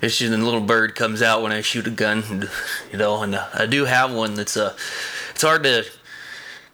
It's 0.00 0.18
just 0.18 0.32
a 0.32 0.36
little 0.36 0.60
bird 0.60 0.94
comes 0.94 1.22
out 1.22 1.42
when 1.42 1.52
I 1.52 1.60
shoot 1.60 1.86
a 1.86 1.90
gun, 1.90 2.48
you 2.92 2.98
know. 2.98 3.22
And 3.22 3.36
I 3.36 3.66
do 3.66 3.84
have 3.84 4.12
one 4.12 4.34
that's 4.34 4.56
uh, 4.56 4.74
it's 5.30 5.42
hard 5.42 5.64
to 5.64 5.84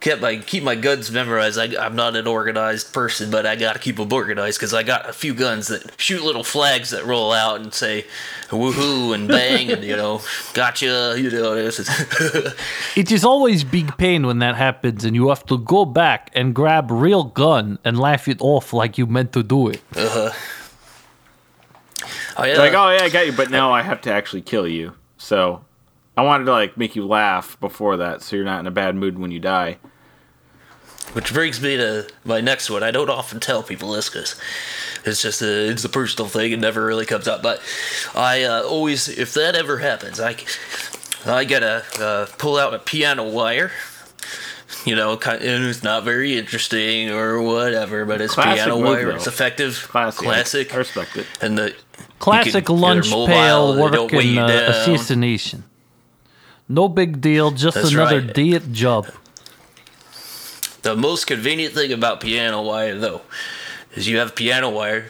keep 0.05 0.21
my 0.21 0.37
keep 0.37 0.63
my 0.63 0.75
guns 0.75 1.11
memorized. 1.11 1.57
I, 1.57 1.83
I'm 1.83 1.95
not 1.95 2.15
an 2.15 2.27
organized 2.27 2.93
person, 2.93 3.31
but 3.31 3.45
I 3.45 3.55
gotta 3.55 3.79
keep 3.79 3.97
them 3.97 4.13
organized 4.13 4.59
because 4.59 4.73
I 4.73 4.83
got 4.83 5.09
a 5.09 5.13
few 5.13 5.33
guns 5.33 5.67
that 5.67 5.99
shoot 5.99 6.23
little 6.23 6.43
flags 6.43 6.91
that 6.91 7.05
roll 7.05 7.31
out 7.31 7.59
and 7.59 7.73
say 7.73 8.05
woohoo 8.49 9.15
and 9.15 9.27
bang 9.27 9.71
and 9.71 9.83
you 9.83 9.95
know 9.95 10.21
gotcha. 10.53 11.15
You 11.17 11.31
know, 11.31 11.55
this 11.65 11.79
is 11.79 11.89
It 12.95 13.11
is 13.11 13.25
always 13.25 13.63
big 13.63 13.97
pain 13.97 14.27
when 14.27 14.39
that 14.39 14.55
happens, 14.55 15.03
and 15.03 15.15
you 15.15 15.29
have 15.29 15.45
to 15.47 15.57
go 15.57 15.85
back 15.85 16.29
and 16.35 16.53
grab 16.53 16.91
real 16.91 17.23
gun 17.23 17.79
and 17.83 17.99
laugh 17.99 18.27
it 18.27 18.39
off 18.41 18.73
like 18.73 18.97
you 18.97 19.07
meant 19.07 19.33
to 19.33 19.41
do 19.41 19.69
it. 19.69 19.81
Uh 19.95 20.09
huh. 20.09 20.31
oh 22.37 22.43
yeah. 22.43 22.57
Like, 22.57 22.73
oh 22.73 22.89
yeah, 22.91 23.03
I 23.03 23.09
got 23.09 23.25
you, 23.25 23.33
but 23.33 23.49
now 23.49 23.73
I 23.73 23.81
have 23.81 24.01
to 24.01 24.13
actually 24.13 24.43
kill 24.43 24.67
you. 24.67 24.93
So 25.17 25.65
I 26.15 26.21
wanted 26.21 26.45
to 26.45 26.51
like 26.51 26.77
make 26.77 26.95
you 26.95 27.07
laugh 27.07 27.59
before 27.59 27.97
that, 27.97 28.21
so 28.21 28.35
you're 28.35 28.45
not 28.45 28.59
in 28.59 28.67
a 28.67 28.71
bad 28.71 28.95
mood 28.95 29.17
when 29.17 29.31
you 29.31 29.39
die. 29.39 29.79
Which 31.13 31.33
brings 31.33 31.61
me 31.61 31.77
to 31.77 32.07
my 32.25 32.41
next 32.41 32.69
one. 32.69 32.83
I 32.83 32.91
don't 32.91 33.09
often 33.09 33.39
tell 33.39 33.63
people 33.63 33.91
this 33.93 34.09
because 34.09 34.35
it's 35.05 35.21
just 35.21 35.41
a 35.41 35.69
it's 35.69 35.85
a 35.85 35.89
personal 35.89 36.27
thing. 36.27 36.51
It 36.51 36.59
never 36.59 36.85
really 36.85 37.05
comes 37.05 37.27
up. 37.27 37.41
But 37.41 37.61
I 38.13 38.43
uh, 38.43 38.63
always, 38.63 39.07
if 39.07 39.33
that 39.35 39.55
ever 39.55 39.77
happens, 39.77 40.19
I 40.19 40.35
I 41.25 41.45
gotta 41.45 41.83
uh, 41.99 42.25
pull 42.37 42.57
out 42.57 42.73
a 42.73 42.79
piano 42.79 43.23
wire. 43.29 43.71
You 44.83 44.95
know, 44.95 45.15
kind 45.15 45.41
and 45.41 45.65
it's 45.65 45.83
not 45.83 46.03
very 46.03 46.37
interesting 46.37 47.09
or 47.09 47.41
whatever, 47.41 48.03
but 48.05 48.19
it's 48.19 48.33
Classic 48.33 48.65
piano 48.65 48.79
wire. 48.79 49.09
though. 49.09 49.15
It's 49.15 49.25
effective, 49.27 49.87
Classic. 49.89 50.23
classic, 50.25 50.73
I 50.73 50.77
respect 50.77 51.15
it. 51.17 51.25
and 51.41 51.57
the 51.57 51.75
Classic 52.19 52.67
lunch 52.69 53.09
pail 53.09 53.73
they 53.73 53.81
work 53.81 54.11
weigh 54.11 54.33
in 54.33 54.37
uh, 54.39 54.47
assassination. 54.69 55.63
No 56.67 56.87
big 56.89 57.21
deal, 57.21 57.51
just 57.51 57.75
That's 57.75 57.91
another 57.93 58.19
right. 58.21 58.33
diet 58.33 58.71
job. 58.73 59.07
The 60.85 60.95
most 60.95 61.25
convenient 61.25 61.73
thing 61.73 61.91
about 61.91 62.19
piano 62.21 62.61
wire, 62.61 62.93
though, 62.93 63.21
is 63.95 64.07
you 64.07 64.19
have 64.19 64.35
piano 64.35 64.69
wire. 64.69 65.07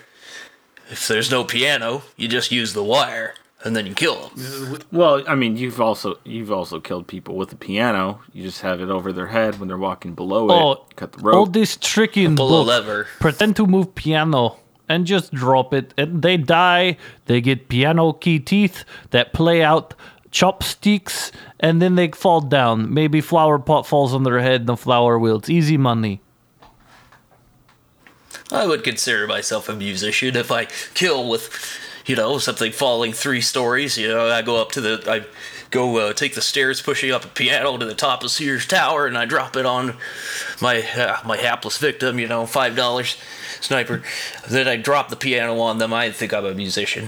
If 0.90 1.10
there's 1.10 1.30
no 1.30 1.44
piano, 1.44 2.04
you 2.16 2.30
just 2.30 2.50
use 2.50 2.72
the 2.74 2.82
wire, 2.82 3.34
and 3.62 3.76
then 3.76 3.86
you 3.86 3.94
kill 3.94 4.30
them. 4.30 4.80
Well, 4.94 5.22
I 5.28 5.36
mean, 5.36 5.58
you've 5.58 5.82
also 5.82 6.18
you've 6.24 6.50
also 6.50 6.80
killed 6.80 7.08
people 7.08 7.36
with 7.36 7.52
a 7.52 7.58
piano. 7.58 8.22
You 8.32 8.44
just 8.44 8.62
have 8.62 8.80
it 8.80 8.90
over 8.90 9.12
their 9.12 9.28
head 9.28 9.60
when 9.60 9.68
they're 9.68 9.78
walking 9.78 10.14
below 10.16 10.50
Oh, 10.50 10.72
it. 10.72 10.96
Cut 10.96 11.12
the 11.12 11.22
rope. 11.22 11.36
all 11.36 11.46
this 11.46 11.76
tricky 11.76 12.24
in 12.24 12.38
Pull 12.38 12.62
a 12.62 12.64
lever. 12.64 13.08
Pretend 13.20 13.58
to 13.58 13.68
move 13.68 13.96
piano 13.96 14.60
and 14.88 15.06
just 15.06 15.34
drop 15.34 15.74
it, 15.74 15.94
and 15.98 16.22
they 16.22 16.38
die. 16.38 16.96
They 17.26 17.42
get 17.42 17.68
piano 17.68 18.14
key 18.14 18.40
teeth 18.40 18.86
that 19.10 19.34
play 19.34 19.62
out 19.62 19.94
chopsticks, 20.32 21.34
and 21.60 21.82
then 21.82 21.96
they 21.96 22.10
fall 22.10 22.42
down. 22.42 22.94
Maybe 22.94 23.22
flower 23.22 23.60
pot 23.60 23.88
falls 23.88 24.14
on 24.14 24.24
their 24.24 24.40
head, 24.40 24.62
and 24.62 24.70
the 24.70 24.78
flower 24.78 25.18
wilts. 25.18 25.50
Easy 25.50 25.78
money. 25.78 26.22
I 28.52 28.68
would 28.68 28.84
consider 28.84 29.28
myself 29.28 29.70
a 29.70 29.76
musician 29.76 30.36
if 30.36 30.52
I 30.52 30.66
kill 30.94 31.28
with, 31.28 31.50
you 32.06 32.16
know, 32.16 32.38
something 32.38 32.72
falling 32.72 33.12
three 33.12 33.42
stories. 33.42 33.98
You 33.98 34.08
know, 34.08 34.30
I 34.30 34.42
go 34.44 34.62
up 34.62 34.72
to 34.74 34.82
the, 34.82 35.04
I 35.08 35.26
go 35.72 35.98
uh, 35.98 36.14
take 36.14 36.36
the 36.36 36.42
stairs, 36.42 36.82
pushing 36.82 37.12
up 37.12 37.26
a 37.26 37.28
piano 37.28 37.78
to 37.78 37.86
the 37.86 37.96
top 37.96 38.24
of 38.24 38.32
Sears 38.32 38.68
Tower, 38.68 39.08
and 39.08 39.18
I 39.18 39.26
drop 39.26 39.56
it 39.56 39.66
on 39.66 39.96
my 40.62 40.82
uh, 40.96 41.18
my 41.26 41.38
hapless 41.38 41.78
victim. 41.78 42.20
You 42.20 42.28
know, 42.28 42.46
five 42.46 42.76
dollars, 42.76 43.18
sniper. 43.62 44.04
Then 44.48 44.68
I 44.68 44.76
drop 44.76 45.10
the 45.10 45.16
piano 45.16 45.60
on 45.60 45.80
them. 45.80 45.94
I 45.94 46.12
think 46.12 46.34
I'm 46.34 46.46
a 46.46 46.54
musician. 46.54 47.08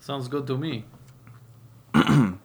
Sounds 0.00 0.28
good 0.28 0.46
to 0.46 0.56
me. 0.56 0.84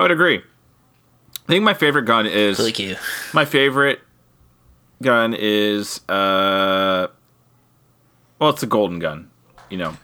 I 0.00 0.02
would 0.04 0.10
agree. 0.12 0.38
I 0.38 1.46
think 1.46 1.62
my 1.62 1.74
favorite 1.74 2.04
gun 2.06 2.24
is 2.26 2.56
Thank 2.56 2.78
you. 2.78 2.96
my 3.34 3.44
favorite 3.44 4.00
gun 5.02 5.34
is 5.38 6.00
uh 6.08 7.08
well 8.38 8.50
it's 8.50 8.62
a 8.62 8.66
golden 8.66 8.98
gun. 8.98 9.30
You 9.68 9.76
know. 9.76 9.96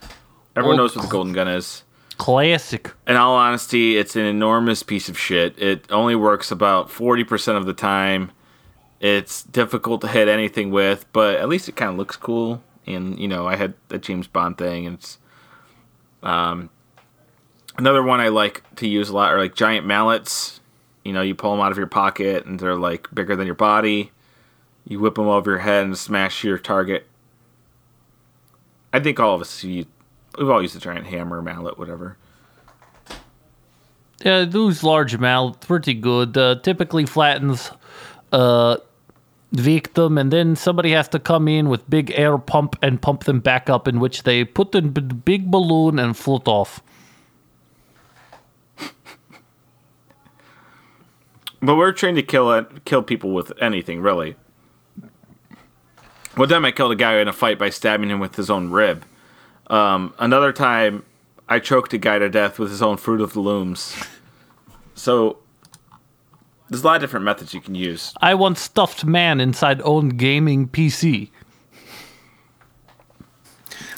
Everyone 0.54 0.78
Oh, 0.78 0.82
knows 0.84 0.94
what 0.96 1.02
the 1.02 1.08
golden 1.10 1.32
gun 1.32 1.48
is. 1.48 1.82
Classic. 2.18 2.92
In 3.06 3.16
all 3.16 3.36
honesty, 3.36 3.96
it's 3.96 4.16
an 4.16 4.26
enormous 4.26 4.82
piece 4.82 5.08
of 5.08 5.18
shit. 5.18 5.58
It 5.58 5.90
only 5.90 6.14
works 6.14 6.50
about 6.50 6.88
40% 6.88 7.56
of 7.56 7.64
the 7.66 7.72
time. 7.74 8.32
It's 9.00 9.42
difficult 9.44 10.00
to 10.02 10.08
hit 10.08 10.28
anything 10.28 10.70
with, 10.70 11.04
but 11.12 11.36
at 11.36 11.48
least 11.48 11.68
it 11.68 11.76
kind 11.76 11.90
of 11.90 11.96
looks 11.98 12.16
cool. 12.16 12.62
And, 12.86 13.18
you 13.18 13.28
know, 13.28 13.46
I 13.46 13.56
had 13.56 13.74
the 13.88 13.98
James 13.98 14.26
Bond 14.28 14.56
thing, 14.58 14.86
and 14.86 14.96
it's. 14.98 15.18
Um, 16.22 16.70
another 17.78 18.02
one 18.02 18.20
I 18.20 18.28
like 18.28 18.62
to 18.76 18.88
use 18.88 19.08
a 19.08 19.14
lot 19.14 19.32
are 19.32 19.38
like 19.38 19.54
giant 19.54 19.86
mallets. 19.86 20.60
You 21.04 21.12
know, 21.12 21.22
you 21.22 21.34
pull 21.34 21.52
them 21.52 21.60
out 21.60 21.70
of 21.70 21.78
your 21.78 21.86
pocket, 21.86 22.46
and 22.46 22.58
they're 22.58 22.74
like 22.76 23.08
bigger 23.14 23.36
than 23.36 23.46
your 23.46 23.54
body. 23.54 24.10
You 24.86 25.00
whip 25.00 25.14
them 25.16 25.26
over 25.26 25.50
your 25.50 25.60
head 25.60 25.84
and 25.84 25.96
smash 25.96 26.44
your 26.44 26.58
target. 26.58 27.06
I 28.92 29.00
think 29.00 29.20
all 29.20 29.34
of 29.34 29.40
us, 29.40 29.62
we've 29.62 29.86
all 30.38 30.62
used 30.62 30.76
a 30.76 30.80
giant 30.80 31.06
hammer, 31.06 31.42
mallet, 31.42 31.78
whatever. 31.78 32.16
Yeah, 34.24 34.44
those 34.44 34.82
large 34.82 35.18
mouth 35.18 35.60
pretty 35.60 35.94
good. 35.94 36.36
Uh, 36.36 36.56
typically 36.56 37.06
flattens 37.06 37.70
uh 38.32 38.78
victim, 39.52 40.18
and 40.18 40.32
then 40.32 40.56
somebody 40.56 40.90
has 40.92 41.08
to 41.08 41.18
come 41.18 41.48
in 41.48 41.68
with 41.68 41.88
big 41.88 42.12
air 42.14 42.36
pump 42.38 42.76
and 42.82 43.00
pump 43.00 43.24
them 43.24 43.40
back 43.40 43.70
up, 43.70 43.86
in 43.86 44.00
which 44.00 44.24
they 44.24 44.44
put 44.44 44.74
in 44.74 44.90
b- 44.90 45.00
big 45.00 45.50
balloon 45.50 45.98
and 45.98 46.16
float 46.16 46.48
off. 46.48 46.82
But 51.60 51.76
we're 51.76 51.92
trained 51.92 52.16
to 52.16 52.22
kill 52.22 52.52
it, 52.52 52.84
kill 52.84 53.02
people 53.02 53.32
with 53.32 53.52
anything, 53.60 54.00
really. 54.00 54.36
One 56.34 56.48
time 56.48 56.64
I 56.64 56.70
killed 56.70 56.92
a 56.92 56.96
guy 56.96 57.18
in 57.18 57.28
a 57.28 57.32
fight 57.32 57.58
by 57.58 57.70
stabbing 57.70 58.10
him 58.10 58.20
with 58.20 58.36
his 58.36 58.50
own 58.50 58.70
rib. 58.70 59.04
Um, 59.68 60.14
another 60.18 60.52
time, 60.52 61.04
I 61.48 61.60
choked 61.60 61.92
a 61.94 61.98
guy 61.98 62.18
to 62.18 62.28
death 62.28 62.58
with 62.58 62.70
his 62.70 62.82
own 62.82 62.96
fruit 62.98 63.20
of 63.20 63.32
the 63.32 63.40
looms. 63.40 63.96
So 64.94 65.38
there's 66.68 66.82
a 66.82 66.86
lot 66.86 66.96
of 66.96 67.00
different 67.02 67.24
methods 67.24 67.54
you 67.54 67.60
can 67.60 67.74
use. 67.74 68.12
I 68.20 68.34
want 68.34 68.58
stuffed 68.58 69.04
man 69.04 69.40
inside 69.40 69.80
own 69.82 70.10
gaming 70.10 70.68
PC. 70.68 71.30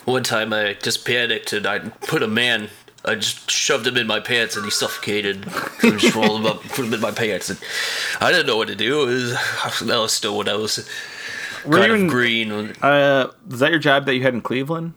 One 0.05 0.23
time 0.23 0.53
I 0.53 0.75
just 0.75 1.05
panicked 1.05 1.53
and 1.53 1.67
I 1.67 1.79
put 1.79 2.23
a 2.23 2.29
man. 2.29 2.69
I 3.09 3.15
just 3.15 3.51
shoved 3.51 3.87
him 3.87 3.97
in 3.97 4.07
my 4.07 4.21
pants 4.21 4.55
and 4.57 4.65
he 4.65 4.71
suffocated. 4.71 5.47
I 5.83 5.91
just 5.97 6.15
rolled 6.15 6.41
him 6.41 6.47
up, 6.47 6.63
put 6.63 6.85
him 6.85 6.93
in 6.95 7.01
my 7.01 7.11
pants, 7.11 7.49
and 7.51 7.59
I 8.21 8.31
didn't 8.31 8.47
know 8.47 8.57
what 8.57 8.69
to 8.69 8.77
do. 8.77 9.03
It 9.03 9.07
was, 9.07 9.31
that 9.81 9.97
was 9.99 10.13
still 10.13 10.37
when 10.39 10.49
I 10.49 10.55
was 10.55 10.89
Were 11.65 11.79
kind 11.79 11.89
you 11.89 11.95
of 11.95 12.01
in- 12.03 12.07
green. 12.09 12.53
Uh, 12.83 13.31
was 13.49 13.61
that 13.61 13.71
your 13.71 13.79
job 13.81 14.05
that 14.07 14.15
you 14.15 14.23
had 14.23 14.35
in 14.35 14.41
Cleveland? 14.43 14.95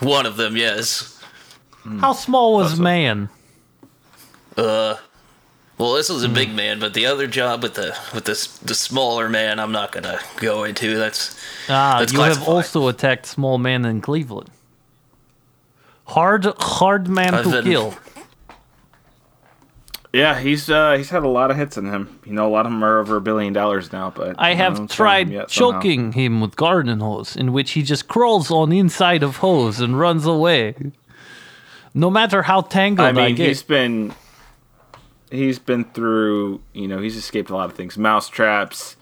One 0.00 0.26
of 0.26 0.36
them, 0.36 0.56
yes. 0.56 1.22
How 2.00 2.12
small 2.12 2.54
was 2.54 2.78
man? 2.78 3.28
Uh, 4.56 4.96
well, 5.78 5.94
this 5.94 6.08
was 6.08 6.22
a 6.24 6.28
big 6.28 6.54
man, 6.54 6.78
but 6.78 6.94
the 6.94 7.06
other 7.06 7.26
job 7.26 7.62
with 7.62 7.74
the 7.74 7.96
with 8.14 8.24
this 8.24 8.58
the 8.58 8.74
smaller 8.74 9.28
man, 9.28 9.58
I'm 9.58 9.72
not 9.72 9.90
gonna 9.92 10.20
go 10.36 10.64
into. 10.64 10.96
That's 10.96 11.36
Ah, 11.68 11.96
That's 12.00 12.12
you 12.12 12.20
have 12.20 12.46
also 12.48 12.86
attacked 12.88 13.26
small 13.26 13.58
man 13.58 13.84
in 13.84 14.00
Cleveland. 14.00 14.50
Hard, 16.06 16.44
hard 16.58 17.08
man 17.08 17.34
I've 17.34 17.44
to 17.44 17.62
kill. 17.62 17.94
Yeah, 20.12 20.38
he's 20.38 20.68
uh, 20.68 20.96
he's 20.98 21.08
had 21.08 21.22
a 21.22 21.28
lot 21.28 21.50
of 21.50 21.56
hits 21.56 21.78
in 21.78 21.86
him. 21.86 22.20
You 22.26 22.34
know, 22.34 22.46
a 22.46 22.50
lot 22.50 22.66
of 22.66 22.72
them 22.72 22.84
are 22.84 22.98
over 22.98 23.16
a 23.16 23.20
billion 23.20 23.54
dollars 23.54 23.92
now. 23.92 24.10
But 24.10 24.36
I 24.38 24.52
have 24.52 24.78
know, 24.78 24.86
tried 24.86 25.28
him 25.28 25.32
yet 25.32 25.50
somehow. 25.50 25.80
choking 25.80 26.12
him 26.12 26.40
with 26.42 26.54
garden 26.54 27.00
hose, 27.00 27.34
in 27.34 27.52
which 27.52 27.70
he 27.72 27.82
just 27.82 28.08
crawls 28.08 28.50
on 28.50 28.72
inside 28.72 29.22
of 29.22 29.36
hose 29.36 29.80
and 29.80 29.98
runs 29.98 30.26
away. 30.26 30.74
No 31.94 32.10
matter 32.10 32.42
how 32.42 32.60
tangled 32.60 33.06
I, 33.06 33.08
I 33.08 33.12
mean, 33.12 33.36
get. 33.36 33.48
he's 33.48 33.62
been 33.62 34.12
he's 35.30 35.58
been 35.58 35.84
through. 35.84 36.60
You 36.74 36.88
know, 36.88 37.00
he's 37.00 37.16
escaped 37.16 37.48
a 37.48 37.54
lot 37.54 37.70
of 37.70 37.76
things: 37.76 37.96
mouse 37.96 38.28
traps, 38.28 38.96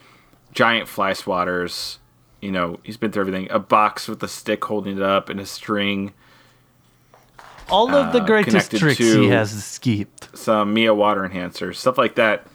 giant 0.53 0.87
fly 0.87 1.11
swatters. 1.11 1.99
You 2.41 2.53
know, 2.53 2.79
he's 2.85 2.97
been 2.97 3.11
through 3.11 3.23
everything. 3.23 3.51
A 3.51 3.59
box 3.59 4.07
with 4.07 4.23
a 4.23 4.29
stick 4.29 4.65
holding 4.65 4.97
it 4.97 5.03
up 5.03 5.29
and 5.29 5.41
a 5.41 5.47
string. 5.47 6.13
All 7.71 7.95
of 7.95 8.13
the 8.13 8.23
uh, 8.23 8.27
greatest 8.27 8.71
connected 8.71 8.79
tricks 8.79 8.99
he 8.99 9.29
has 9.29 9.53
escaped. 9.53 10.37
Some 10.37 10.75
MiO 10.75 10.95
water 10.95 11.29
enhancers, 11.29 11.77
stuff 11.77 11.99
like 11.99 12.17
that. 12.17 12.47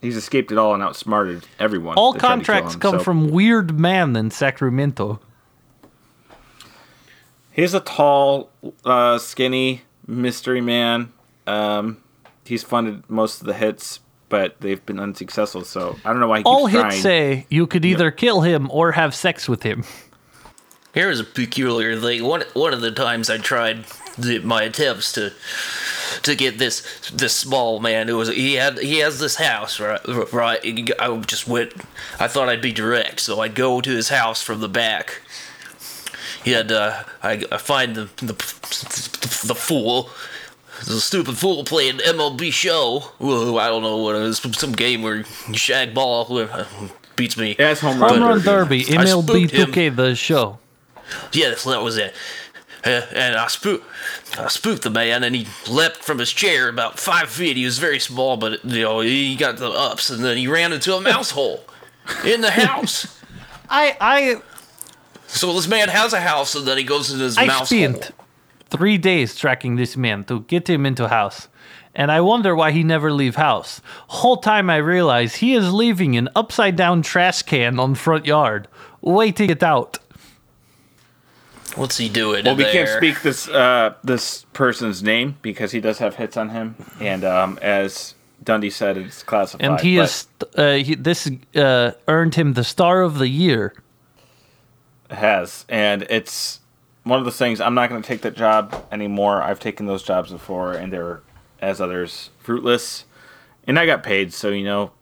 He's 0.00 0.16
escaped 0.16 0.52
it 0.52 0.58
all 0.58 0.74
and 0.74 0.82
outsmarted 0.82 1.46
everyone. 1.58 1.96
All 1.96 2.12
that 2.12 2.20
tried 2.20 2.28
to 2.28 2.44
kill 2.44 2.54
contracts 2.54 2.74
him, 2.74 2.80
come 2.80 2.98
so 2.98 3.04
from 3.04 3.30
Weird 3.30 3.78
Man 3.78 4.14
in 4.16 4.30
Sacramento. 4.30 5.20
He's 7.52 7.72
a 7.72 7.80
tall, 7.80 8.50
uh, 8.84 9.18
skinny 9.18 9.82
mystery 10.06 10.60
man. 10.60 11.12
Um, 11.46 12.02
he's 12.44 12.62
funded 12.62 13.08
most 13.08 13.40
of 13.40 13.46
the 13.46 13.54
hits, 13.54 14.00
but 14.28 14.60
they've 14.60 14.84
been 14.84 15.00
unsuccessful. 15.00 15.64
So 15.64 15.96
I 16.04 16.10
don't 16.10 16.20
know 16.20 16.28
why 16.28 16.38
he 16.38 16.42
keeps 16.44 16.48
All 16.50 16.68
trying. 16.68 16.90
hits 16.90 17.02
say 17.02 17.46
you 17.48 17.66
could 17.66 17.84
either 17.84 18.10
kill 18.10 18.42
him 18.42 18.70
or 18.70 18.92
have 18.92 19.14
sex 19.14 19.48
with 19.48 19.62
him. 19.62 19.84
Here's 20.92 21.20
a 21.20 21.24
peculiar 21.24 21.98
thing. 21.98 22.24
One 22.24 22.44
one 22.54 22.72
of 22.72 22.80
the 22.80 22.90
times 22.90 23.28
I 23.30 23.38
tried 23.38 23.84
the, 24.18 24.38
my 24.40 24.62
attempts 24.62 25.12
to 25.12 25.32
to 26.22 26.34
get 26.34 26.58
this 26.58 27.10
this 27.10 27.34
small 27.34 27.80
man 27.80 28.08
who 28.08 28.16
was 28.16 28.28
he 28.28 28.54
had 28.54 28.78
he 28.78 28.98
has 28.98 29.18
this 29.18 29.36
house 29.36 29.78
right 29.80 30.00
right 30.32 30.60
I 30.98 31.16
just 31.18 31.46
went 31.46 31.72
I 32.18 32.28
thought 32.28 32.48
I'd 32.48 32.62
be 32.62 32.72
direct 32.72 33.20
so 33.20 33.40
I'd 33.40 33.54
go 33.54 33.80
to 33.80 33.90
his 33.90 34.08
house 34.08 34.42
from 34.42 34.60
the 34.60 34.68
back. 34.68 35.20
He 36.44 36.52
had 36.52 36.70
uh, 36.70 37.02
I, 37.22 37.44
I 37.50 37.56
find 37.58 37.94
the, 37.96 38.04
the 38.16 38.34
the 39.46 39.54
fool 39.54 40.10
the 40.84 41.00
stupid 41.00 41.38
fool 41.38 41.64
playing 41.64 41.98
MLB 41.98 42.52
show. 42.52 43.00
Whoa, 43.18 43.56
I 43.56 43.68
don't 43.68 43.82
know 43.82 43.96
what 43.96 44.16
it 44.16 44.22
is. 44.22 44.38
Some 44.38 44.72
game 44.72 45.02
where 45.02 45.16
you 45.16 45.54
shag 45.54 45.94
ball 45.94 46.38
uh, 46.38 46.66
beats 47.16 47.36
me. 47.36 47.56
Yeah, 47.58 47.72
it's 47.72 47.80
home 47.80 47.96
Home 47.96 48.20
run. 48.20 48.20
Run 48.20 48.40
derby. 48.42 48.84
Derby, 48.84 48.96
MLB 48.96 49.48
spooked 49.48 49.72
2K, 49.72 49.96
the 49.96 50.14
show. 50.14 50.58
Yeah, 51.32 51.50
that's, 51.50 51.64
that 51.64 51.82
was 51.82 51.96
it. 51.96 52.14
Uh, 52.86 53.02
and 53.12 53.34
I 53.34 53.48
spooked, 53.48 53.84
I 54.38 54.46
spooked 54.48 54.82
the 54.82 54.90
man, 54.90 55.24
and 55.24 55.34
he 55.34 55.48
leapt 55.68 55.96
from 55.96 56.18
his 56.18 56.32
chair 56.32 56.68
about 56.68 57.00
five 57.00 57.28
feet. 57.28 57.56
He 57.56 57.64
was 57.64 57.78
very 57.78 57.98
small, 57.98 58.36
but 58.36 58.64
you 58.64 58.82
know 58.82 59.00
he 59.00 59.34
got 59.34 59.56
the 59.56 59.68
ups, 59.68 60.08
and 60.08 60.24
then 60.24 60.36
he 60.36 60.46
ran 60.46 60.72
into 60.72 60.94
a 60.94 61.00
mouse 61.00 61.32
hole 61.32 61.64
in 62.24 62.40
the 62.42 62.52
house. 62.52 63.20
I 63.68 63.96
I 64.00 64.42
So 65.26 65.52
this 65.54 65.66
man 65.66 65.88
has 65.88 66.12
a 66.12 66.20
house, 66.20 66.54
and 66.54 66.64
then 66.66 66.78
he 66.78 66.84
goes 66.84 67.10
into 67.10 67.24
his 67.24 67.36
mouse. 67.36 67.44
I 67.44 67.46
mouse 67.48 67.68
spent 67.68 68.04
hole. 68.04 68.26
three 68.70 68.98
days 68.98 69.34
tracking 69.34 69.74
this 69.74 69.96
man 69.96 70.22
to 70.24 70.40
get 70.42 70.70
him 70.70 70.86
into 70.86 71.08
house. 71.08 71.48
And 71.98 72.12
I 72.12 72.20
wonder 72.20 72.54
why 72.54 72.72
he 72.72 72.82
never 72.84 73.10
leave 73.10 73.36
house. 73.36 73.80
Whole 74.08 74.36
time 74.36 74.68
I 74.68 74.76
realize 74.76 75.36
he 75.36 75.54
is 75.54 75.72
leaving 75.72 76.14
an 76.16 76.28
upside 76.36 76.76
down 76.76 77.00
trash 77.00 77.40
can 77.42 77.80
on 77.80 77.94
front 77.94 78.26
yard, 78.26 78.68
waiting 79.00 79.48
it 79.48 79.62
out. 79.62 79.98
What's 81.76 81.98
he 81.98 82.08
doing? 82.08 82.44
Well, 82.44 82.52
in 82.52 82.58
we 82.58 82.64
there? 82.64 82.72
can't 82.72 82.88
speak 82.88 83.22
this 83.22 83.48
uh, 83.48 83.94
this 84.02 84.46
person's 84.52 85.02
name 85.02 85.36
because 85.42 85.72
he 85.72 85.80
does 85.80 85.98
have 85.98 86.16
hits 86.16 86.36
on 86.36 86.48
him, 86.48 86.74
and 87.00 87.22
um, 87.22 87.58
as 87.60 88.14
Dundee 88.42 88.70
said, 88.70 88.96
it's 88.96 89.22
classified. 89.22 89.66
And 89.66 89.80
he 89.80 89.96
but 89.96 90.04
is 90.04 90.28
uh, 90.56 90.72
he, 90.72 90.94
this 90.94 91.30
uh, 91.54 91.92
earned 92.08 92.34
him 92.34 92.54
the 92.54 92.64
star 92.64 93.02
of 93.02 93.18
the 93.18 93.28
year. 93.28 93.74
has, 95.10 95.66
and 95.68 96.06
it's 96.08 96.60
one 97.04 97.18
of 97.18 97.24
the 97.24 97.30
things. 97.32 97.60
I'm 97.60 97.74
not 97.74 97.90
going 97.90 98.00
to 98.00 98.06
take 98.06 98.22
that 98.22 98.36
job 98.36 98.86
anymore. 98.90 99.42
I've 99.42 99.60
taken 99.60 99.86
those 99.86 100.02
jobs 100.02 100.32
before, 100.32 100.72
and 100.72 100.92
they're 100.92 101.20
as 101.60 101.80
others 101.80 102.30
fruitless. 102.38 103.04
And 103.66 103.78
I 103.78 103.84
got 103.86 104.02
paid, 104.02 104.32
so 104.32 104.48
you 104.48 104.64
know, 104.64 104.92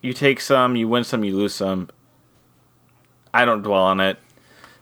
you 0.00 0.12
take 0.12 0.40
some, 0.40 0.74
you 0.74 0.88
win 0.88 1.04
some, 1.04 1.22
you 1.22 1.36
lose 1.36 1.54
some. 1.54 1.90
I 3.34 3.44
don't 3.44 3.62
dwell 3.62 3.82
on 3.82 4.00
it. 4.00 4.18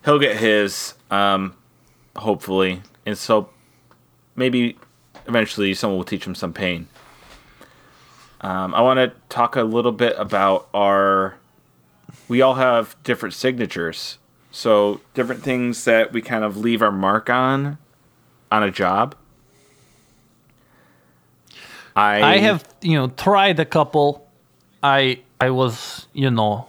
He'll 0.05 0.19
get 0.19 0.37
his, 0.37 0.95
um, 1.11 1.55
hopefully, 2.17 2.83
and 3.05 3.19
so 3.19 3.51
maybe 4.35 4.79
eventually 5.27 5.75
someone 5.75 5.99
will 5.99 6.05
teach 6.05 6.27
him 6.27 6.35
some 6.35 6.53
pain. 6.53 6.89
Um, 8.41 8.75
I 8.75 8.81
want 8.81 8.99
to 8.99 9.13
talk 9.29 9.57
a 9.57 9.63
little 9.63 9.93
bit 9.93 10.15
about 10.17 10.69
our. 10.73 11.37
We 12.29 12.41
all 12.41 12.55
have 12.55 12.97
different 13.05 13.35
signatures, 13.35 14.19
so 14.51 15.01
different 15.13 15.43
things 15.43 15.85
that 15.85 16.13
we 16.13 16.23
kind 16.23 16.45
of 16.45 16.57
leave 16.57 16.81
our 16.81 16.93
mark 16.93 17.29
on, 17.29 17.77
on 18.51 18.63
a 18.63 18.71
job. 18.71 19.15
I 21.95 22.23
I 22.23 22.37
have, 22.39 22.65
you 22.81 22.95
know, 22.95 23.09
tried 23.09 23.61
a 23.61 23.67
couple. 23.67 24.27
I 24.83 25.21
I 25.39 25.51
was, 25.51 26.07
you 26.15 26.31
know, 26.31 26.67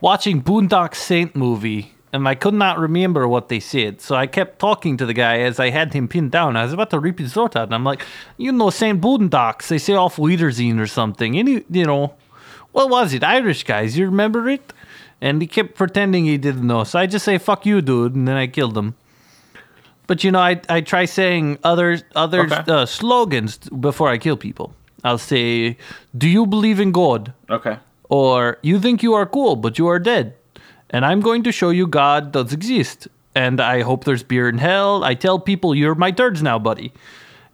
watching 0.00 0.42
Boondock 0.42 0.94
Saint 0.94 1.34
movie 1.34 1.94
and 2.12 2.26
I 2.28 2.34
could 2.34 2.54
not 2.54 2.78
remember 2.78 3.26
what 3.28 3.48
they 3.48 3.60
said. 3.60 4.00
So 4.00 4.14
I 4.16 4.26
kept 4.26 4.58
talking 4.58 4.96
to 4.96 5.06
the 5.06 5.14
guy 5.14 5.38
as 5.40 5.60
I 5.60 5.70
had 5.70 5.92
him 5.94 6.08
pinned 6.08 6.32
down. 6.32 6.56
I 6.56 6.64
was 6.64 6.72
about 6.72 6.90
to 6.90 6.98
rip 6.98 7.18
his 7.18 7.32
throat 7.34 7.54
out 7.56 7.64
and 7.68 7.74
I'm 7.74 7.84
like, 7.84 8.02
you 8.36 8.50
know, 8.52 8.70
Saint 8.70 9.00
Boondocks, 9.00 9.68
they 9.68 9.78
say 9.78 9.94
off 9.94 10.18
Wiedersehen 10.18 10.80
or 10.80 10.86
something. 10.86 11.38
Any 11.38 11.64
you 11.70 11.84
know, 11.84 12.14
what 12.72 12.90
was 12.90 13.12
it? 13.14 13.22
Irish 13.22 13.64
guys, 13.64 13.96
you 13.96 14.06
remember 14.06 14.48
it? 14.48 14.72
And 15.20 15.40
he 15.42 15.46
kept 15.46 15.74
pretending 15.74 16.24
he 16.24 16.38
didn't 16.38 16.66
know. 16.66 16.82
So 16.84 16.98
I 16.98 17.06
just 17.06 17.24
say, 17.24 17.36
fuck 17.38 17.66
you, 17.66 17.80
dude, 17.82 18.14
and 18.14 18.26
then 18.26 18.36
I 18.36 18.46
killed 18.46 18.76
him. 18.76 18.94
But 20.06 20.24
you 20.24 20.32
know, 20.32 20.40
I 20.40 20.60
I 20.68 20.80
try 20.80 21.04
saying 21.04 21.58
other 21.62 22.00
other 22.16 22.40
Okay. 22.40 22.64
uh, 22.66 22.86
slogans 22.86 23.58
before 23.58 24.08
I 24.08 24.18
kill 24.18 24.36
people. 24.36 24.74
I'll 25.04 25.18
say, 25.18 25.76
"Do 26.16 26.26
you 26.28 26.46
believe 26.46 26.80
in 26.80 26.90
God?" 26.92 27.32
okay. 27.48 27.78
or 28.08 28.58
"You 28.62 28.80
think 28.80 29.02
you 29.04 29.14
are 29.14 29.24
cool, 29.26 29.54
but 29.56 29.78
you 29.78 29.86
are 29.86 30.00
dead." 30.00 30.34
And 30.90 31.06
I'm 31.06 31.20
going 31.20 31.44
to 31.44 31.52
show 31.52 31.70
you 31.70 31.86
God 31.86 32.32
does 32.32 32.52
exist. 32.52 33.08
And 33.34 33.60
I 33.60 33.82
hope 33.82 34.04
there's 34.04 34.24
beer 34.24 34.48
in 34.48 34.58
hell. 34.58 35.04
I 35.04 35.14
tell 35.14 35.38
people 35.38 35.74
you're 35.74 35.94
my 35.94 36.10
turds 36.10 36.42
now, 36.42 36.58
buddy. 36.58 36.92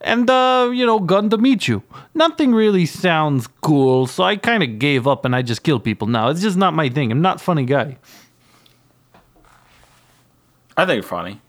And 0.01 0.29
uh, 0.29 0.71
you 0.73 0.87
know, 0.87 0.99
gun 1.01 1.31
to 1.31 1.39
meet 1.39 1.69
you. 1.69 1.83
Nothing 2.15 2.55
really 2.55 2.87
sounds 2.87 3.47
cool, 3.61 4.07
so 4.07 4.25
I 4.25 4.37
kind 4.37 4.63
of 4.63 4.79
gave 4.79 5.07
up 5.07 5.25
and 5.25 5.35
I 5.35 5.43
just 5.43 5.63
kill 5.63 5.81
people 5.81 6.07
now. 6.07 6.29
It's 6.29 6.43
just 6.43 6.57
not 6.57 6.75
my 6.75 6.89
thing. 6.89 7.11
I'm 7.11 7.23
not 7.23 7.37
a 7.37 7.45
funny 7.45 7.65
guy. 7.65 7.99
I 10.77 10.85
think 10.85 11.01
it's 11.01 11.09
funny. 11.09 11.41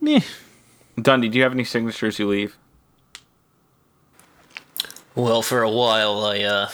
Meh. 0.00 0.20
Dundee, 1.00 1.28
do 1.28 1.38
you 1.38 1.42
have 1.42 1.52
any 1.52 1.64
signatures 1.64 2.18
you 2.18 2.28
leave? 2.28 2.56
Well, 5.14 5.42
for 5.42 5.62
a 5.62 5.70
while, 5.70 6.24
I 6.24 6.40
uh, 6.40 6.68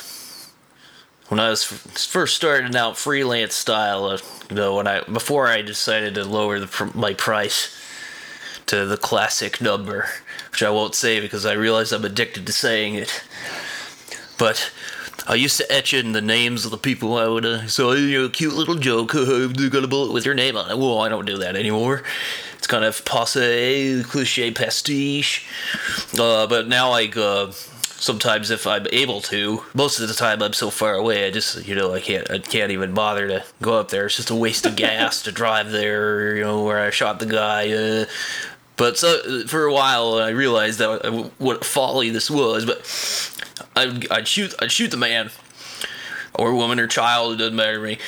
when 1.31 1.39
I 1.39 1.49
was 1.49 1.63
first 1.63 2.35
starting 2.35 2.75
out 2.75 2.97
freelance 2.97 3.55
style, 3.55 4.07
uh, 4.07 4.19
you 4.51 4.57
know, 4.57 4.75
when 4.75 4.89
I 4.89 5.03
before 5.05 5.47
I 5.47 5.63
decided 5.63 6.15
to 6.17 6.25
lower 6.25 6.59
the 6.59 6.91
my 6.93 7.15
price 7.15 7.77
to 8.67 8.85
the 8.85 8.97
classic 8.97 9.61
number, 9.61 10.09
which 10.51 10.65
I 10.65 10.71
won't 10.71 10.97
say 10.97 11.21
because 11.21 11.47
I 11.47 11.53
realize 11.53 11.93
I'm 11.93 12.05
addicted 12.05 12.47
to 12.47 12.53
saying 12.53 12.97
it. 12.97 13.23
But 14.39 14.73
I 15.29 15.37
used 15.37 15.57
to 15.59 15.73
etch 15.73 15.95
in 15.95 16.13
the 16.13 16.21
names 16.21 16.65
of 16.65 16.73
the 16.73 16.77
people 16.77 17.17
I 17.17 17.29
would. 17.29 17.47
Uh, 17.47 17.69
so 17.69 17.93
you 17.93 18.23
know, 18.23 18.29
cute 18.29 18.55
little 18.55 18.75
joke. 18.75 19.15
you 19.15 19.71
got 19.71 19.85
a 19.85 19.89
bullet 19.89 20.13
with 20.13 20.27
your 20.27 20.35
name 20.35 20.57
on 20.57 20.69
it. 20.69 20.79
Well, 20.79 20.99
I 20.99 21.09
don't 21.09 21.27
do 21.27 21.39
that 21.39 21.55
anymore. 21.55 22.03
It's 22.59 22.67
kind 22.67 22.85
of 22.85 23.05
passe, 23.05 24.03
cliche, 24.03 24.51
pastiche. 24.51 25.47
Uh, 26.19 26.49
but 26.49 26.67
now 26.67 26.91
I. 26.91 27.07
Uh, 27.07 27.53
sometimes 28.01 28.51
if 28.51 28.67
I'm 28.67 28.87
able 28.93 29.21
to. 29.23 29.63
Most 29.75 30.01
of 30.01 30.09
the 30.09 30.15
time 30.15 30.43
I'm 30.43 30.55
so 30.55 30.71
far 30.71 30.95
away, 30.95 31.27
I 31.27 31.31
just 31.31 31.65
you 31.67 31.77
know 31.77 31.95
I 31.95 32.01
can't 32.01 32.29
I 32.29 32.39
can't 32.39 32.73
even 32.73 32.93
bother 32.95 33.29
to 33.29 33.45
go 33.63 33.79
up 33.79 33.91
there. 33.91 34.07
It's 34.07 34.17
just 34.17 34.31
a 34.31 34.35
waste 34.35 34.67
of 34.67 34.75
gas 34.75 35.23
to 35.23 35.33
drive 35.33 35.71
there. 35.71 36.37
You 36.37 36.43
know 36.43 36.65
where 36.65 36.81
I 36.81 36.91
shot 36.91 37.21
the 37.21 37.27
guy. 37.27 37.71
Uh, 37.71 38.07
but 38.77 38.99
so 38.99 39.45
for 39.47 39.65
a 39.65 39.73
while 39.73 40.15
I 40.15 40.31
realized 40.31 40.81
that 40.81 41.07
uh, 41.07 41.29
what 41.39 41.65
folly 41.65 42.11
this 42.11 42.31
was. 42.31 42.65
But 42.65 43.71
I'd, 43.77 44.11
I'd 44.11 44.27
shoot 44.27 44.55
I'd 44.61 44.73
shoot 44.73 44.91
the 44.91 44.97
man 44.97 45.31
or 46.35 46.55
woman 46.55 46.81
or 46.81 46.87
child. 46.87 47.35
It 47.35 47.37
doesn't 47.37 47.57
matter 47.57 47.77
to 47.77 47.83
me. 47.83 47.99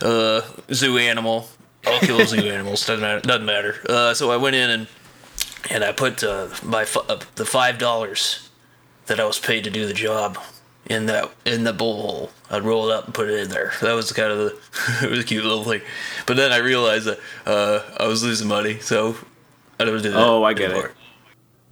Uh, 0.00 0.42
zoo 0.72 0.96
animal. 0.96 1.48
I'll 1.86 2.00
kill 2.00 2.24
zoo 2.26 2.46
animals. 2.46 2.86
Doesn't 2.86 3.00
matter. 3.00 3.20
Doesn't 3.20 3.46
matter. 3.46 3.76
Uh, 3.88 4.14
so 4.14 4.30
I 4.30 4.36
went 4.36 4.54
in 4.54 4.70
and 4.70 4.86
and 5.70 5.82
I 5.84 5.92
put 5.92 6.22
uh, 6.22 6.48
my 6.62 6.86
uh, 7.08 7.20
the 7.34 7.44
five 7.44 7.78
dollars 7.78 8.49
that 9.10 9.18
I 9.18 9.24
was 9.24 9.40
paid 9.40 9.64
to 9.64 9.70
do 9.70 9.86
the 9.86 9.92
job 9.92 10.38
in 10.86 11.06
that 11.06 11.28
in 11.44 11.64
the 11.64 11.72
bowl. 11.72 12.30
I'd 12.48 12.62
roll 12.62 12.88
it 12.88 12.94
up 12.94 13.06
and 13.06 13.12
put 13.14 13.28
it 13.28 13.40
in 13.40 13.48
there. 13.48 13.72
That 13.82 13.94
was 13.94 14.12
kind 14.12 14.30
of 14.30 14.38
the 14.38 14.58
it 15.06 15.10
was 15.10 15.18
a 15.18 15.24
cute 15.24 15.44
little 15.44 15.64
thing. 15.64 15.82
But 16.26 16.36
then 16.36 16.52
I 16.52 16.58
realized 16.58 17.06
that 17.06 17.18
uh, 17.44 17.82
I 17.98 18.06
was 18.06 18.22
losing 18.22 18.46
money, 18.46 18.78
so 18.78 19.16
I 19.80 19.84
don't 19.84 20.00
do 20.00 20.10
that. 20.10 20.16
Oh, 20.16 20.44
I 20.44 20.52
get 20.54 20.70
it. 20.70 20.76
Well, 20.76 20.92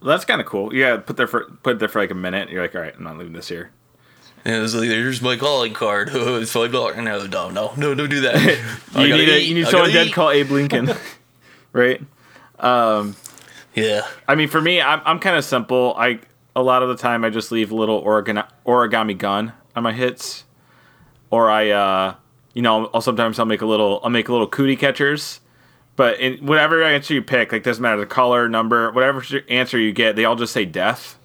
that's 0.02 0.24
kind 0.24 0.40
of 0.40 0.48
cool. 0.48 0.74
Yeah, 0.74 0.96
put 0.96 1.16
there 1.16 1.28
for 1.28 1.44
put 1.62 1.76
it 1.76 1.78
there 1.78 1.88
for 1.88 2.00
like 2.00 2.10
a 2.10 2.14
minute. 2.14 2.50
You're 2.50 2.60
like, 2.60 2.74
all 2.74 2.80
right, 2.80 2.94
I'm 2.96 3.04
not 3.04 3.16
leaving 3.16 3.34
this 3.34 3.48
here. 3.48 3.70
And 4.44 4.56
it 4.56 4.60
was 4.60 4.74
like, 4.74 4.88
"Here's 4.88 5.22
my 5.22 5.36
calling 5.36 5.74
card. 5.74 6.10
it's 6.12 6.50
five 6.52 6.72
dollars." 6.72 6.96
No, 6.96 7.24
no, 7.24 7.50
no, 7.50 7.72
no, 7.76 7.94
don't 7.94 8.10
do 8.10 8.20
that. 8.22 8.36
You 8.98 9.16
need 9.16 9.28
a, 9.28 9.40
you 9.40 9.54
need 9.54 9.66
I 9.66 9.70
someone 9.70 9.92
dead. 9.92 10.08
eat. 10.08 10.12
Call 10.12 10.30
Abe 10.30 10.50
Lincoln, 10.50 10.90
right? 11.72 12.00
Um, 12.58 13.14
Yeah, 13.76 14.02
I 14.26 14.34
mean, 14.34 14.48
for 14.48 14.60
me, 14.60 14.80
I'm 14.80 15.00
I'm 15.04 15.20
kind 15.20 15.36
of 15.36 15.44
simple. 15.44 15.94
I 15.96 16.18
a 16.58 16.62
lot 16.62 16.82
of 16.82 16.88
the 16.88 16.96
time 16.96 17.24
I 17.24 17.30
just 17.30 17.52
leave 17.52 17.70
a 17.70 17.74
little 17.76 18.02
origami, 18.02 18.46
origami 18.66 19.16
gun 19.16 19.52
on 19.76 19.84
my 19.84 19.92
hits, 19.92 20.44
or 21.30 21.48
I, 21.48 21.70
uh, 21.70 22.14
you 22.52 22.62
know, 22.62 22.90
I'll 22.92 23.00
sometimes 23.00 23.38
I'll 23.38 23.46
make 23.46 23.62
a 23.62 23.66
little 23.66 24.00
I'll 24.02 24.10
make 24.10 24.28
a 24.28 24.32
little 24.32 24.48
cootie 24.48 24.76
catchers. 24.76 25.40
But 25.94 26.18
in 26.18 26.44
whatever 26.44 26.82
answer 26.82 27.14
you 27.14 27.22
pick, 27.22 27.52
like 27.52 27.62
doesn't 27.62 27.80
matter 27.80 28.00
the 28.00 28.06
color, 28.06 28.48
number, 28.48 28.90
whatever 28.90 29.22
answer 29.48 29.78
you 29.78 29.92
get, 29.92 30.16
they 30.16 30.24
all 30.24 30.34
just 30.34 30.52
say 30.52 30.64
death. 30.64 31.16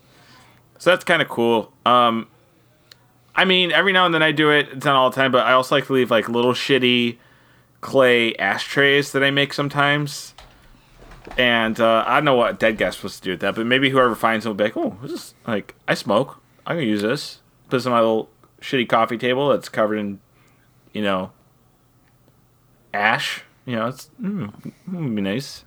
So 0.78 0.92
that's 0.92 1.04
kind 1.04 1.22
of 1.22 1.30
cool. 1.30 1.74
Um, 1.84 2.28
I 3.36 3.46
mean, 3.46 3.72
every 3.72 3.92
now 3.92 4.06
and 4.06 4.14
then 4.14 4.22
I 4.22 4.32
do 4.32 4.52
it. 4.52 4.70
It's 4.72 4.86
not 4.86 4.96
all 4.96 5.10
the 5.10 5.16
time, 5.16 5.32
but 5.32 5.48
I 5.48 5.54
also 5.54 5.76
like 5.76 5.88
to 5.88 5.94
leave 5.94 6.12
like 6.12 6.30
little 6.30 6.54
shitty 6.54 7.18
clay 7.82 8.36
ashtrays 8.36 9.12
that 9.14 9.24
I 9.24 9.32
make 9.32 9.54
sometimes. 9.54 10.33
And 11.38 11.80
uh, 11.80 12.04
I 12.06 12.16
don't 12.16 12.26
know 12.26 12.36
what 12.36 12.60
dead 12.60 12.78
guy's 12.78 12.96
supposed 12.96 13.18
to 13.18 13.22
do 13.24 13.32
with 13.32 13.40
that, 13.42 13.56
but 13.56 13.66
maybe 13.66 13.90
whoever 13.90 14.16
finds 14.16 14.46
it 14.46 14.50
will 14.50 14.56
be 14.56 14.66
like, 14.66 14.78
oh, 14.78 14.98
this 15.02 15.12
is 15.12 15.34
like 15.48 15.76
I 15.88 15.94
smoke. 15.96 16.40
I'm 16.66 16.76
gonna 16.78 16.86
use 16.88 17.02
this. 17.02 17.40
Put 17.70 17.78
this 17.78 17.86
on 17.86 17.92
my 17.92 18.00
little 18.00 18.30
shitty 18.62 18.88
coffee 18.88 19.18
table 19.18 19.50
that's 19.50 19.68
covered 19.70 19.98
in, 19.98 20.20
you 20.94 21.02
know, 21.02 21.32
ash. 22.94 23.44
You 23.66 23.76
know, 23.78 23.88
it's 23.88 24.10
mm, 24.22 24.54
mm, 24.90 25.16
be 25.16 25.22
nice. 25.22 25.64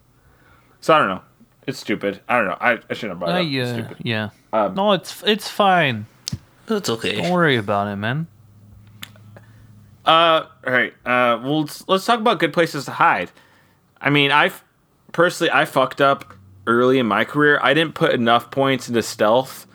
So 0.81 0.95
I 0.95 0.99
don't 0.99 1.09
know. 1.09 1.23
It's 1.67 1.79
stupid. 1.81 2.21
I 2.29 2.37
don't 2.37 2.47
know. 2.47 2.57
I, 2.61 2.73
I 2.89 2.95
shouldn't 2.95 3.11
have 3.13 3.19
brought 3.19 3.31
it 3.31 3.35
Uh, 3.35 3.41
up. 3.41 3.47
Yeah, 3.49 3.73
stupid. 3.73 3.97
yeah. 4.05 4.31
Um, 4.53 4.75
no, 4.75 4.93
it's 4.93 5.23
it's 5.27 5.49
fine. 5.49 6.07
That's 6.67 6.89
okay. 6.91 7.17
Don't 7.17 7.33
worry 7.33 7.57
about 7.57 7.89
it, 7.89 7.97
man. 7.97 8.29
Uh, 10.05 10.47
all 10.65 10.73
right. 10.73 10.93
Uh, 11.05 11.41
well, 11.43 11.61
let's, 11.63 11.87
let's 11.89 12.05
talk 12.07 12.21
about 12.21 12.39
good 12.39 12.53
places 12.53 12.85
to 12.85 12.93
hide. 12.93 13.31
I 14.01 14.11
mean, 14.11 14.31
I 14.31 14.53
personally 15.17 15.51
I 15.51 15.65
fucked 15.65 16.03
up 16.03 16.35
early 16.67 16.99
in 16.99 17.07
my 17.07 17.25
career. 17.25 17.59
I 17.63 17.73
didn't 17.73 17.95
put 17.95 18.13
enough 18.13 18.51
points 18.51 18.87
into 18.87 19.03
stealth 19.03 19.67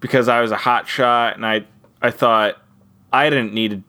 because 0.00 0.26
I 0.26 0.40
was 0.40 0.50
a 0.50 0.56
hot 0.56 0.88
shot, 0.88 1.36
and 1.36 1.46
I 1.46 1.64
I 2.02 2.10
thought 2.10 2.60
I 3.12 3.30
didn't 3.30 3.54
need. 3.54 3.84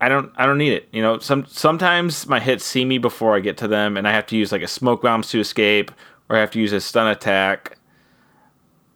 I 0.00 0.08
don't 0.08 0.32
I 0.34 0.46
don't 0.46 0.58
need 0.58 0.72
it. 0.72 0.88
You 0.90 1.00
know, 1.00 1.20
some 1.20 1.46
sometimes 1.46 2.26
my 2.26 2.40
hits 2.40 2.64
see 2.64 2.84
me 2.84 2.98
before 2.98 3.36
I 3.36 3.38
get 3.40 3.56
to 3.58 3.68
them, 3.68 3.96
and 3.96 4.08
I 4.08 4.12
have 4.12 4.26
to 4.26 4.36
use 4.36 4.50
like 4.50 4.62
a 4.62 4.66
smoke 4.66 5.00
bombs 5.00 5.28
to 5.30 5.38
escape, 5.38 5.92
or 6.28 6.36
I 6.36 6.40
have 6.40 6.50
to 6.50 6.58
use 6.58 6.72
a 6.72 6.80
stun 6.80 7.06
attack. 7.06 7.78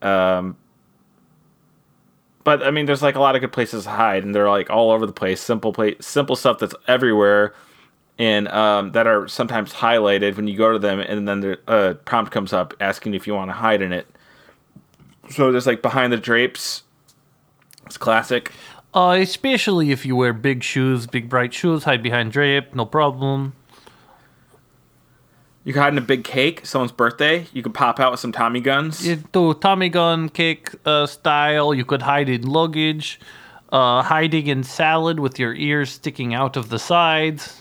Um, 0.01 0.57
but 2.43 2.61
I 2.61 2.71
mean, 2.71 2.87
there's 2.87 3.01
like 3.01 3.15
a 3.15 3.21
lot 3.21 3.35
of 3.35 3.41
good 3.41 3.53
places 3.53 3.85
to 3.85 3.89
hide, 3.91 4.25
and 4.25 4.35
they're 4.35 4.49
like 4.49 4.69
all 4.69 4.91
over 4.91 5.05
the 5.05 5.13
place. 5.13 5.39
Simple 5.39 5.71
place, 5.71 5.95
simple 6.01 6.35
stuff 6.35 6.59
that's 6.59 6.75
everywhere, 6.89 7.53
and 8.19 8.47
um, 8.47 8.91
that 8.93 9.07
are 9.07 9.27
sometimes 9.27 9.73
highlighted 9.73 10.35
when 10.35 10.47
you 10.47 10.57
go 10.57 10.73
to 10.73 10.79
them, 10.79 10.99
and 10.99 11.27
then 11.27 11.41
the 11.41 11.59
uh, 11.67 11.93
prompt 12.05 12.31
comes 12.31 12.53
up 12.53 12.73
asking 12.79 13.13
if 13.13 13.27
you 13.27 13.33
want 13.33 13.49
to 13.49 13.53
hide 13.53 13.81
in 13.81 13.93
it. 13.93 14.07
So 15.29 15.51
there's 15.51 15.67
like 15.67 15.81
behind 15.81 16.13
the 16.13 16.17
drapes. 16.17 16.83
It's 17.85 17.97
classic. 17.97 18.51
Uh, 18.93 19.17
especially 19.21 19.91
if 19.91 20.05
you 20.05 20.15
wear 20.15 20.33
big 20.33 20.63
shoes, 20.63 21.05
big 21.05 21.29
bright 21.29 21.53
shoes, 21.53 21.83
hide 21.83 22.01
behind 22.01 22.31
drape, 22.31 22.73
no 22.73 22.85
problem. 22.85 23.53
You 25.63 25.73
can 25.73 25.81
hide 25.81 25.93
in 25.93 25.97
a 25.97 26.01
big 26.01 26.23
cake, 26.23 26.65
someone's 26.65 26.93
birthday. 26.93 27.45
You 27.51 27.61
can 27.61 27.73
pop 27.73 27.99
out 27.99 28.11
with 28.11 28.21
some 28.21 28.31
Tommy 28.31 28.61
guns. 28.61 29.05
You 29.05 29.17
do 29.17 29.53
Tommy 29.53 29.89
gun 29.89 30.29
cake 30.29 30.69
uh, 30.85 31.05
style. 31.05 31.73
You 31.73 31.83
could 31.83 32.01
hide 32.01 32.29
in 32.29 32.43
luggage, 32.43 33.19
uh, 33.69 34.01
hiding 34.01 34.47
in 34.47 34.63
salad 34.63 35.19
with 35.19 35.37
your 35.37 35.53
ears 35.53 35.91
sticking 35.91 36.33
out 36.33 36.55
of 36.55 36.69
the 36.69 36.79
sides. 36.79 37.56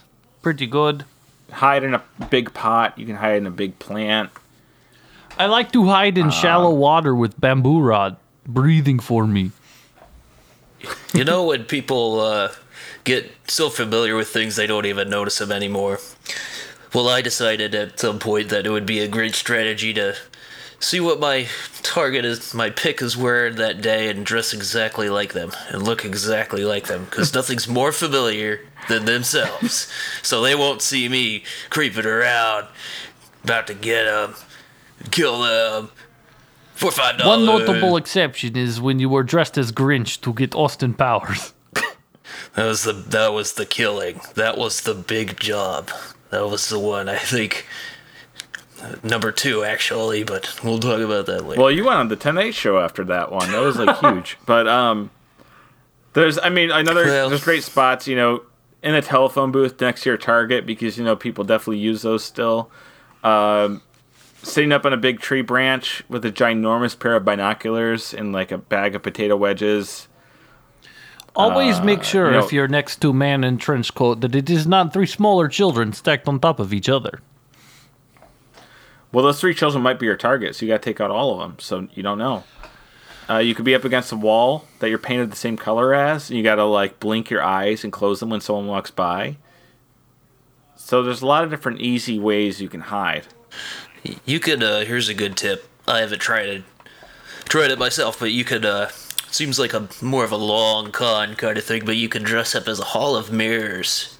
Pretty 0.47 0.68
good. 0.68 1.05
Hide 1.51 1.82
in 1.82 1.92
a 1.92 2.05
big 2.30 2.55
pot. 2.55 2.97
You 2.97 3.05
can 3.05 3.16
hide 3.16 3.38
in 3.38 3.49
a 3.49 3.51
big 3.51 3.80
plant. 3.80 4.30
I 5.36 5.47
like 5.47 5.72
to 5.72 5.86
hide 5.86 6.16
in 6.16 6.30
shallow 6.30 6.72
water 6.72 7.16
with 7.16 7.40
bamboo 7.40 7.80
rod, 7.80 8.16
breathing 8.47 9.01
for 9.01 9.26
me. 9.26 9.51
You 11.12 11.24
know 11.24 11.47
when 11.47 11.64
people 11.64 12.20
uh, 12.20 12.53
get 13.03 13.28
so 13.49 13.68
familiar 13.70 14.14
with 14.14 14.28
things 14.28 14.55
they 14.55 14.68
don't 14.68 14.86
even 14.86 15.11
notice 15.11 15.38
them 15.38 15.51
anymore? 15.51 15.99
Well, 16.94 17.09
I 17.09 17.22
decided 17.22 17.74
at 17.74 17.99
some 17.99 18.20
point 18.20 18.49
that 18.51 18.66
it 18.66 18.70
would 18.70 18.86
be 18.86 19.01
a 19.01 19.09
great 19.09 19.34
strategy 19.34 19.92
to 19.94 20.14
see 20.78 21.01
what 21.01 21.18
my 21.18 21.49
target 21.82 22.24
is, 22.24 22.55
my 22.55 22.70
pick 22.70 23.03
is 23.03 23.16
wearing 23.16 23.57
that 23.57 23.80
day 23.80 24.09
and 24.09 24.24
dress 24.24 24.53
exactly 24.53 25.09
like 25.09 25.32
them 25.32 25.51
and 25.70 25.82
look 25.82 26.05
exactly 26.05 26.64
like 26.64 26.86
them 26.86 27.05
because 27.07 27.34
nothing's 27.34 27.66
more 27.66 27.90
familiar 27.90 28.61
than 28.89 29.05
themselves. 29.05 29.91
So 30.22 30.43
they 30.43 30.55
won't 30.57 30.82
see 30.82 31.09
me 31.09 31.45
creeping 31.70 32.05
around, 32.05 32.66
about 33.45 33.66
to 33.68 33.74
get 33.74 34.05
them, 34.05 34.34
kill 35.11 35.43
them. 35.43 35.91
For 36.74 36.91
five 36.91 37.16
dollars. 37.18 37.47
One 37.49 37.66
notable 37.66 37.97
exception 37.97 38.57
is 38.57 38.80
when 38.80 38.99
you 38.99 39.09
were 39.09 39.22
dressed 39.22 39.57
as 39.57 39.72
Grinch 39.72 40.20
to 40.22 40.32
get 40.34 40.55
Austin 40.55 40.95
Powers. 40.95 41.53
That 42.55 42.64
was 42.66 42.84
the 42.84 42.93
that 42.93 43.32
was 43.34 43.53
the 43.53 43.66
killing. 43.66 44.20
That 44.34 44.57
was 44.59 44.80
the 44.80 44.95
big 44.95 45.39
job. 45.39 45.91
That 46.30 46.49
was 46.49 46.68
the 46.70 46.78
one 46.78 47.09
I 47.09 47.18
think. 47.18 47.66
Number 49.03 49.30
two, 49.32 49.62
actually, 49.64 50.22
but 50.24 50.59
we'll 50.64 50.78
talk 50.78 51.01
about 51.01 51.26
that 51.26 51.47
later. 51.47 51.61
Well, 51.61 51.70
you 51.70 51.84
went 51.84 51.99
on 51.99 52.09
the 52.09 52.16
Tonight 52.16 52.55
Show 52.55 52.78
after 52.78 53.05
that 53.05 53.30
one. 53.32 53.51
That 53.53 53.61
was 53.61 53.76
like 53.76 53.99
huge. 54.01 54.39
But 54.47 54.66
um, 54.68 55.11
there's, 56.12 56.39
I 56.39 56.49
mean, 56.51 56.70
another 56.70 57.05
Well- 57.05 57.28
there's 57.30 57.45
great 57.45 57.62
spots. 57.64 58.07
You 58.07 58.16
know, 58.16 58.43
in 58.87 58.95
a 58.95 59.03
telephone 59.03 59.51
booth 59.51 59.80
next 59.80 60.05
to 60.05 60.11
your 60.11 60.16
target 60.16 60.64
because 60.64 60.97
you 60.97 61.03
know 61.05 61.16
people 61.16 61.43
definitely 61.43 61.78
use 61.78 62.03
those 62.03 62.22
still. 62.24 62.70
Um, 63.24 63.82
sitting 64.45 64.70
up 64.70 64.87
on 64.87 64.93
a 64.93 64.97
big 64.97 65.18
tree 65.18 65.43
branch 65.43 66.05
with 66.09 66.24
a 66.24 66.30
ginormous 66.30 66.97
pair 66.97 67.16
of 67.16 67.24
binoculars 67.24 68.14
and 68.14 68.32
like 68.32 68.53
a 68.53 68.59
bag 68.59 68.95
of 68.95 69.03
potato 69.03 69.37
wedges. 69.37 70.07
Always 71.34 71.80
make 71.80 72.05
sure 72.05 72.26
you 72.26 72.39
know- 72.39 72.45
if 72.45 72.53
you're 72.53 72.68
next 72.68 73.01
to 73.03 73.11
a 73.11 73.12
man 73.12 73.43
in 73.43 73.59
trench 73.59 73.93
coat 73.93 74.20
that 74.20 74.37
it 74.37 74.49
is 74.49 74.68
not 74.68 74.93
three 74.93 75.05
smaller 75.07 75.49
children 75.49 75.93
stacked 75.93 76.28
on 76.28 76.39
top 76.39 76.61
of 76.61 76.72
each 76.72 76.89
other. 76.89 77.20
Well, 79.11 79.24
those 79.24 79.41
three 79.41 79.55
children 79.55 79.82
might 79.82 79.99
be 79.99 80.07
your 80.07 80.16
target, 80.16 80.55
so 80.55 80.64
you 80.64 80.72
got 80.72 80.82
to 80.82 80.89
take 80.91 81.01
out 81.01 81.11
all 81.11 81.32
of 81.34 81.41
them. 81.41 81.57
So 81.59 81.89
you 81.95 82.03
don't 82.05 82.18
know. 82.18 82.45
Uh, 83.28 83.38
you 83.38 83.54
could 83.54 83.64
be 83.64 83.74
up 83.74 83.84
against 83.84 84.12
a 84.12 84.16
wall 84.16 84.66
that 84.78 84.88
you're 84.88 84.98
painted 84.98 85.30
the 85.30 85.36
same 85.36 85.56
color 85.56 85.92
as, 85.94 86.30
and 86.30 86.36
you 86.36 86.44
got 86.44 86.56
to 86.56 86.64
like 86.64 87.00
blink 87.00 87.28
your 87.28 87.42
eyes 87.42 87.82
and 87.82 87.92
close 87.92 88.20
them 88.20 88.30
when 88.30 88.40
someone 88.40 88.66
walks 88.66 88.90
by. 88.90 89.36
So 90.76 91.02
there's 91.02 91.22
a 91.22 91.26
lot 91.26 91.42
of 91.42 91.50
different 91.50 91.80
easy 91.80 92.18
ways 92.18 92.60
you 92.60 92.68
can 92.68 92.82
hide. 92.82 93.26
you 94.24 94.38
could. 94.38 94.62
Uh, 94.62 94.80
here's 94.80 95.08
a 95.08 95.14
good 95.14 95.36
tip. 95.36 95.68
I 95.88 96.00
haven't 96.00 96.20
tried 96.20 96.48
it, 96.48 96.62
tried 97.46 97.70
it 97.70 97.78
myself, 97.78 98.20
but 98.20 98.30
you 98.30 98.44
could. 98.44 98.64
Uh, 98.64 98.88
seems 99.30 99.58
like 99.58 99.74
a 99.74 99.88
more 100.00 100.24
of 100.24 100.32
a 100.32 100.36
long 100.36 100.92
con 100.92 101.34
kind 101.34 101.58
of 101.58 101.64
thing, 101.64 101.84
but 101.84 101.96
you 101.96 102.08
could 102.08 102.22
dress 102.22 102.54
up 102.54 102.68
as 102.68 102.78
a 102.78 102.84
hall 102.84 103.16
of 103.16 103.32
mirrors. 103.32 104.16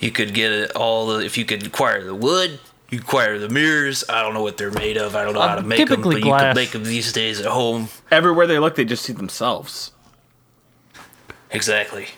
You 0.00 0.10
could 0.10 0.34
get 0.34 0.50
it 0.50 0.72
all 0.74 1.06
the 1.06 1.24
if 1.24 1.38
you 1.38 1.44
could 1.44 1.64
acquire 1.64 2.02
the 2.02 2.14
wood. 2.14 2.58
You 2.92 2.98
acquire 2.98 3.38
the 3.38 3.48
mirrors. 3.48 4.04
I 4.06 4.20
don't 4.22 4.34
know 4.34 4.42
what 4.42 4.58
they're 4.58 4.70
made 4.70 4.98
of. 4.98 5.16
I 5.16 5.24
don't 5.24 5.32
know 5.32 5.40
how 5.40 5.54
Uh, 5.54 5.56
to 5.56 5.62
make 5.62 5.78
them, 5.78 5.88
typically 5.88 6.20
but 6.20 6.26
you 6.26 6.32
can 6.36 6.54
make 6.54 6.70
them 6.72 6.84
these 6.84 7.10
days 7.10 7.40
at 7.40 7.46
home. 7.46 7.88
Everywhere 8.10 8.46
they 8.46 8.58
look, 8.58 8.74
they 8.74 8.84
just 8.84 9.02
see 9.02 9.14
themselves. 9.14 9.92
Exactly. 11.50 12.08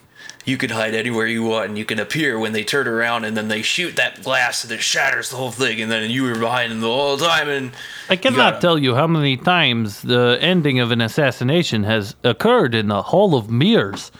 You 0.44 0.56
can 0.56 0.70
hide 0.70 0.92
anywhere 0.92 1.26
you 1.28 1.44
want, 1.44 1.68
and 1.68 1.78
you 1.78 1.84
can 1.84 2.00
appear 2.00 2.40
when 2.40 2.52
they 2.52 2.64
turn 2.64 2.88
around, 2.88 3.24
and 3.24 3.36
then 3.36 3.46
they 3.46 3.62
shoot 3.62 3.94
that 3.96 4.24
glass, 4.24 4.64
and 4.64 4.72
it 4.72 4.82
shatters 4.82 5.30
the 5.30 5.36
whole 5.36 5.52
thing, 5.52 5.80
and 5.80 5.90
then 5.92 6.10
you 6.10 6.24
were 6.24 6.34
behind 6.34 6.72
them 6.72 6.80
the 6.80 6.88
whole 6.88 7.16
time, 7.16 7.48
and 7.48 7.70
I 8.10 8.16
cannot 8.16 8.36
gotta- 8.54 8.60
tell 8.60 8.78
you 8.78 8.96
how 8.96 9.06
many 9.06 9.36
times 9.36 10.02
the 10.02 10.38
ending 10.40 10.80
of 10.80 10.90
an 10.90 11.00
assassination 11.00 11.84
has 11.84 12.16
occurred 12.24 12.74
in 12.74 12.88
the 12.88 13.00
Hall 13.02 13.36
of 13.36 13.48
Mirrors. 13.48 14.10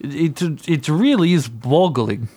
It, 0.00 0.40
it, 0.40 0.68
it 0.68 0.88
really 0.88 1.34
is 1.34 1.48
boggling. 1.48 2.28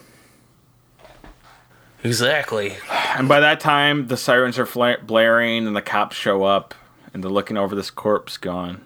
Exactly. 2.04 2.78
And 3.16 3.28
by 3.28 3.40
that 3.40 3.60
time, 3.60 4.08
the 4.08 4.18
sirens 4.18 4.58
are 4.60 4.66
fla- 4.66 4.98
blaring, 5.02 5.68
and 5.68 5.76
the 5.76 5.82
cops 5.82 6.16
show 6.16 6.44
up, 6.44 6.74
and 7.14 7.24
they're 7.24 7.32
looking 7.32 7.58
over 7.58 7.76
this 7.76 7.92
corpse, 7.92 8.38
going, 8.38 8.82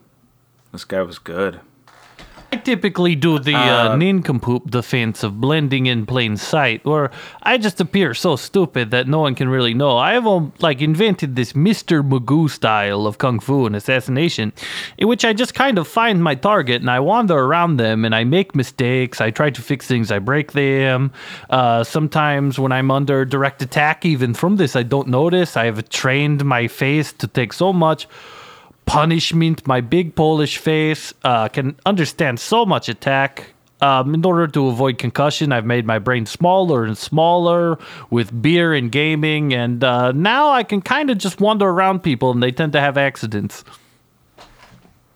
"This 0.71 0.85
guy 0.85 1.01
was 1.01 1.19
good." 1.19 1.59
I 2.55 2.57
typically 2.57 3.15
do 3.15 3.37
the 3.37 3.53
uh, 3.53 3.75
Uh, 3.75 3.95
nincompoop 3.97 4.71
defense 4.71 5.23
of 5.25 5.41
blending 5.41 5.87
in 5.87 6.05
plain 6.05 6.37
sight, 6.37 6.85
where 6.85 7.11
I 7.43 7.57
just 7.57 7.81
appear 7.81 8.13
so 8.13 8.37
stupid 8.37 8.91
that 8.91 9.09
no 9.09 9.19
one 9.19 9.35
can 9.35 9.49
really 9.49 9.73
know. 9.73 9.97
I 9.97 10.13
have 10.13 10.25
um, 10.25 10.53
like 10.59 10.79
invented 10.81 11.35
this 11.35 11.51
Mr. 11.51 12.01
Magoo 12.01 12.49
style 12.49 13.07
of 13.07 13.17
kung 13.17 13.41
fu 13.41 13.65
and 13.65 13.75
assassination, 13.75 14.53
in 14.97 15.09
which 15.09 15.25
I 15.25 15.33
just 15.33 15.53
kind 15.53 15.77
of 15.77 15.85
find 15.85 16.23
my 16.23 16.35
target 16.35 16.79
and 16.79 16.89
I 16.89 17.01
wander 17.01 17.37
around 17.37 17.75
them 17.75 18.05
and 18.05 18.15
I 18.15 18.23
make 18.23 18.55
mistakes. 18.55 19.19
I 19.19 19.31
try 19.31 19.49
to 19.49 19.61
fix 19.61 19.85
things, 19.85 20.09
I 20.09 20.19
break 20.19 20.53
them. 20.53 21.11
Uh, 21.49 21.83
sometimes 21.83 22.57
when 22.57 22.71
I'm 22.71 22.89
under 22.89 23.25
direct 23.25 23.61
attack, 23.63 24.05
even 24.05 24.33
from 24.33 24.55
this, 24.55 24.77
I 24.77 24.83
don't 24.83 25.09
notice. 25.09 25.57
I 25.57 25.65
have 25.65 25.89
trained 25.89 26.45
my 26.45 26.69
face 26.69 27.11
to 27.19 27.27
take 27.27 27.51
so 27.51 27.73
much 27.73 28.07
punishment. 28.85 29.67
My 29.67 29.81
big 29.81 30.15
Polish 30.15 30.57
face 30.57 31.13
uh, 31.23 31.47
can 31.49 31.75
understand 31.85 32.39
so 32.39 32.65
much 32.65 32.89
attack. 32.89 33.51
Um, 33.81 34.13
in 34.13 34.25
order 34.25 34.47
to 34.47 34.67
avoid 34.67 34.97
concussion, 34.97 35.51
I've 35.51 35.65
made 35.65 35.85
my 35.85 35.99
brain 35.99 36.25
smaller 36.25 36.85
and 36.85 36.97
smaller 36.97 37.77
with 38.09 38.41
beer 38.41 38.73
and 38.73 38.89
gaming, 38.89 39.53
and 39.53 39.83
uh, 39.83 40.13
now 40.13 40.49
I 40.49 40.63
can 40.63 40.81
kind 40.81 41.09
of 41.09 41.17
just 41.17 41.41
wander 41.41 41.67
around 41.67 42.01
people, 42.01 42.31
and 42.31 42.41
they 42.41 42.51
tend 42.51 42.71
to 42.73 42.79
have 42.79 42.97
accidents. 42.97 43.65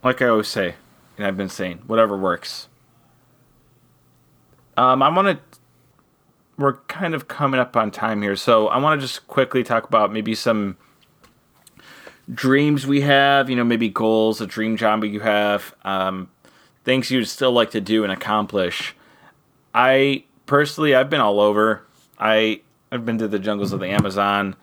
like 0.03 0.21
I 0.21 0.27
always 0.27 0.49
say, 0.49 0.75
and 1.17 1.25
I've 1.25 1.37
been 1.37 1.49
saying, 1.49 1.83
whatever 1.87 2.17
works. 2.17 2.67
Um, 4.75 5.01
I 5.01 5.09
want 5.09 5.27
to. 5.27 5.59
We're 6.57 6.73
kind 6.73 7.15
of 7.15 7.29
coming 7.29 7.61
up 7.61 7.77
on 7.77 7.89
time 7.91 8.21
here, 8.21 8.35
so 8.35 8.67
I 8.67 8.77
want 8.77 8.99
to 8.99 9.07
just 9.07 9.25
quickly 9.27 9.63
talk 9.63 9.85
about 9.85 10.11
maybe 10.11 10.35
some 10.35 10.75
dreams 12.33 12.85
we 12.85 13.01
have. 13.01 13.49
You 13.49 13.55
know, 13.55 13.63
maybe 13.63 13.89
goals, 13.89 14.41
a 14.41 14.47
dream 14.47 14.77
job 14.77 15.03
you 15.03 15.19
have, 15.19 15.73
um, 15.83 16.29
things 16.83 17.11
you'd 17.11 17.25
still 17.25 17.51
like 17.51 17.71
to 17.71 17.81
do 17.81 18.03
and 18.03 18.11
accomplish. 18.11 18.95
I 19.73 20.23
personally, 20.45 20.95
I've 20.95 21.09
been 21.09 21.21
all 21.21 21.39
over. 21.39 21.85
I 22.19 22.61
I've 22.91 23.05
been 23.05 23.17
to 23.19 23.27
the 23.27 23.39
jungles 23.39 23.71
of 23.71 23.79
the 23.79 23.87
Amazon, 23.87 24.55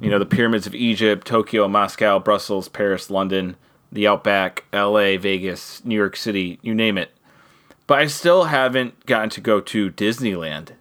you 0.00 0.10
know, 0.10 0.18
the 0.18 0.26
pyramids 0.26 0.66
of 0.66 0.74
Egypt, 0.74 1.26
Tokyo, 1.26 1.66
Moscow, 1.68 2.18
Brussels, 2.18 2.68
Paris, 2.68 3.10
London, 3.10 3.56
the 3.90 4.06
Outback, 4.06 4.64
L.A., 4.72 5.16
Vegas, 5.16 5.84
New 5.84 5.96
York 5.96 6.16
City, 6.16 6.58
you 6.62 6.74
name 6.74 6.96
it. 6.96 7.10
But 7.86 7.98
I 7.98 8.06
still 8.06 8.44
haven't 8.44 9.04
gotten 9.06 9.30
to 9.30 9.40
go 9.40 9.60
to 9.60 9.90
Disneyland. 9.90 10.72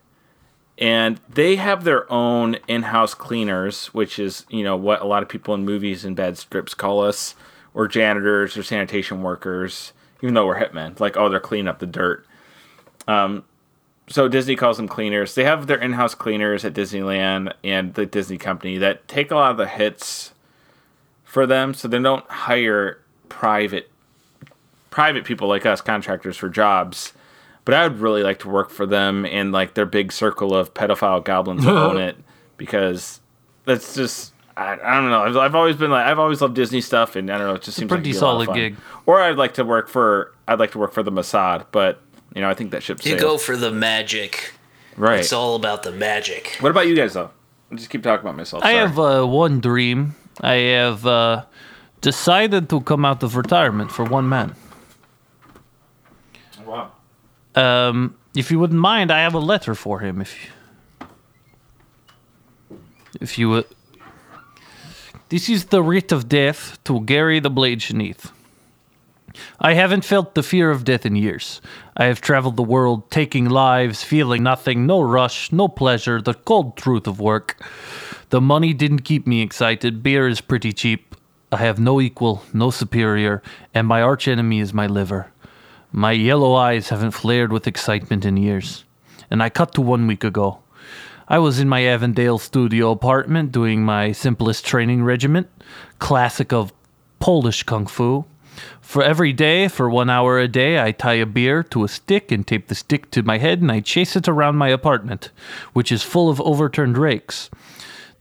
And 0.79 1.19
they 1.27 1.57
have 1.57 1.83
their 1.83 2.09
own 2.11 2.55
in-house 2.67 3.13
cleaners, 3.13 3.87
which 3.87 4.17
is, 4.17 4.45
you 4.49 4.63
know, 4.63 4.77
what 4.77 5.01
a 5.01 5.05
lot 5.05 5.21
of 5.21 5.27
people 5.29 5.53
in 5.53 5.65
movies 5.65 6.05
and 6.05 6.15
bad 6.15 6.37
scripts 6.37 6.73
call 6.73 7.01
us, 7.03 7.35
or 7.73 7.87
janitors 7.87 8.55
or 8.55 8.63
sanitation 8.63 9.21
workers, 9.21 9.91
even 10.21 10.33
though 10.33 10.47
we're 10.47 10.59
hitmen. 10.59 10.97
Like, 10.99 11.17
oh, 11.17 11.27
they're 11.27 11.41
cleaning 11.41 11.67
up 11.67 11.79
the 11.79 11.85
dirt. 11.85 12.25
Um, 13.09 13.43
so 14.07 14.27
Disney 14.29 14.55
calls 14.55 14.77
them 14.77 14.87
cleaners. 14.87 15.35
They 15.35 15.43
have 15.43 15.67
their 15.67 15.77
in-house 15.77 16.15
cleaners 16.15 16.63
at 16.63 16.73
Disneyland 16.73 17.53
and 17.63 17.93
the 17.93 18.05
Disney 18.05 18.37
company 18.37 18.77
that 18.77 19.07
take 19.07 19.31
a 19.31 19.35
lot 19.35 19.51
of 19.51 19.57
the 19.57 19.67
hits 19.67 20.31
for 21.25 21.45
them, 21.45 21.73
so 21.73 21.87
they 21.87 21.99
don't 21.99 22.27
hire 22.27 23.01
private 23.27 23.91
private 24.89 25.25
people 25.25 25.47
like 25.47 25.65
us, 25.65 25.81
contractors 25.81 26.37
for 26.37 26.49
jobs. 26.49 27.13
But 27.69 27.77
I 27.77 27.87
would 27.87 27.99
really 27.99 28.23
like 28.23 28.39
to 28.39 28.49
work 28.49 28.71
for 28.71 28.87
them 28.87 29.25
and 29.27 29.51
like 29.51 29.75
their 29.75 29.85
big 29.85 30.11
circle 30.11 30.55
of 30.55 30.73
pedophile 30.73 31.23
goblins 31.23 31.63
who 31.63 31.69
own 31.69 31.97
it 32.01 32.17
because 32.57 33.19
that's 33.65 33.93
just 33.93 34.33
I, 34.57 34.73
I 34.73 34.95
don't 34.99 35.09
know. 35.11 35.21
I've, 35.23 35.37
I've 35.37 35.55
always 35.55 35.75
been 35.75 35.91
like 35.91 36.07
I've 36.07 36.17
always 36.17 36.41
loved 36.41 36.55
Disney 36.55 36.81
stuff, 36.81 37.15
and 37.15 37.29
I 37.29 37.37
don't 37.37 37.47
know. 37.47 37.53
It 37.53 37.61
just 37.61 37.77
seems 37.77 37.87
pretty 37.89 38.09
like 38.09 38.15
it'd 38.15 38.21
a 38.21 38.25
lot 38.25 38.31
of 38.31 38.35
solid 38.37 38.45
fun. 38.47 38.55
gig. 38.55 38.75
Or 39.05 39.21
I'd 39.21 39.37
like 39.37 39.53
to 39.53 39.63
work 39.63 39.87
for 39.87 40.33
I'd 40.47 40.59
like 40.59 40.71
to 40.71 40.79
work 40.79 40.93
for 40.93 41.03
the 41.03 41.11
Mossad, 41.11 41.67
but 41.71 42.01
you 42.33 42.41
know 42.41 42.49
I 42.49 42.55
think 42.55 42.71
that 42.71 42.81
ship 42.81 42.97
You 43.05 43.11
sailed. 43.11 43.21
go 43.21 43.37
for 43.37 43.55
the 43.55 43.71
magic. 43.71 44.53
right. 44.97 45.19
It's 45.19 45.31
all 45.31 45.55
about 45.55 45.83
the 45.83 45.91
magic. 45.91 46.57
what 46.61 46.71
about 46.71 46.87
you 46.87 46.95
guys 46.95 47.13
though? 47.13 47.29
I 47.71 47.75
just 47.75 47.91
keep 47.91 48.01
talking 48.01 48.25
about 48.25 48.35
myself. 48.35 48.63
I 48.63 48.71
have 48.71 48.97
uh, 48.97 49.23
one 49.25 49.59
dream. 49.61 50.15
I 50.41 50.55
have 50.55 51.05
uh, 51.05 51.45
decided 52.01 52.67
to 52.69 52.81
come 52.81 53.05
out 53.05 53.21
of 53.21 53.35
retirement 53.35 53.91
for 53.91 54.03
one 54.05 54.27
man. 54.27 54.55
wow. 56.65 56.91
Um, 57.55 58.15
if 58.35 58.51
you 58.51 58.59
wouldn't 58.59 58.79
mind, 58.79 59.11
I 59.11 59.21
have 59.21 59.33
a 59.33 59.39
letter 59.39 59.75
for 59.75 59.99
him. 59.99 60.21
If 60.21 60.35
you, 60.43 61.07
if 63.21 63.37
you 63.37 63.49
would. 63.49 63.65
This 65.29 65.49
is 65.49 65.65
the 65.65 65.83
writ 65.83 66.11
of 66.11 66.27
death 66.27 66.83
to 66.85 67.01
Gary 67.01 67.39
the 67.39 67.49
Blade 67.49 67.79
Shanice. 67.79 68.31
I 69.59 69.73
haven't 69.73 70.05
felt 70.05 70.35
the 70.35 70.43
fear 70.43 70.71
of 70.71 70.83
death 70.83 71.05
in 71.05 71.15
years. 71.15 71.61
I 71.95 72.05
have 72.05 72.21
traveled 72.21 72.55
the 72.55 72.63
world, 72.63 73.11
taking 73.11 73.47
lives, 73.49 74.03
feeling 74.03 74.43
nothing, 74.43 74.85
no 74.85 75.01
rush, 75.01 75.51
no 75.51 75.67
pleasure, 75.67 76.21
the 76.21 76.33
cold 76.33 76.77
truth 76.77 77.07
of 77.07 77.19
work. 77.19 77.61
The 78.29 78.41
money 78.41 78.73
didn't 78.73 79.01
keep 79.01 79.27
me 79.27 79.41
excited. 79.41 80.03
Beer 80.03 80.27
is 80.27 80.41
pretty 80.41 80.73
cheap. 80.73 81.15
I 81.51 81.57
have 81.57 81.79
no 81.79 81.99
equal, 81.99 82.43
no 82.53 82.69
superior, 82.69 83.41
and 83.73 83.87
my 83.87 84.01
archenemy 84.01 84.59
is 84.59 84.73
my 84.73 84.87
liver. 84.87 85.31
My 85.91 86.11
yellow 86.11 86.53
eyes 86.53 86.89
haven't 86.89 87.11
flared 87.11 87.51
with 87.51 87.65
excitement 87.65 88.23
in 88.23 88.37
years. 88.37 88.85
And 89.31 89.41
I 89.41 89.49
cut 89.49 89.73
to 89.73 89.81
one 89.81 90.05
week 90.05 90.23
ago. 90.23 90.59
I 91.27 91.39
was 91.39 91.59
in 91.59 91.67
my 91.67 91.83
Avondale 91.85 92.37
studio 92.37 92.91
apartment 92.91 93.51
doing 93.51 93.83
my 93.83 94.11
simplest 94.11 94.65
training 94.65 95.03
regiment, 95.03 95.47
classic 95.97 96.53
of 96.53 96.73
Polish 97.19 97.63
kung 97.63 97.87
fu. 97.87 98.25
For 98.81 99.03
every 99.03 99.33
day, 99.33 99.67
for 99.67 99.89
one 99.89 100.09
hour 100.09 100.37
a 100.39 100.47
day, 100.47 100.79
I 100.79 100.91
tie 100.91 101.13
a 101.13 101.25
beer 101.25 101.63
to 101.63 101.83
a 101.83 101.87
stick 101.87 102.31
and 102.31 102.45
tape 102.45 102.67
the 102.67 102.75
stick 102.75 103.09
to 103.11 103.23
my 103.23 103.37
head 103.37 103.61
and 103.61 103.71
I 103.71 103.79
chase 103.79 104.15
it 104.15 104.27
around 104.27 104.57
my 104.57 104.69
apartment, 104.69 105.31
which 105.73 105.91
is 105.91 106.03
full 106.03 106.29
of 106.29 106.41
overturned 106.41 106.97
rakes. 106.97 107.49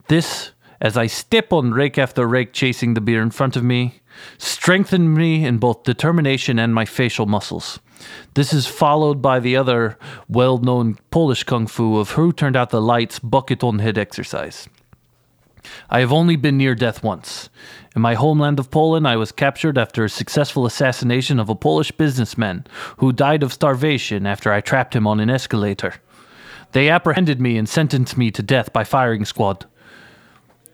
This, 0.09 0.53
as 0.81 0.97
I 0.97 1.07
step 1.07 1.53
on 1.53 1.73
rake 1.73 1.99
after 1.99 2.27
rake 2.27 2.53
chasing 2.53 2.95
the 2.95 3.01
beer 3.01 3.23
in 3.23 3.31
front 3.31 3.57
of 3.57 3.65
me, 3.65 4.01
strengthened 4.39 5.15
me 5.15 5.45
in 5.45 5.59
both 5.59 5.83
determination 5.83 6.59
and 6.59 6.75
my 6.75 6.85
facial 6.85 7.27
muscles. 7.27 7.81
This 8.35 8.53
is 8.53 8.67
followed 8.67 9.21
by 9.21 9.41
the 9.41 9.57
other 9.57 9.99
well 10.29 10.59
known 10.59 10.99
Polish 11.11 11.45
kung 11.45 11.67
fu 11.67 11.99
of 11.99 12.13
who 12.13 12.33
turned 12.33 12.57
out 12.57 12.71
the 12.71 12.81
lights 12.81 13.19
bucket 13.19 13.63
on 13.65 13.81
head 13.81 13.99
exercise. 13.99 14.69
I 15.91 16.01
have 16.01 16.13
only 16.13 16.37
been 16.37 16.57
near 16.57 16.75
death 16.75 17.03
once. 17.03 17.51
In 17.95 18.03
my 18.03 18.15
homeland 18.15 18.59
of 18.59 18.71
Poland, 18.71 19.07
I 19.07 19.17
was 19.17 19.33
captured 19.33 19.77
after 19.77 20.05
a 20.05 20.09
successful 20.09 20.67
assassination 20.67 21.39
of 21.39 21.49
a 21.49 21.55
Polish 21.55 21.91
businessman 21.93 22.67
who 22.99 23.13
died 23.13 23.43
of 23.43 23.53
starvation 23.53 24.27
after 24.27 24.53
I 24.53 24.61
trapped 24.61 24.95
him 24.95 25.07
on 25.07 25.21
an 25.21 25.31
escalator. 25.31 25.95
They 26.73 26.89
apprehended 26.89 27.41
me 27.41 27.57
and 27.57 27.69
sentenced 27.69 28.17
me 28.17 28.31
to 28.31 28.43
death 28.43 28.73
by 28.73 28.85
firing 28.85 29.25
squad. 29.25 29.67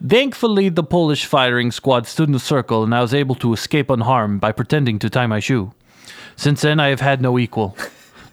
Thankfully, 0.07 0.69
the 0.69 0.83
Polish 0.83 1.25
firing 1.25 1.71
squad 1.71 2.07
stood 2.07 2.29
in 2.29 2.35
a 2.35 2.39
circle 2.39 2.85
and 2.85 2.95
I 2.95 3.01
was 3.01 3.15
able 3.15 3.35
to 3.37 3.55
escape 3.55 3.89
unharmed 3.89 4.41
by 4.41 4.53
pretending 4.53 4.99
to 4.99 5.09
tie 5.09 5.27
my 5.27 5.41
shoe. 5.41 5.73
Since 6.37 6.61
then, 6.61 6.79
I 6.79 6.89
have 6.89 7.01
had 7.01 7.23
no 7.23 7.39
equal. 7.39 7.77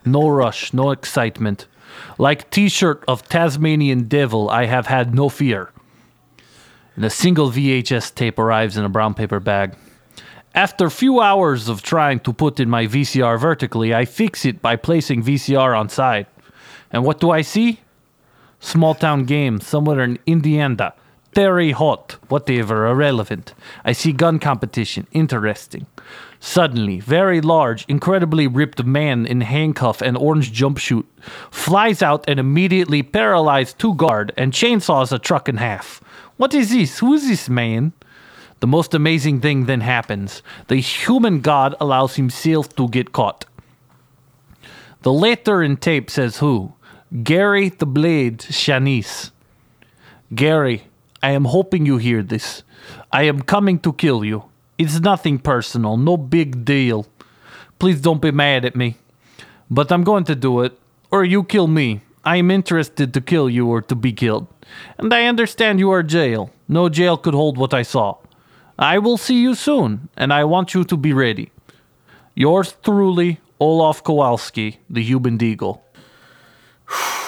No 0.04 0.28
rush, 0.28 0.74
no 0.74 0.92
excitement. 0.92 1.68
Like 2.18 2.50
t 2.50 2.68
shirt 2.68 3.04
of 3.08 3.30
Tasmanian 3.30 4.08
devil, 4.08 4.50
I 4.50 4.66
have 4.66 4.88
had 4.88 5.14
no 5.14 5.30
fear. 5.30 5.72
And 6.96 7.06
a 7.06 7.10
single 7.10 7.52
VHS 7.52 8.16
tape 8.16 8.40
arrives 8.40 8.76
in 8.76 8.84
a 8.84 8.90
brown 8.90 9.14
paper 9.14 9.40
bag. 9.40 9.76
After 10.54 10.90
few 10.90 11.22
hours 11.22 11.70
of 11.70 11.82
trying 11.82 12.20
to 12.22 12.34
put 12.34 12.60
in 12.60 12.70
my 12.70 12.88
VCR 12.88 13.40
vertically, 13.40 13.94
I 13.94 14.06
fix 14.06 14.44
it 14.44 14.62
by 14.62 14.76
placing 14.76 15.24
VCR 15.24 15.80
on 15.80 15.88
side. 15.88 16.28
And 16.92 17.06
what 17.06 17.22
do 17.22 17.30
I 17.30 17.42
see? 17.42 17.80
Small 18.60 18.94
town 18.94 19.26
game 19.26 19.62
somewhere 19.62 20.02
in 20.02 20.20
Indiana. 20.26 20.94
Very 21.34 21.72
hot, 21.72 22.18
whatever, 22.28 22.88
irrelevant. 22.88 23.54
I 23.86 23.94
see 23.94 24.12
gun 24.12 24.38
competition, 24.38 25.08
interesting. 25.14 25.86
Suddenly, 26.42 27.00
very 27.00 27.40
large, 27.40 27.86
incredibly 27.88 28.48
ripped 28.48 28.84
man 28.84 29.26
in 29.26 29.42
handcuff 29.42 30.02
and 30.02 30.18
orange 30.18 30.52
jumpsuit 30.52 31.06
flies 31.52 32.02
out 32.02 32.26
and 32.28 32.40
immediately 32.40 33.04
paralyzes 33.04 33.74
two 33.74 33.94
guard 33.96 34.34
and 34.36 34.52
chainsaws 34.52 35.14
a 35.14 35.20
truck 35.20 35.48
in 35.48 35.58
half. 35.58 36.02
What 36.38 36.54
is 36.54 36.72
this? 36.72 37.00
Who 37.00 37.14
is 37.14 37.28
this 37.28 37.48
man? 37.48 37.94
The 38.60 38.68
most 38.68 38.94
amazing 38.94 39.42
thing 39.42 39.66
then 39.68 39.82
happens. 39.82 40.44
The 40.68 40.78
human 40.78 41.42
god 41.42 41.76
allows 41.80 42.16
himself 42.16 42.76
to 42.76 42.90
get 42.90 43.12
caught. 43.12 43.46
The 45.04 45.14
letter 45.14 45.64
in 45.64 45.78
tape 45.78 46.10
says 46.10 46.38
who? 46.38 46.74
Gary 47.24 47.70
the 47.70 47.86
Blade 47.86 48.40
Shanice. 48.40 49.32
Gary, 50.34 50.84
I 51.24 51.32
am 51.32 51.46
hoping 51.46 51.86
you 51.86 51.98
hear 51.98 52.24
this. 52.24 52.64
I 53.12 53.24
am 53.24 53.42
coming 53.42 53.78
to 53.80 53.94
kill 53.94 54.26
you. 54.26 54.46
It's 54.78 55.00
nothing 55.00 55.38
personal, 55.38 55.96
no 55.96 56.18
big 56.18 56.66
deal. 56.66 57.06
Please 57.78 58.02
don't 58.02 58.22
be 58.22 58.32
mad 58.32 58.66
at 58.66 58.76
me. 58.76 58.98
But 59.70 59.92
I'm 59.92 60.04
going 60.04 60.24
to 60.26 60.36
do 60.36 60.62
it, 60.62 60.80
or 61.12 61.24
you 61.24 61.44
kill 61.44 61.68
me. 61.68 62.02
I 62.26 62.38
am 62.38 62.50
interested 62.50 63.14
to 63.14 63.22
kill 63.22 63.50
you 63.50 63.68
or 63.68 63.82
to 63.84 63.96
be 63.96 64.14
killed. 64.14 64.48
And 64.98 65.14
I 65.14 65.26
understand 65.26 65.80
you 65.80 65.92
are 65.92 66.04
jail. 66.04 66.52
No 66.68 66.90
jail 66.90 67.18
could 67.18 67.36
hold 67.36 67.58
what 67.58 67.74
I 67.74 67.84
saw. 67.84 68.18
I 68.80 68.98
will 68.98 69.18
see 69.18 69.40
you 69.40 69.54
soon, 69.54 70.10
and 70.18 70.34
I 70.34 70.44
want 70.44 70.74
you 70.74 70.84
to 70.86 70.98
be 70.98 71.14
ready. 71.14 71.52
Yours 72.34 72.76
truly, 72.84 73.40
Olaf 73.60 74.04
Kowalski, 74.04 74.80
the 74.90 75.04
Human 75.04 75.38
Deagle. 75.38 75.82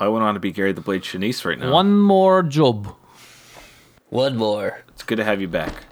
I 0.00 0.08
wouldn't 0.08 0.24
want 0.24 0.36
to 0.36 0.40
be 0.40 0.50
Gary 0.50 0.72
the 0.72 0.80
Blade 0.80 1.02
Shanice 1.02 1.44
right 1.44 1.58
now. 1.58 1.70
One 1.70 2.00
more 2.00 2.42
job. 2.42 2.96
One 4.08 4.36
more. 4.36 4.82
It's 4.88 5.02
good 5.02 5.16
to 5.16 5.24
have 5.24 5.42
you 5.42 5.48
back. 5.48 5.84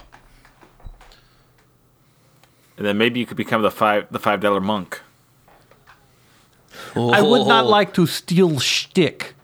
And 2.78 2.86
then 2.86 2.96
maybe 2.96 3.20
you 3.20 3.26
could 3.26 3.36
become 3.36 3.61
the 3.61 3.70
five 3.70 4.06
the 4.11 4.18
five 4.18 4.40
dollar 4.40 4.61
monk. 4.61 5.02
I 6.96 7.20
would 7.20 7.46
not 7.46 7.66
like 7.66 7.92
to 7.94 8.06
steal 8.06 8.59
shtick. 8.59 9.34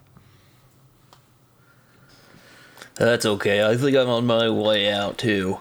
That's 2.94 3.26
okay. 3.26 3.68
I 3.68 3.76
think 3.76 3.96
I'm 3.96 4.08
on 4.08 4.24
my 4.24 4.48
way 4.48 4.90
out 4.90 5.18
too. 5.18 5.60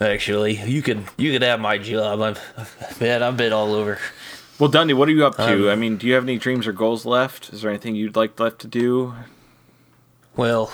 Actually, 0.00 0.56
you 0.56 0.82
can 0.82 1.04
you 1.16 1.32
can 1.32 1.42
have 1.42 1.60
my 1.60 1.78
job. 1.78 2.20
I'm 2.20 2.36
man, 3.00 3.22
I've 3.22 3.36
been 3.36 3.52
all 3.52 3.72
over. 3.74 3.98
Well, 4.58 4.70
Dundee, 4.70 4.94
what 4.94 5.08
are 5.08 5.12
you 5.12 5.26
up 5.26 5.36
to? 5.36 5.66
Um, 5.66 5.68
I 5.68 5.74
mean, 5.74 5.96
do 5.96 6.06
you 6.06 6.14
have 6.14 6.22
any 6.22 6.38
dreams 6.38 6.66
or 6.66 6.72
goals 6.72 7.04
left? 7.04 7.52
Is 7.52 7.62
there 7.62 7.70
anything 7.70 7.94
you'd 7.96 8.16
like 8.16 8.38
left 8.38 8.60
to 8.60 8.68
do? 8.68 9.14
Well, 10.36 10.72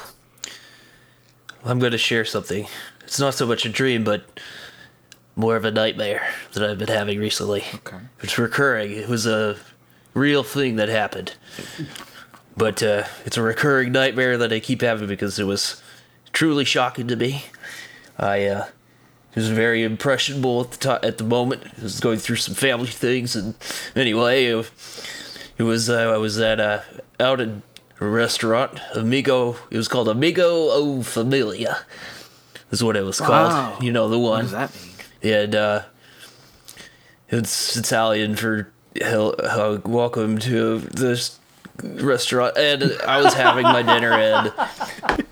I'm 1.64 1.78
going 1.78 1.92
to 1.92 1.98
share 1.98 2.24
something. 2.24 2.66
It's 3.02 3.18
not 3.18 3.34
so 3.34 3.46
much 3.46 3.64
a 3.64 3.68
dream, 3.68 4.04
but 4.04 4.24
more 5.36 5.56
of 5.56 5.64
a 5.64 5.70
nightmare 5.70 6.28
that 6.52 6.68
I've 6.68 6.78
been 6.78 6.88
having 6.88 7.18
recently. 7.18 7.64
Okay. 7.76 7.96
It's 8.20 8.36
recurring. 8.38 8.92
It 8.92 9.08
was 9.08 9.26
a 9.26 9.56
real 10.12 10.42
thing 10.42 10.76
that 10.76 10.88
happened. 10.88 11.34
But 12.56 12.82
uh, 12.82 13.04
it's 13.24 13.36
a 13.36 13.42
recurring 13.42 13.92
nightmare 13.92 14.36
that 14.36 14.52
I 14.52 14.58
keep 14.60 14.82
having 14.82 15.06
because 15.08 15.38
it 15.38 15.44
was 15.44 15.80
truly 16.32 16.64
shocking 16.64 17.06
to 17.08 17.16
me. 17.16 17.44
I 18.18 18.46
uh, 18.46 18.66
was 19.34 19.48
very 19.50 19.82
impressionable 19.84 20.60
at 20.62 20.70
the 20.72 20.76
to- 20.78 21.04
at 21.04 21.18
the 21.18 21.24
moment. 21.24 21.62
He 21.76 21.82
was 21.82 22.00
going 22.00 22.18
through 22.18 22.36
some 22.36 22.54
family 22.54 22.88
things, 22.88 23.36
and 23.36 23.54
anyway, 23.94 24.46
it, 24.46 24.70
It 25.58 25.62
was 25.64 25.88
uh, 25.90 26.12
I 26.12 26.16
was 26.18 26.38
at 26.40 26.60
uh, 26.60 26.80
out 27.20 27.40
at 27.40 27.48
a 28.00 28.04
restaurant, 28.06 28.80
Amigo. 28.94 29.56
It 29.70 29.76
was 29.76 29.88
called 29.88 30.08
Amigo 30.08 30.46
o 30.70 31.02
Familia. 31.02 31.78
Is 32.70 32.82
what 32.84 32.96
it 32.96 33.02
was 33.04 33.18
called. 33.18 33.52
Wow. 33.52 33.78
You 33.80 33.92
know 33.92 34.08
the 34.08 34.18
one. 34.18 34.44
What 34.46 34.50
does 34.50 34.50
that 34.52 34.72
mean? 35.22 35.34
And 35.34 35.54
uh, 35.54 35.82
it's 37.28 37.76
Italian 37.76 38.36
for 38.36 38.70
hel- 39.00 39.34
uh, 39.42 39.78
welcome 39.84 40.38
to 40.38 40.78
this 40.80 41.38
restaurant. 41.82 42.56
And 42.56 42.82
I 43.06 43.20
was 43.20 43.34
having 43.34 43.64
my 43.64 43.82
dinner, 43.82 44.12
and 44.12 44.52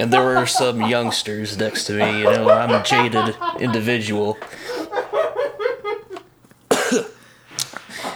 and 0.00 0.12
there 0.12 0.24
were 0.24 0.46
some 0.46 0.80
youngsters 0.82 1.58
next 1.58 1.84
to 1.84 1.92
me. 1.92 2.20
You 2.20 2.24
know, 2.24 2.48
I'm 2.48 2.70
a 2.70 2.82
jaded 2.82 3.36
individual. 3.60 4.38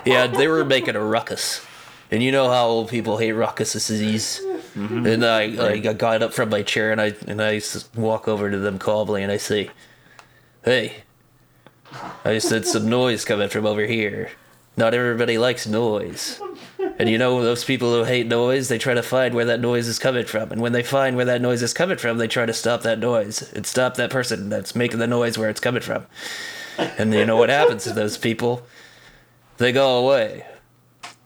yeah, 0.05 0.27
they 0.27 0.49
were 0.49 0.65
making 0.65 0.97
a 0.97 1.05
ruckus. 1.05 1.65
And 2.11 2.23
you 2.23 2.33
know 2.33 2.49
how 2.49 2.67
old 2.67 2.89
people 2.89 3.19
hate 3.19 3.35
ruckuses. 3.35 4.41
Mm-hmm. 4.75 5.07
And 5.07 5.25
I, 5.25 5.47
like, 5.47 5.87
I 5.87 5.93
got 5.93 6.23
up 6.23 6.33
from 6.33 6.49
my 6.49 6.63
chair 6.63 6.91
and 6.91 7.01
I 7.01 7.15
and 7.27 7.41
I 7.43 7.61
walk 7.95 8.27
over 8.27 8.51
to 8.51 8.59
them 8.59 8.79
calmly 8.79 9.23
and 9.23 9.31
I 9.31 9.37
say, 9.37 9.71
"Hey, 10.65 11.05
I 12.25 12.39
said 12.39 12.67
some 12.67 12.89
noise 12.89 13.25
coming 13.25 13.49
from 13.49 13.67
over 13.67 13.87
here. 13.87 14.31
Not 14.77 14.95
everybody 14.95 15.39
likes 15.39 15.67
noise. 15.67 16.41
And 16.97 17.09
you 17.09 17.19
know 17.19 17.43
those 17.43 17.65
people 17.65 17.93
who 17.93 18.05
hate 18.05 18.29
noise, 18.29 18.69
they 18.69 18.79
try 18.79 18.95
to 18.95 19.03
find 19.03 19.35
where 19.35 19.45
that 19.47 19.61
noise 19.61 19.89
is 19.89 19.99
coming 19.99 20.27
from. 20.27 20.53
And 20.53 20.61
when 20.61 20.73
they 20.73 20.83
find 20.83 21.17
where 21.17 21.25
that 21.25 21.43
noise 21.43 21.63
is 21.63 21.75
coming 21.75 21.97
from, 21.97 22.19
they 22.19 22.29
try 22.29 22.47
to 22.47 22.53
stop 22.53 22.83
that 22.83 23.01
noise 23.01 23.53
and 23.53 23.67
stop 23.67 23.97
that 23.97 24.11
person 24.11 24.49
that's 24.49 24.77
making 24.77 25.01
the 25.01 25.09
noise 25.09 25.37
where 25.37 25.51
it's 25.51 25.61
coming 25.61 25.83
from. 25.83 26.07
And 26.79 27.13
you 27.13 27.27
know 27.27 27.37
what 27.37 27.51
happens 27.51 27.85
to 27.85 27.93
those 27.93 28.17
people? 28.17 28.65
They 29.59 29.73
go 29.73 29.99
away. 29.99 30.47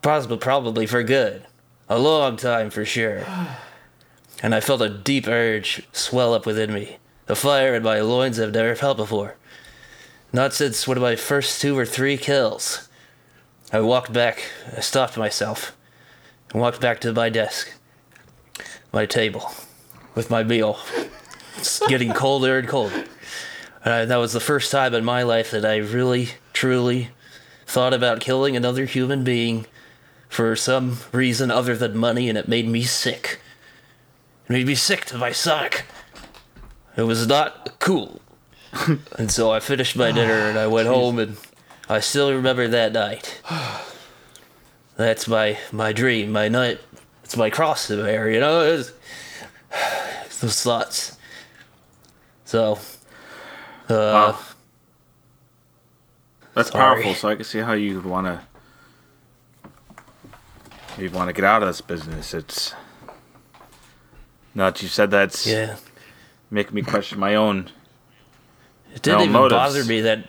Possibly, 0.01 0.39
probably 0.39 0.87
for 0.87 1.03
good. 1.03 1.45
A 1.89 1.99
long 1.99 2.37
time 2.37 2.71
for 2.71 2.85
sure. 2.85 3.25
And 4.43 4.55
I 4.55 4.61
felt 4.61 4.81
a 4.83 4.89
deep 4.89 5.27
urge 5.27 5.87
swell 5.93 6.33
up 6.33 6.47
within 6.47 6.73
me. 6.73 6.97
A 7.29 7.35
fire 7.35 7.75
in 7.75 7.83
my 7.83 8.01
loins 8.01 8.41
I've 8.41 8.53
never 8.53 8.75
felt 8.75 8.97
before. 8.97 9.37
Not 10.33 10.55
since 10.55 10.89
one 10.89 10.97
of 10.97 11.03
my 11.03 11.17
first 11.17 11.61
two 11.61 11.79
or 11.79 11.85
three 11.85 12.17
kills. 12.17 12.88
I 13.71 13.81
walked 13.81 14.13
back, 14.15 14.45
I 14.77 14.81
stopped 14.81 15.19
myself, 15.19 15.77
and 16.51 16.61
walked 16.61 16.81
back 16.81 17.01
to 17.01 17.13
my 17.13 17.29
desk, 17.29 17.71
my 18.93 19.05
table, 19.05 19.51
with 20.15 20.31
my 20.31 20.43
meal. 20.43 20.79
It's 21.59 21.87
getting 21.87 22.13
colder 22.13 22.59
and 22.59 22.67
colder. 22.67 23.05
And 23.85 24.11
that 24.11 24.17
was 24.17 24.33
the 24.33 24.41
first 24.41 24.73
time 24.73 24.95
in 24.95 25.05
my 25.05 25.23
life 25.23 25.51
that 25.51 25.67
I 25.67 25.77
really, 25.77 26.31
truly 26.55 27.11
thought 27.67 27.93
about 27.93 28.21
killing 28.21 28.57
another 28.57 28.87
human 28.87 29.23
being 29.23 29.67
for 30.31 30.57
some 30.57 30.99
reason 31.13 31.51
other 31.51 31.77
than 31.77 31.97
money, 31.97 32.31
and 32.31 32.39
it 32.39 32.49
made 32.49 32.69
me 32.69 32.85
sick. 32.85 33.39
It 34.47 34.53
made 34.53 34.67
me 34.67 34.75
sick 34.75 35.05
to 35.07 35.19
my 35.19 35.33
stomach. 35.33 35.85
It 36.97 37.03
was 37.03 37.27
not 37.27 37.79
cool. 37.81 38.23
and 39.19 39.31
so 39.31 39.51
I 39.51 39.61
finished 39.61 39.95
my 39.95 40.11
dinner 40.11 40.49
and 40.49 40.59
I 40.59 40.67
went 40.67 40.89
home 40.89 41.19
and 41.19 41.37
I 41.89 42.01
still 42.01 42.33
remember 42.33 42.69
that 42.69 42.93
night. 42.93 43.41
That's 44.97 45.27
my 45.29 45.59
my 45.73 45.93
dream, 45.93 46.33
my 46.33 46.49
night. 46.49 46.81
It's 47.25 47.37
my 47.37 47.51
cross 47.51 47.87
to 47.89 48.03
bear, 48.03 48.31
you 48.31 48.41
know. 48.41 48.63
It's, 48.63 48.93
those 50.41 50.63
thoughts. 50.63 51.17
So, 52.45 52.79
uh, 53.89 53.95
Wow. 53.95 54.39
That's 56.55 56.71
Sorry. 56.71 56.83
powerful. 57.03 57.15
So 57.15 57.29
I 57.29 57.37
can 57.37 57.45
see 57.45 57.61
how 57.61 57.75
you 57.75 57.97
would 57.97 58.07
want 58.07 58.27
to. 58.27 58.41
You 61.01 61.11
want 61.11 61.29
to 61.29 61.33
get 61.33 61.45
out 61.45 61.63
of 61.63 61.69
this 61.69 61.81
business. 61.81 62.35
It's. 62.35 62.75
Now 64.55 64.71
that 64.71 64.83
you 64.83 64.89
said 64.89 65.11
that's 65.13 65.47
yeah. 65.47 65.77
making 66.51 66.75
me 66.75 66.83
question 66.83 67.21
my 67.21 67.37
own. 67.37 67.71
It 68.93 69.03
didn't 69.03 69.21
even 69.21 69.33
motives. 69.33 69.57
bother 69.57 69.85
me 69.85 70.01
that 70.01 70.29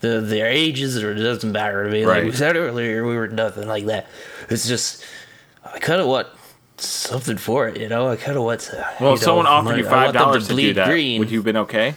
the 0.00 0.20
their 0.20 0.46
ages 0.46 1.02
or 1.02 1.12
it 1.12 1.16
doesn't 1.16 1.50
matter 1.52 1.84
to 1.84 1.90
me. 1.90 2.06
Like 2.06 2.24
we 2.24 2.32
said 2.32 2.56
earlier, 2.56 3.04
we 3.06 3.16
were 3.16 3.28
nothing 3.28 3.66
like 3.68 3.86
that. 3.86 4.06
It's 4.50 4.66
just 4.68 5.04
I 5.64 5.78
kind 5.78 6.00
of 6.00 6.06
want 6.06 6.28
something 6.76 7.36
for 7.36 7.68
it, 7.68 7.80
you 7.80 7.88
know. 7.88 8.08
I 8.08 8.16
kind 8.16 8.36
of 8.36 8.44
want. 8.44 8.60
To, 8.60 8.86
Well, 9.00 9.10
you 9.10 9.14
if 9.16 9.22
someone 9.22 9.46
offered 9.46 9.70
like, 9.70 9.78
you 9.78 9.84
five 9.84 10.12
dollars 10.14 10.48
to, 10.48 10.54
do 10.54 10.74
that, 10.74 10.88
green. 10.88 11.18
would 11.18 11.30
you 11.30 11.38
have 11.38 11.44
been 11.44 11.56
okay? 11.58 11.94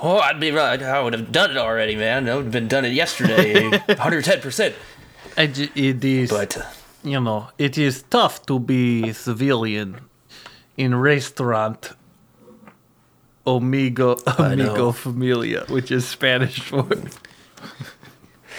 Oh, 0.00 0.18
I'd 0.18 0.38
be 0.40 0.50
right. 0.52 0.80
I 0.82 1.02
would 1.02 1.12
have 1.12 1.32
done 1.32 1.50
it 1.50 1.56
already, 1.56 1.96
man. 1.96 2.28
I 2.28 2.34
would 2.36 2.44
have 2.44 2.52
been 2.52 2.68
done 2.68 2.84
it 2.84 2.92
yesterday, 2.92 3.68
110. 3.86 4.40
percent 4.40 4.74
I 5.36 5.46
j- 5.48 5.70
It 5.74 6.04
is, 6.04 6.30
But 6.30 6.56
uh, 6.56 6.62
you 7.02 7.20
know, 7.20 7.48
it 7.58 7.76
is 7.76 8.04
tough 8.08 8.46
to 8.46 8.58
be 8.60 9.12
civilian 9.12 10.00
in 10.76 10.94
restaurant 10.94 11.92
Amigo 13.56 14.16
I. 14.26 14.52
Amigo 14.52 14.92
Familia, 14.92 15.64
which 15.68 15.90
is 15.90 16.06
Spanish 16.06 16.60
for 16.60 16.86
It's 16.90 17.18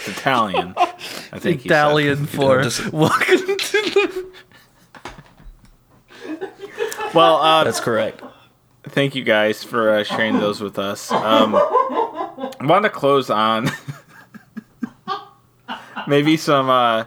Italian. 0.08 0.74
I 0.78 1.40
think 1.40 1.62
he 1.62 1.70
said. 1.70 1.76
Italian 1.76 2.26
for 2.26 2.64
just- 2.64 2.92
welcome 2.92 3.38
to 3.38 3.56
the 3.56 4.26
Well, 7.14 7.38
uh, 7.38 7.64
that's 7.64 7.80
correct. 7.80 8.22
thank 8.84 9.16
you 9.16 9.24
guys 9.24 9.64
for 9.64 9.90
uh, 9.92 10.04
sharing 10.04 10.40
those 10.40 10.62
with 10.62 10.78
us. 10.80 11.12
Um, 11.12 11.56
I 11.56 12.52
want 12.62 12.84
to 12.84 12.90
close 12.90 13.30
on 13.30 13.70
maybe 16.08 16.38
some, 16.38 16.70
uh, 16.70 17.06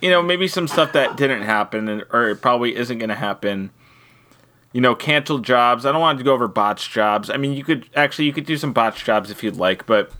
you 0.00 0.10
know, 0.10 0.22
maybe 0.22 0.48
some 0.48 0.66
stuff 0.68 0.92
that 0.92 1.16
didn't 1.16 1.42
happen 1.42 1.88
and, 1.88 2.04
or 2.10 2.30
it 2.30 2.42
probably 2.42 2.74
isn't 2.76 2.98
going 2.98 3.08
to 3.10 3.14
happen. 3.14 3.70
You 4.72 4.80
know, 4.80 4.94
canceled 4.94 5.44
jobs. 5.44 5.84
I 5.84 5.92
don't 5.92 6.00
want 6.00 6.18
to 6.18 6.24
go 6.24 6.32
over 6.32 6.46
botched 6.46 6.92
jobs. 6.92 7.28
I 7.28 7.36
mean, 7.36 7.54
you 7.54 7.64
could 7.64 7.88
actually 7.94 8.26
you 8.26 8.32
could 8.32 8.46
do 8.46 8.56
some 8.56 8.72
botched 8.72 9.04
jobs 9.04 9.30
if 9.30 9.42
you'd 9.42 9.56
like, 9.56 9.86
but 9.86 10.12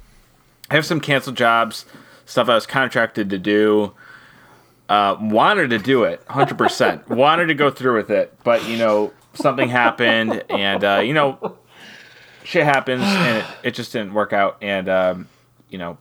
I 0.71 0.75
have 0.75 0.87
some 0.87 1.01
canceled 1.01 1.37
jobs, 1.37 1.85
stuff 2.27 2.49
I 2.49 2.55
was 2.55 2.67
contracted 2.67 3.31
to 3.31 3.39
do. 3.39 3.93
Uh, 4.89 5.17
wanted 5.21 5.71
to 5.71 5.79
do 5.79 6.03
it 6.03 6.27
100% 6.27 7.09
wanted 7.11 7.47
to 7.47 7.55
go 7.55 7.71
through 7.71 7.95
with 7.95 8.11
it 8.11 8.37
but 8.43 8.67
you 8.67 8.77
know 8.77 9.13
something 9.35 9.69
happened 9.69 10.43
and 10.51 10.83
uh, 10.83 10.99
you 10.99 11.15
know 11.15 11.57
shit 12.43 12.65
happens 12.65 13.05
and 13.05 13.39
it, 13.39 13.45
it 13.63 13.71
just 13.71 13.93
didn't 13.93 14.13
work 14.13 14.33
out 14.33 14.59
and 14.61 14.89
um, 14.89 15.29
you 15.69 15.79
know 15.79 15.97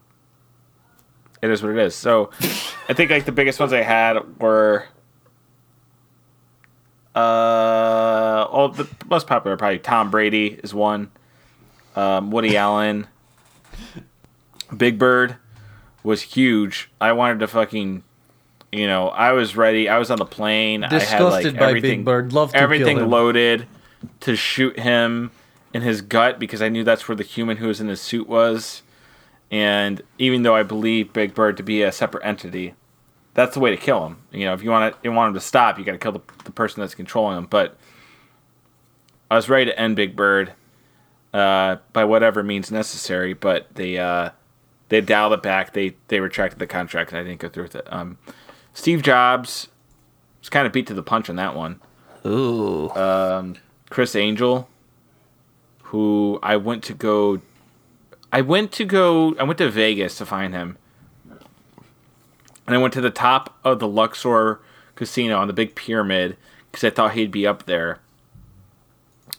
it 1.43 1.52
is 1.52 1.62
what 1.62 1.72
it 1.72 1.78
is 1.78 1.93
so 1.93 2.32
i 2.89 2.93
think 2.93 3.12
like 3.12 3.26
the 3.26 3.32
biggest 3.32 3.60
ones 3.60 3.72
i 3.74 3.84
had 3.84 4.18
were 4.41 4.88
uh 7.16 8.45
all 8.49 8.70
the 8.70 8.88
most 9.10 9.28
popular 9.28 9.57
probably 9.57 9.80
tom 9.80 10.12
brady 10.12 10.60
is 10.64 10.74
one 10.74 11.12
um, 11.95 12.32
woody 12.32 12.55
allen 12.66 13.07
big 14.76 14.99
bird 14.99 15.36
was 16.03 16.22
huge 16.22 16.89
i 17.01 17.12
wanted 17.12 17.39
to 17.39 17.47
fucking 17.47 18.03
you 18.72 18.88
know, 18.88 19.10
I 19.10 19.32
was 19.32 19.55
ready. 19.55 19.89
I 19.89 19.97
was 19.97 20.12
on 20.12 20.18
the 20.18 20.26
plane. 20.26 20.84
I 20.84 20.89
had 20.89 20.93
like 20.93 21.01
Disgusted 21.01 21.53
by 21.55 21.74
Big 21.74 21.78
everything, 21.78 22.03
Bird. 22.03 22.34
Love 22.34 22.51
to 22.51 22.53
kill 22.53 22.64
everything 22.64 23.10
loaded 23.10 23.66
to 24.22 24.36
shoot 24.36 24.78
him 24.78 25.32
in 25.74 25.82
his 25.82 26.01
gut 26.01 26.39
because 26.39 26.62
I 26.62 26.70
knew 26.70 26.84
that's 26.84 27.07
where 27.07 27.16
the 27.16 27.24
human 27.24 27.57
who 27.57 27.68
was 27.68 27.82
in 27.82 27.88
his 27.88 28.01
suit 28.01 28.28
was. 28.28 28.84
And 29.51 30.01
even 30.20 30.43
though 30.43 30.55
I 30.55 30.64
believe 30.64 31.14
Big 31.14 31.34
Bird 31.34 31.57
to 31.57 31.64
be 31.64 31.82
a 31.82 31.91
separate 31.91 32.24
entity, 32.24 32.76
that's 33.34 33.53
the 33.53 33.59
way 33.59 33.71
to 33.71 33.77
kill 33.77 34.05
him. 34.05 34.17
You 34.32 34.45
know, 34.45 34.53
if 34.53 34.63
you 34.63 34.69
want 34.69 34.93
to, 34.93 34.99
you 35.03 35.11
want 35.11 35.30
him 35.30 35.34
to 35.36 35.39
stop, 35.39 35.77
you 35.77 35.86
got 35.86 35.93
to 35.93 35.97
kill 35.97 36.11
the, 36.11 36.21
the 36.45 36.51
person 36.51 36.82
that's 36.82 36.95
controlling 36.95 37.38
him. 37.38 37.45
But 37.45 37.77
I 39.30 39.36
was 39.36 39.49
ready 39.49 39.65
to 39.65 39.80
end 39.80 39.95
Big 39.95 40.15
Bird 40.15 40.53
uh, 41.34 41.77
by 41.93 42.03
whatever 42.03 42.43
means 42.43 42.71
necessary. 42.71 43.34
But 43.34 43.67
they 43.75 43.97
uh, 43.97 44.32
they 44.89 45.01
dialed 45.01 45.34
it 45.34 45.43
back. 45.43 45.73
They 45.73 45.95
they 46.07 46.19
retracted 46.19 46.59
the 46.59 46.67
contract, 46.67 47.11
and 47.11 47.19
I 47.19 47.23
didn't 47.23 47.39
go 47.39 47.49
through 47.49 47.63
with 47.63 47.75
it. 47.75 47.91
Um, 47.91 48.17
Steve 48.73 49.01
Jobs 49.01 49.67
was 50.39 50.49
kind 50.49 50.65
of 50.65 50.73
beat 50.73 50.88
to 50.88 50.93
the 50.93 51.03
punch 51.03 51.30
on 51.30 51.36
that 51.38 51.55
one. 51.55 51.80
Ooh, 52.25 52.89
Criss 53.89 54.15
Angel, 54.15 54.69
who 55.84 56.39
I 56.43 56.57
went 56.57 56.84
to 56.86 56.93
go, 56.93 57.41
I 58.32 58.41
went 58.41 58.71
to 58.73 58.86
go, 58.86 59.36
I 59.39 59.43
went 59.43 59.57
to 59.59 59.69
Vegas 59.69 60.17
to 60.17 60.25
find 60.25 60.53
him, 60.53 60.77
and 62.70 62.76
I 62.76 62.82
went 62.82 62.93
to 62.93 63.01
the 63.01 63.09
top 63.09 63.57
of 63.63 63.80
the 63.80 63.88
Luxor 63.88 64.59
Casino 64.95 65.38
on 65.39 65.47
the 65.47 65.53
big 65.53 65.76
pyramid 65.76 66.38
because 66.72 66.84
I 66.84 66.89
thought 66.89 67.13
he'd 67.13 67.32
be 67.32 67.47
up 67.47 67.65
there, 67.65 67.99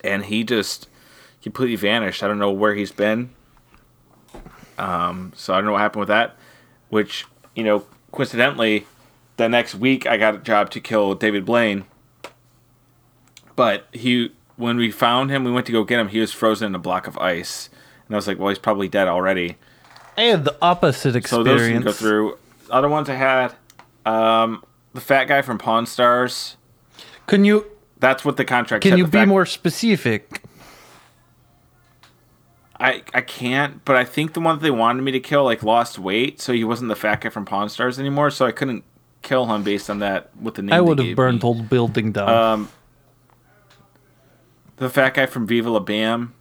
and 0.02 0.24
he 0.24 0.42
just 0.42 0.88
completely 1.42 1.76
vanished. 1.76 2.22
I 2.22 2.28
don't 2.28 2.38
know 2.38 2.50
where 2.50 2.74
he's 2.74 2.92
been. 2.92 3.30
Um, 4.78 5.32
so 5.36 5.52
I 5.52 5.58
don't 5.58 5.66
know 5.66 5.72
what 5.72 5.80
happened 5.80 6.00
with 6.00 6.08
that. 6.08 6.36
Which 6.88 7.24
you 7.54 7.62
know, 7.62 7.86
coincidentally, 8.12 8.86
the 9.36 9.48
next 9.48 9.74
week 9.74 10.06
I 10.06 10.16
got 10.16 10.34
a 10.34 10.38
job 10.38 10.70
to 10.70 10.80
kill 10.80 11.14
David 11.14 11.44
Blaine 11.44 11.84
but 13.60 13.86
he 13.92 14.32
when 14.56 14.78
we 14.78 14.90
found 14.90 15.30
him 15.30 15.44
we 15.44 15.50
went 15.50 15.66
to 15.66 15.72
go 15.72 15.84
get 15.84 16.00
him 16.00 16.08
he 16.08 16.18
was 16.18 16.32
frozen 16.32 16.68
in 16.68 16.74
a 16.74 16.78
block 16.78 17.06
of 17.06 17.18
ice 17.18 17.68
and 18.06 18.14
i 18.14 18.16
was 18.16 18.26
like 18.26 18.38
well 18.38 18.48
he's 18.48 18.58
probably 18.58 18.88
dead 18.88 19.06
already 19.06 19.58
I 20.16 20.22
had 20.22 20.46
the 20.46 20.56
opposite 20.62 21.14
experience. 21.14 21.48
so 21.48 21.56
those 21.58 21.68
didn't 21.68 21.84
go 21.84 21.92
through 21.92 22.38
other 22.70 22.88
ones 22.88 23.08
i 23.08 23.14
had 23.14 23.54
The 24.92 25.00
fat 25.00 25.24
guy 25.26 25.42
from 25.42 25.58
Pawn 25.58 25.86
Stars. 25.86 26.56
Can 27.26 27.44
you 27.44 27.66
That's 27.98 28.24
what 28.24 28.36
the 28.36 28.44
contract. 28.44 28.82
can 28.82 28.92
said. 28.92 28.98
you 28.98 29.06
be 29.06 29.24
more 29.24 29.46
specific? 29.46 30.42
I 32.78 33.02
I 33.14 33.20
can't, 33.20 33.84
but 33.84 33.94
I 33.96 34.04
think 34.04 34.32
the 34.32 34.40
one 34.40 34.56
that 34.56 34.62
they 34.62 34.70
wanted 34.70 35.02
me 35.02 35.12
to 35.12 35.20
kill 35.20 35.44
like 35.44 35.62
lost 35.62 35.98
weight, 35.98 36.40
so 36.40 36.52
he 36.52 36.64
wasn't 36.64 36.88
the 36.88 36.96
fat 36.96 37.20
guy 37.20 37.28
from 37.28 37.44
Pawn 37.44 37.68
Stars 37.68 37.98
anymore. 38.00 38.30
So 38.30 38.46
I 38.46 38.52
couldn't 38.52 38.84
kill 39.22 39.46
him 39.46 39.62
based 39.62 39.90
on 39.90 39.98
that 39.98 40.30
with 40.40 40.54
the 40.54 40.62
name. 40.62 40.72
I 40.72 40.80
would 40.80 40.98
have 40.98 41.14
burned 41.14 41.36
me. 41.36 41.40
whole 41.42 41.62
building 41.62 42.10
down. 42.12 42.28
Um, 42.28 42.68
the 44.76 44.88
fat 44.88 45.14
guy 45.14 45.26
from 45.26 45.46
Viva 45.46 45.70
La 45.70 45.80
Bam, 45.80 46.32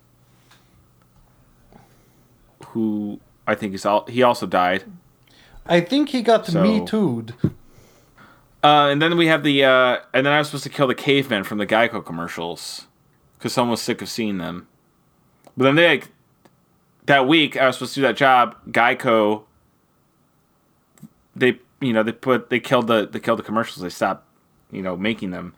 who 2.67 3.19
I 3.45 3.53
think 3.53 3.73
is 3.73 3.85
all 3.85 4.05
he 4.05 4.23
also 4.23 4.47
died. 4.47 4.85
I 5.69 5.81
think 5.81 6.09
he 6.09 6.21
got 6.21 6.45
so- 6.47 6.61
me 6.61 6.85
too'd. 6.85 7.33
Uh, 8.61 8.89
and 8.91 9.01
then 9.01 9.15
we 9.15 9.27
have 9.27 9.43
the 9.43 9.63
uh, 9.63 9.99
and 10.13 10.25
then 10.25 10.33
I 10.33 10.39
was 10.39 10.47
supposed 10.47 10.65
to 10.65 10.69
kill 10.69 10.87
the 10.87 10.95
cavemen 10.95 11.45
from 11.45 11.59
the 11.59 11.65
Geico 11.65 12.05
commercials 12.05 12.87
because 13.37 13.53
someone 13.53 13.71
was 13.71 13.81
sick 13.81 14.01
of 14.01 14.09
seeing 14.09 14.37
them. 14.37 14.67
But 15.55 15.63
then 15.63 15.75
they 15.75 15.87
like 15.87 16.09
that 17.05 17.25
week 17.25 17.55
I 17.55 17.67
was 17.67 17.77
supposed 17.77 17.93
to 17.93 18.01
do 18.01 18.07
that 18.07 18.17
job. 18.17 18.57
Geico, 18.69 19.43
they 21.37 21.59
you 21.79 21.93
know 21.93 22.03
they 22.03 22.11
put 22.11 22.49
they 22.49 22.59
killed 22.59 22.87
the 22.87 23.07
they 23.07 23.21
killed 23.21 23.39
the 23.39 23.43
commercials. 23.43 23.81
They 23.81 23.89
stopped 23.89 24.27
you 24.71 24.81
know 24.81 24.97
making 24.97 25.31
them. 25.31 25.53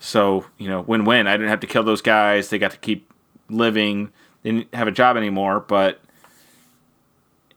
So 0.00 0.46
you 0.56 0.68
know 0.68 0.80
win 0.80 1.04
win. 1.04 1.26
I 1.26 1.32
didn't 1.32 1.50
have 1.50 1.60
to 1.60 1.66
kill 1.66 1.82
those 1.82 2.00
guys. 2.00 2.48
They 2.48 2.58
got 2.58 2.70
to 2.70 2.78
keep 2.78 3.12
living. 3.50 4.10
They 4.42 4.52
didn't 4.52 4.74
have 4.74 4.88
a 4.88 4.92
job 4.92 5.18
anymore, 5.18 5.60
but 5.60 6.00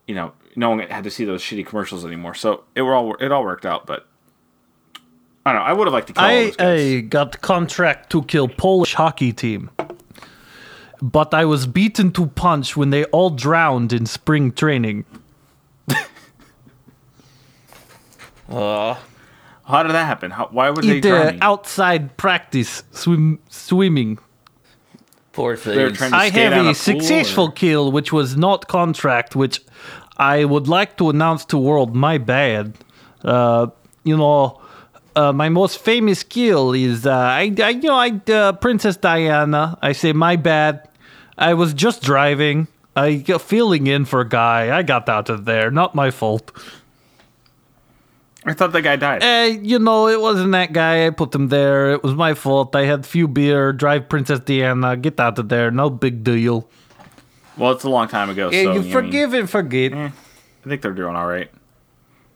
you 0.07 0.15
know 0.15 0.33
no 0.59 0.69
one 0.71 0.79
had 0.79 1.03
to 1.05 1.09
see 1.09 1.25
those 1.25 1.41
shitty 1.41 1.65
commercials 1.65 2.05
anymore. 2.05 2.35
So 2.35 2.63
it 2.75 2.81
were 2.81 2.93
all 2.93 3.15
it 3.15 3.31
all 3.31 3.43
worked 3.43 3.65
out, 3.65 3.85
but. 3.85 4.05
I 5.45 5.53
don't 5.53 5.61
know. 5.61 5.65
I 5.65 5.73
would 5.73 5.87
have 5.87 5.93
liked 5.93 6.07
to 6.07 6.13
kill 6.13 6.23
all 6.23 6.29
I, 6.29 6.43
those 6.43 6.55
guys. 6.57 6.81
I 6.81 6.99
got 7.01 7.41
contract 7.41 8.09
to 8.11 8.21
kill 8.23 8.47
Polish 8.49 8.93
hockey 8.93 9.31
team. 9.31 9.71
But 11.01 11.33
I 11.33 11.45
was 11.45 11.65
beaten 11.65 12.11
to 12.11 12.27
punch 12.27 12.75
when 12.75 12.89
they 12.89 13.05
all 13.05 13.29
drowned 13.29 13.93
in 13.93 14.05
spring 14.05 14.51
training. 14.51 15.05
Aw. 18.49 18.99
How 19.65 19.83
did 19.83 19.93
that 19.93 20.05
happen? 20.05 20.31
How, 20.31 20.49
why 20.51 20.69
were 20.71 20.81
they 20.81 20.97
It, 20.97 21.05
uh, 21.05 21.09
drowning? 21.09 21.39
outside 21.41 22.17
practice 22.17 22.83
swim 22.91 23.39
swimming. 23.49 24.19
Poor 25.31 25.51
were 25.51 25.57
things. 25.57 26.01
I 26.11 26.29
have 26.29 26.65
a 26.65 26.69
a 26.71 26.75
successful 26.75 27.45
or- 27.45 27.51
kill, 27.51 27.91
which 27.91 28.11
was 28.11 28.35
not 28.35 28.67
contract, 28.67 29.35
which 29.35 29.61
I 30.19 30.43
would 30.43 30.67
like 30.67 30.97
to 30.97 31.09
announce 31.09 31.45
to 31.45 31.57
world. 31.57 31.95
My 31.95 32.17
bad. 32.17 32.73
Uh, 33.23 33.67
you 34.03 34.17
know, 34.17 34.61
uh, 35.15 35.33
my 35.33 35.49
most 35.49 35.79
famous 35.79 36.23
kill 36.23 36.73
is 36.73 37.07
uh, 37.07 37.11
I, 37.11 37.53
I, 37.57 37.69
you 37.69 37.87
know, 37.87 37.95
I 37.95 38.21
uh, 38.31 38.53
Princess 38.53 38.97
Diana. 38.97 39.77
I 39.81 39.93
say 39.93 40.13
my 40.13 40.35
bad. 40.35 40.87
I 41.37 41.53
was 41.53 41.73
just 41.73 42.03
driving. 42.03 42.67
I 42.95 43.15
got 43.15 43.41
filling 43.41 43.87
in 43.87 44.03
for 44.03 44.19
a 44.19 44.27
guy. 44.27 44.77
I 44.77 44.83
got 44.83 45.07
out 45.07 45.29
of 45.29 45.45
there. 45.45 45.71
Not 45.71 45.95
my 45.95 46.11
fault. 46.11 46.51
I 48.45 48.53
thought 48.53 48.71
the 48.71 48.81
guy 48.81 48.95
died. 48.95 49.23
Uh, 49.23 49.57
you 49.61 49.79
know, 49.79 50.07
it 50.07 50.19
wasn't 50.19 50.51
that 50.53 50.73
guy. 50.73 51.05
I 51.05 51.09
put 51.11 51.33
him 51.33 51.47
there. 51.47 51.91
It 51.91 52.03
was 52.03 52.13
my 52.15 52.33
fault. 52.33 52.75
I 52.75 52.85
had 52.85 53.05
few 53.05 53.27
beer. 53.27 53.71
Drive 53.71 54.09
Princess 54.09 54.39
Diana. 54.39 54.97
Get 54.97 55.19
out 55.19 55.39
of 55.39 55.49
there. 55.49 55.71
No 55.71 55.89
big 55.89 56.23
deal. 56.23 56.69
Well, 57.59 57.71
it's 57.71 57.83
a 57.83 57.89
long 57.89 58.07
time 58.07 58.29
ago. 58.29 58.49
Yeah, 58.49 58.63
so, 58.63 58.73
you 58.73 58.79
I 58.79 58.83
mean, 58.83 58.91
forgive 58.91 59.33
and 59.33 59.49
forget. 59.49 59.93
I 59.93 60.11
think 60.65 60.81
they're 60.81 60.93
doing 60.93 61.15
all 61.15 61.27
right. 61.27 61.51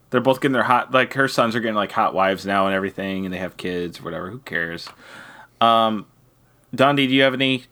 They're 0.09 0.21
both 0.21 0.41
getting 0.41 0.53
their 0.53 0.63
hot, 0.63 0.91
like 0.91 1.13
her 1.13 1.27
sons 1.27 1.55
are 1.55 1.59
getting 1.59 1.75
like 1.75 1.91
hot 1.91 2.13
wives 2.13 2.45
now 2.45 2.67
and 2.67 2.75
everything, 2.75 3.25
and 3.25 3.33
they 3.33 3.39
have 3.39 3.57
kids 3.57 3.99
or 3.99 4.03
whatever. 4.03 4.29
Who 4.29 4.39
cares? 4.39 4.87
Um, 5.59 6.05
Dundee, 6.75 7.07
do 7.07 7.13
you 7.13 7.23
have 7.23 7.33
any 7.33 7.65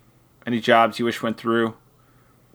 any 0.48 0.60
jobs 0.60 0.98
you 0.98 1.06
wish 1.06 1.22
went 1.22 1.38
through, 1.38 1.76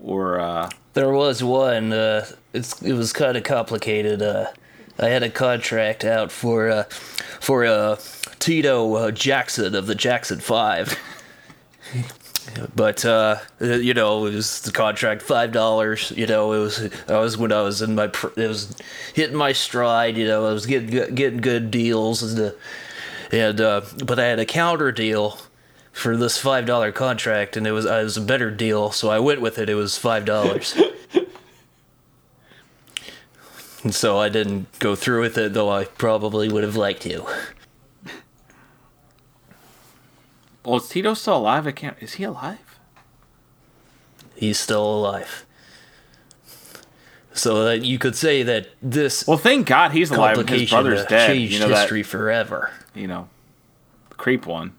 or 0.02 0.40
uh, 0.40 0.70
There 0.94 1.12
was 1.12 1.42
one. 1.44 1.92
Uh, 1.92 2.26
it's 2.52 2.82
it 2.82 2.94
was 2.94 3.12
kind 3.12 3.36
of 3.36 3.44
complicated. 3.44 4.22
Uh, 4.22 4.46
I 4.98 5.08
had 5.08 5.22
a 5.22 5.30
contract 5.30 6.04
out 6.04 6.32
for 6.32 6.68
uh, 6.68 6.84
for 7.40 7.64
uh, 7.64 7.96
Tito 8.38 8.94
uh, 8.94 9.10
Jackson 9.10 9.74
of 9.74 9.86
the 9.86 9.94
Jackson 9.94 10.40
Five. 10.40 10.98
But 12.74 13.04
uh, 13.04 13.36
you 13.60 13.94
know, 13.94 14.26
it 14.26 14.34
was 14.34 14.60
the 14.62 14.72
contract 14.72 15.22
five 15.22 15.52
dollars. 15.52 16.12
You 16.14 16.26
know, 16.26 16.52
it 16.52 16.58
was 16.58 16.88
I 17.08 17.18
was 17.18 17.36
when 17.36 17.52
I 17.52 17.62
was 17.62 17.82
in 17.82 17.94
my 17.94 18.04
it 18.36 18.48
was 18.48 18.76
hitting 19.14 19.36
my 19.36 19.52
stride. 19.52 20.16
You 20.16 20.26
know, 20.26 20.46
I 20.46 20.52
was 20.52 20.66
getting 20.66 20.90
good- 20.90 21.14
getting 21.14 21.40
good 21.40 21.70
deals 21.70 22.22
and 22.22 22.36
the, 22.36 22.56
and 23.32 23.60
uh, 23.60 23.82
but 24.04 24.18
I 24.18 24.24
had 24.26 24.38
a 24.38 24.46
counter 24.46 24.92
deal 24.92 25.38
for 25.92 26.16
this 26.16 26.38
five 26.38 26.66
dollar 26.66 26.92
contract, 26.92 27.56
and 27.56 27.66
it 27.66 27.72
was 27.72 27.84
it 27.84 27.90
was 28.04 28.16
a 28.16 28.22
better 28.22 28.50
deal, 28.50 28.90
so 28.92 29.08
I 29.10 29.18
went 29.18 29.40
with 29.40 29.58
it. 29.58 29.68
It 29.68 29.74
was 29.74 29.98
five 29.98 30.24
dollars. 30.24 30.78
And 33.82 33.94
so 33.94 34.18
I 34.18 34.28
didn't 34.28 34.66
go 34.80 34.96
through 34.96 35.20
with 35.20 35.38
it, 35.38 35.52
though 35.54 35.70
I 35.70 35.84
probably 35.84 36.48
would 36.48 36.64
have 36.64 36.74
liked 36.74 37.02
to. 37.02 37.24
Well, 40.66 40.76
is 40.76 40.88
Tito 40.88 41.14
still 41.14 41.38
alive? 41.38 41.66
I 41.66 41.72
can't. 41.72 41.96
Is 42.00 42.14
he 42.14 42.24
alive? 42.24 42.78
He's 44.34 44.58
still 44.58 44.84
alive. 44.84 45.46
So 47.32 47.64
that 47.64 47.84
you 47.84 47.98
could 47.98 48.16
say 48.16 48.42
that 48.42 48.68
this 48.82 49.26
Well, 49.26 49.36
thank 49.38 49.66
God 49.66 49.92
he's 49.92 50.10
alive. 50.10 50.38
and 50.38 50.48
His 50.48 50.70
brother's 50.70 51.04
dead. 51.06 51.26
changed 51.28 51.52
You 51.54 51.60
know 51.60 51.68
history 51.68 52.02
that. 52.02 52.08
forever. 52.08 52.70
You 52.94 53.06
know, 53.06 53.28
the 54.08 54.14
creep 54.16 54.46
one. 54.46 54.72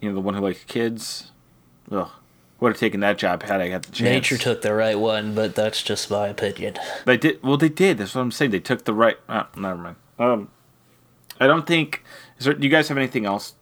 You 0.00 0.08
know 0.08 0.14
the 0.16 0.20
one 0.20 0.34
who 0.34 0.40
likes 0.40 0.64
kids. 0.64 1.30
Ugh, 1.90 2.08
would 2.58 2.72
have 2.72 2.80
taken 2.80 2.98
that 3.00 3.18
job 3.18 3.44
had 3.44 3.60
I 3.60 3.68
got 3.68 3.82
the 3.84 3.92
chance. 3.92 4.00
Nature 4.00 4.38
took 4.38 4.62
the 4.62 4.74
right 4.74 4.98
one, 4.98 5.34
but 5.36 5.54
that's 5.54 5.82
just 5.82 6.10
my 6.10 6.26
opinion. 6.28 6.74
They 7.04 7.16
did. 7.16 7.40
Well, 7.42 7.56
they 7.56 7.68
did. 7.68 7.98
That's 7.98 8.14
what 8.16 8.22
I'm 8.22 8.32
saying. 8.32 8.50
They 8.50 8.58
took 8.60 8.84
the 8.84 8.94
right. 8.94 9.18
Uh, 9.28 9.44
never 9.56 9.76
mind. 9.76 9.96
Um, 10.18 10.48
I 11.42 11.48
don't 11.48 11.66
think. 11.66 12.04
Is 12.38 12.44
there? 12.44 12.54
Do 12.54 12.62
you 12.62 12.70
guys 12.70 12.86
have 12.86 12.96
anything 12.96 13.26
else? 13.26 13.54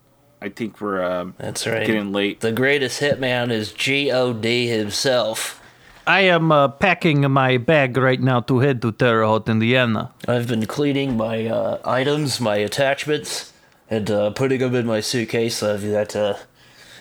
I 0.43 0.51
think 0.51 0.81
we're 0.83 1.03
um, 1.03 1.35
That's 1.39 1.67
right. 1.67 1.87
getting 1.87 2.13
late. 2.13 2.41
The 2.41 2.53
greatest 2.53 3.01
hitman 3.01 3.51
is 3.51 3.73
G.O.D. 3.73 4.69
himself. 4.69 5.63
I 6.07 6.21
am 6.21 6.53
uh, 6.53 6.69
packing 6.69 7.31
my 7.31 7.57
bag 7.57 7.97
right 7.97 8.21
now 8.21 8.41
to 8.41 8.59
head 8.59 8.83
to 8.83 8.93
Terre 8.93 9.25
Haute, 9.25 9.49
Indiana. 9.49 10.13
I've 10.29 10.49
been 10.49 10.67
cleaning 10.67 11.17
my 11.17 11.47
uh, 11.47 11.81
items, 11.85 12.41
my 12.41 12.57
attachments, 12.57 13.53
and 13.89 14.11
uh, 14.11 14.31
putting 14.31 14.61
them 14.61 14.75
in 14.75 14.87
my 14.87 15.01
suitcase. 15.01 15.63
I've 15.63 15.83
got 15.83 16.15
uh, 16.15 16.35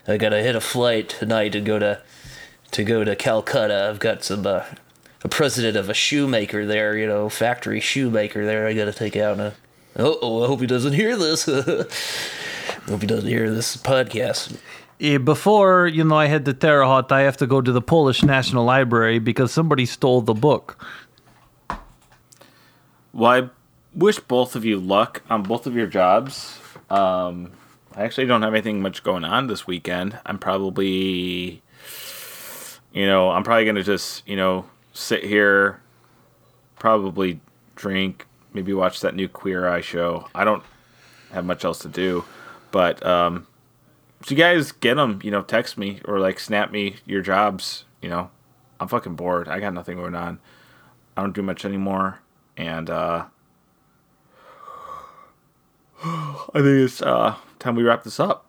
I 0.08 0.16
got 0.16 0.30
to 0.30 0.42
hit 0.42 0.56
a 0.56 0.62
flight 0.62 1.10
tonight 1.10 1.50
to 1.50 1.62
go 1.62 1.78
to 1.80 2.02
to 2.72 2.84
go 2.86 3.04
to 3.04 3.18
Calcutta. 3.18 3.90
I've 3.90 4.00
got 4.00 4.24
some 4.24 4.48
uh, 4.48 4.64
a 5.24 5.28
president 5.28 5.76
of 5.76 5.90
a 5.90 5.94
shoemaker 5.94 6.66
there, 6.66 6.98
you 6.98 7.06
know, 7.06 7.28
factory 7.28 7.82
shoemaker 7.82 8.46
there. 8.46 8.66
I 8.66 8.74
got 8.74 8.86
to 8.86 8.94
take 8.94 9.18
out. 9.18 9.42
A, 9.42 9.54
oh, 9.96 10.44
I 10.44 10.48
hope 10.48 10.62
he 10.62 10.68
doesn't 10.68 10.94
hear 10.94 11.16
this. 11.18 11.48
I 11.50 12.92
hope 12.92 13.02
he 13.02 13.08
doesn't 13.08 13.30
hear 13.30 13.50
this 13.52 13.78
podcast. 13.78 14.58
Before, 15.00 15.88
you 15.88 16.04
know, 16.04 16.18
I 16.18 16.28
head 16.28 16.44
to 16.46 16.54
Terre 16.54 16.84
Haute, 16.84 17.12
I 17.12 17.22
have 17.22 17.38
to 17.38 17.48
go 17.48 17.62
to 17.62 17.72
the 17.72 17.82
Polish 17.82 18.22
National 18.24 18.66
Library 18.66 19.20
because 19.20 19.52
somebody 19.52 19.86
stole 19.86 20.22
the 20.22 20.34
book. 20.34 20.86
Well, 23.14 23.32
I 23.32 23.50
wish 23.96 24.20
both 24.20 24.56
of 24.56 24.66
you 24.66 24.78
luck 24.78 25.24
on 25.30 25.44
both 25.44 25.66
of 25.66 25.76
your 25.76 25.88
jobs. 25.88 26.60
Um, 26.90 27.52
I 27.96 28.04
actually 28.04 28.28
don't 28.28 28.42
have 28.42 28.54
anything 28.54 28.82
much 28.82 29.04
going 29.04 29.24
on 29.24 29.48
this 29.48 29.66
weekend. 29.66 30.20
I'm 30.26 30.38
probably, 30.38 31.62
you 32.94 33.06
know, 33.06 33.32
I'm 33.32 33.44
probably 33.44 33.66
gonna 33.66 33.84
just, 33.84 34.28
you 34.28 34.36
know, 34.36 34.66
sit 34.94 35.24
here, 35.24 35.82
probably 36.78 37.40
drink, 37.76 38.26
maybe 38.54 38.74
watch 38.74 39.02
that 39.02 39.16
new 39.16 39.28
Queer 39.28 39.68
Eye 39.68 39.82
show. 39.82 40.28
I 40.34 40.44
don't 40.44 40.64
have 41.32 41.46
much 41.46 41.64
else 41.64 41.80
to 41.80 41.88
do, 41.88 42.26
but 42.72 43.06
um, 43.06 43.48
if 44.22 44.32
you 44.32 44.38
guys 44.38 44.72
get 44.72 44.96
them, 44.96 45.20
you 45.24 45.32
know, 45.32 45.42
text 45.42 45.78
me 45.78 46.02
or 46.06 46.20
like 46.20 46.40
snap 46.40 46.72
me 46.72 46.98
your 47.06 47.22
jobs. 47.22 47.86
You 48.02 48.10
know, 48.10 48.32
I'm 48.80 48.88
fucking 48.88 49.16
bored. 49.16 49.48
I 49.48 49.60
got 49.60 49.74
nothing 49.74 49.98
going 49.98 50.16
on. 50.16 50.40
I 51.16 51.22
don't 51.22 51.36
do 51.36 51.42
much 51.42 51.66
anymore, 51.66 52.20
and 52.56 52.90
uh, 52.90 53.26
I 56.04 56.50
think 56.54 56.66
it's 56.66 57.02
uh, 57.02 57.36
time 57.60 57.76
we 57.76 57.84
wrap 57.84 58.04
this 58.04 58.20
up. 58.20 58.46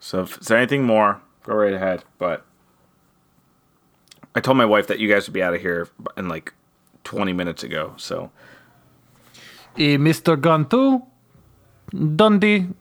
So, 0.00 0.22
if 0.22 0.38
there's 0.38 0.50
anything 0.50 0.84
more, 0.84 1.20
go 1.44 1.54
right 1.54 1.72
ahead. 1.72 2.04
But 2.18 2.44
I 4.34 4.40
told 4.40 4.56
my 4.56 4.64
wife 4.64 4.88
that 4.88 4.98
you 4.98 5.08
guys 5.08 5.26
would 5.26 5.32
be 5.32 5.42
out 5.42 5.54
of 5.54 5.60
here 5.60 5.88
in 6.16 6.28
like 6.28 6.52
20 7.04 7.32
minutes 7.32 7.62
ago. 7.62 7.94
So, 7.96 8.30
eh, 9.78 9.96
Mr. 9.96 10.36
Gantu, 10.36 11.02
Dundee, 12.16 12.56
you 12.56 12.74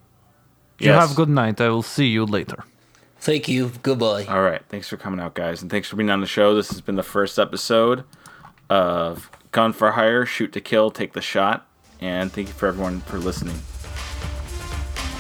yes. 0.80 1.07
have 1.07 1.15
good 1.15 1.30
night. 1.30 1.61
I 1.61 1.69
will 1.69 1.84
see 1.84 2.07
you 2.07 2.26
later. 2.26 2.63
Thank 3.19 3.47
you. 3.47 3.72
Goodbye. 3.81 4.26
All 4.26 4.41
right. 4.41 4.61
Thanks 4.69 4.88
for 4.88 4.97
coming 4.97 5.19
out, 5.19 5.34
guys, 5.34 5.61
and 5.61 5.72
thanks 5.72 5.88
for 5.89 5.95
being 5.95 6.09
on 6.09 6.22
the 6.22 6.27
show. 6.27 6.53
This 6.53 6.69
has 6.69 6.81
been 6.81 6.95
the 6.95 7.03
first 7.03 7.39
episode 7.39 8.03
of 8.69 9.30
Gun 9.51 9.73
for 9.73 9.91
Hire, 9.91 10.26
Shoot 10.26 10.53
to 10.53 10.61
Kill, 10.61 10.91
Take 10.91 11.13
the 11.13 11.22
Shot, 11.22 11.65
and 12.01 12.31
thank 12.31 12.49
you 12.49 12.53
for 12.53 12.67
everyone 12.67 13.01
for 13.01 13.17
listening. 13.17 13.57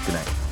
Good 0.05 0.13
night. 0.13 0.44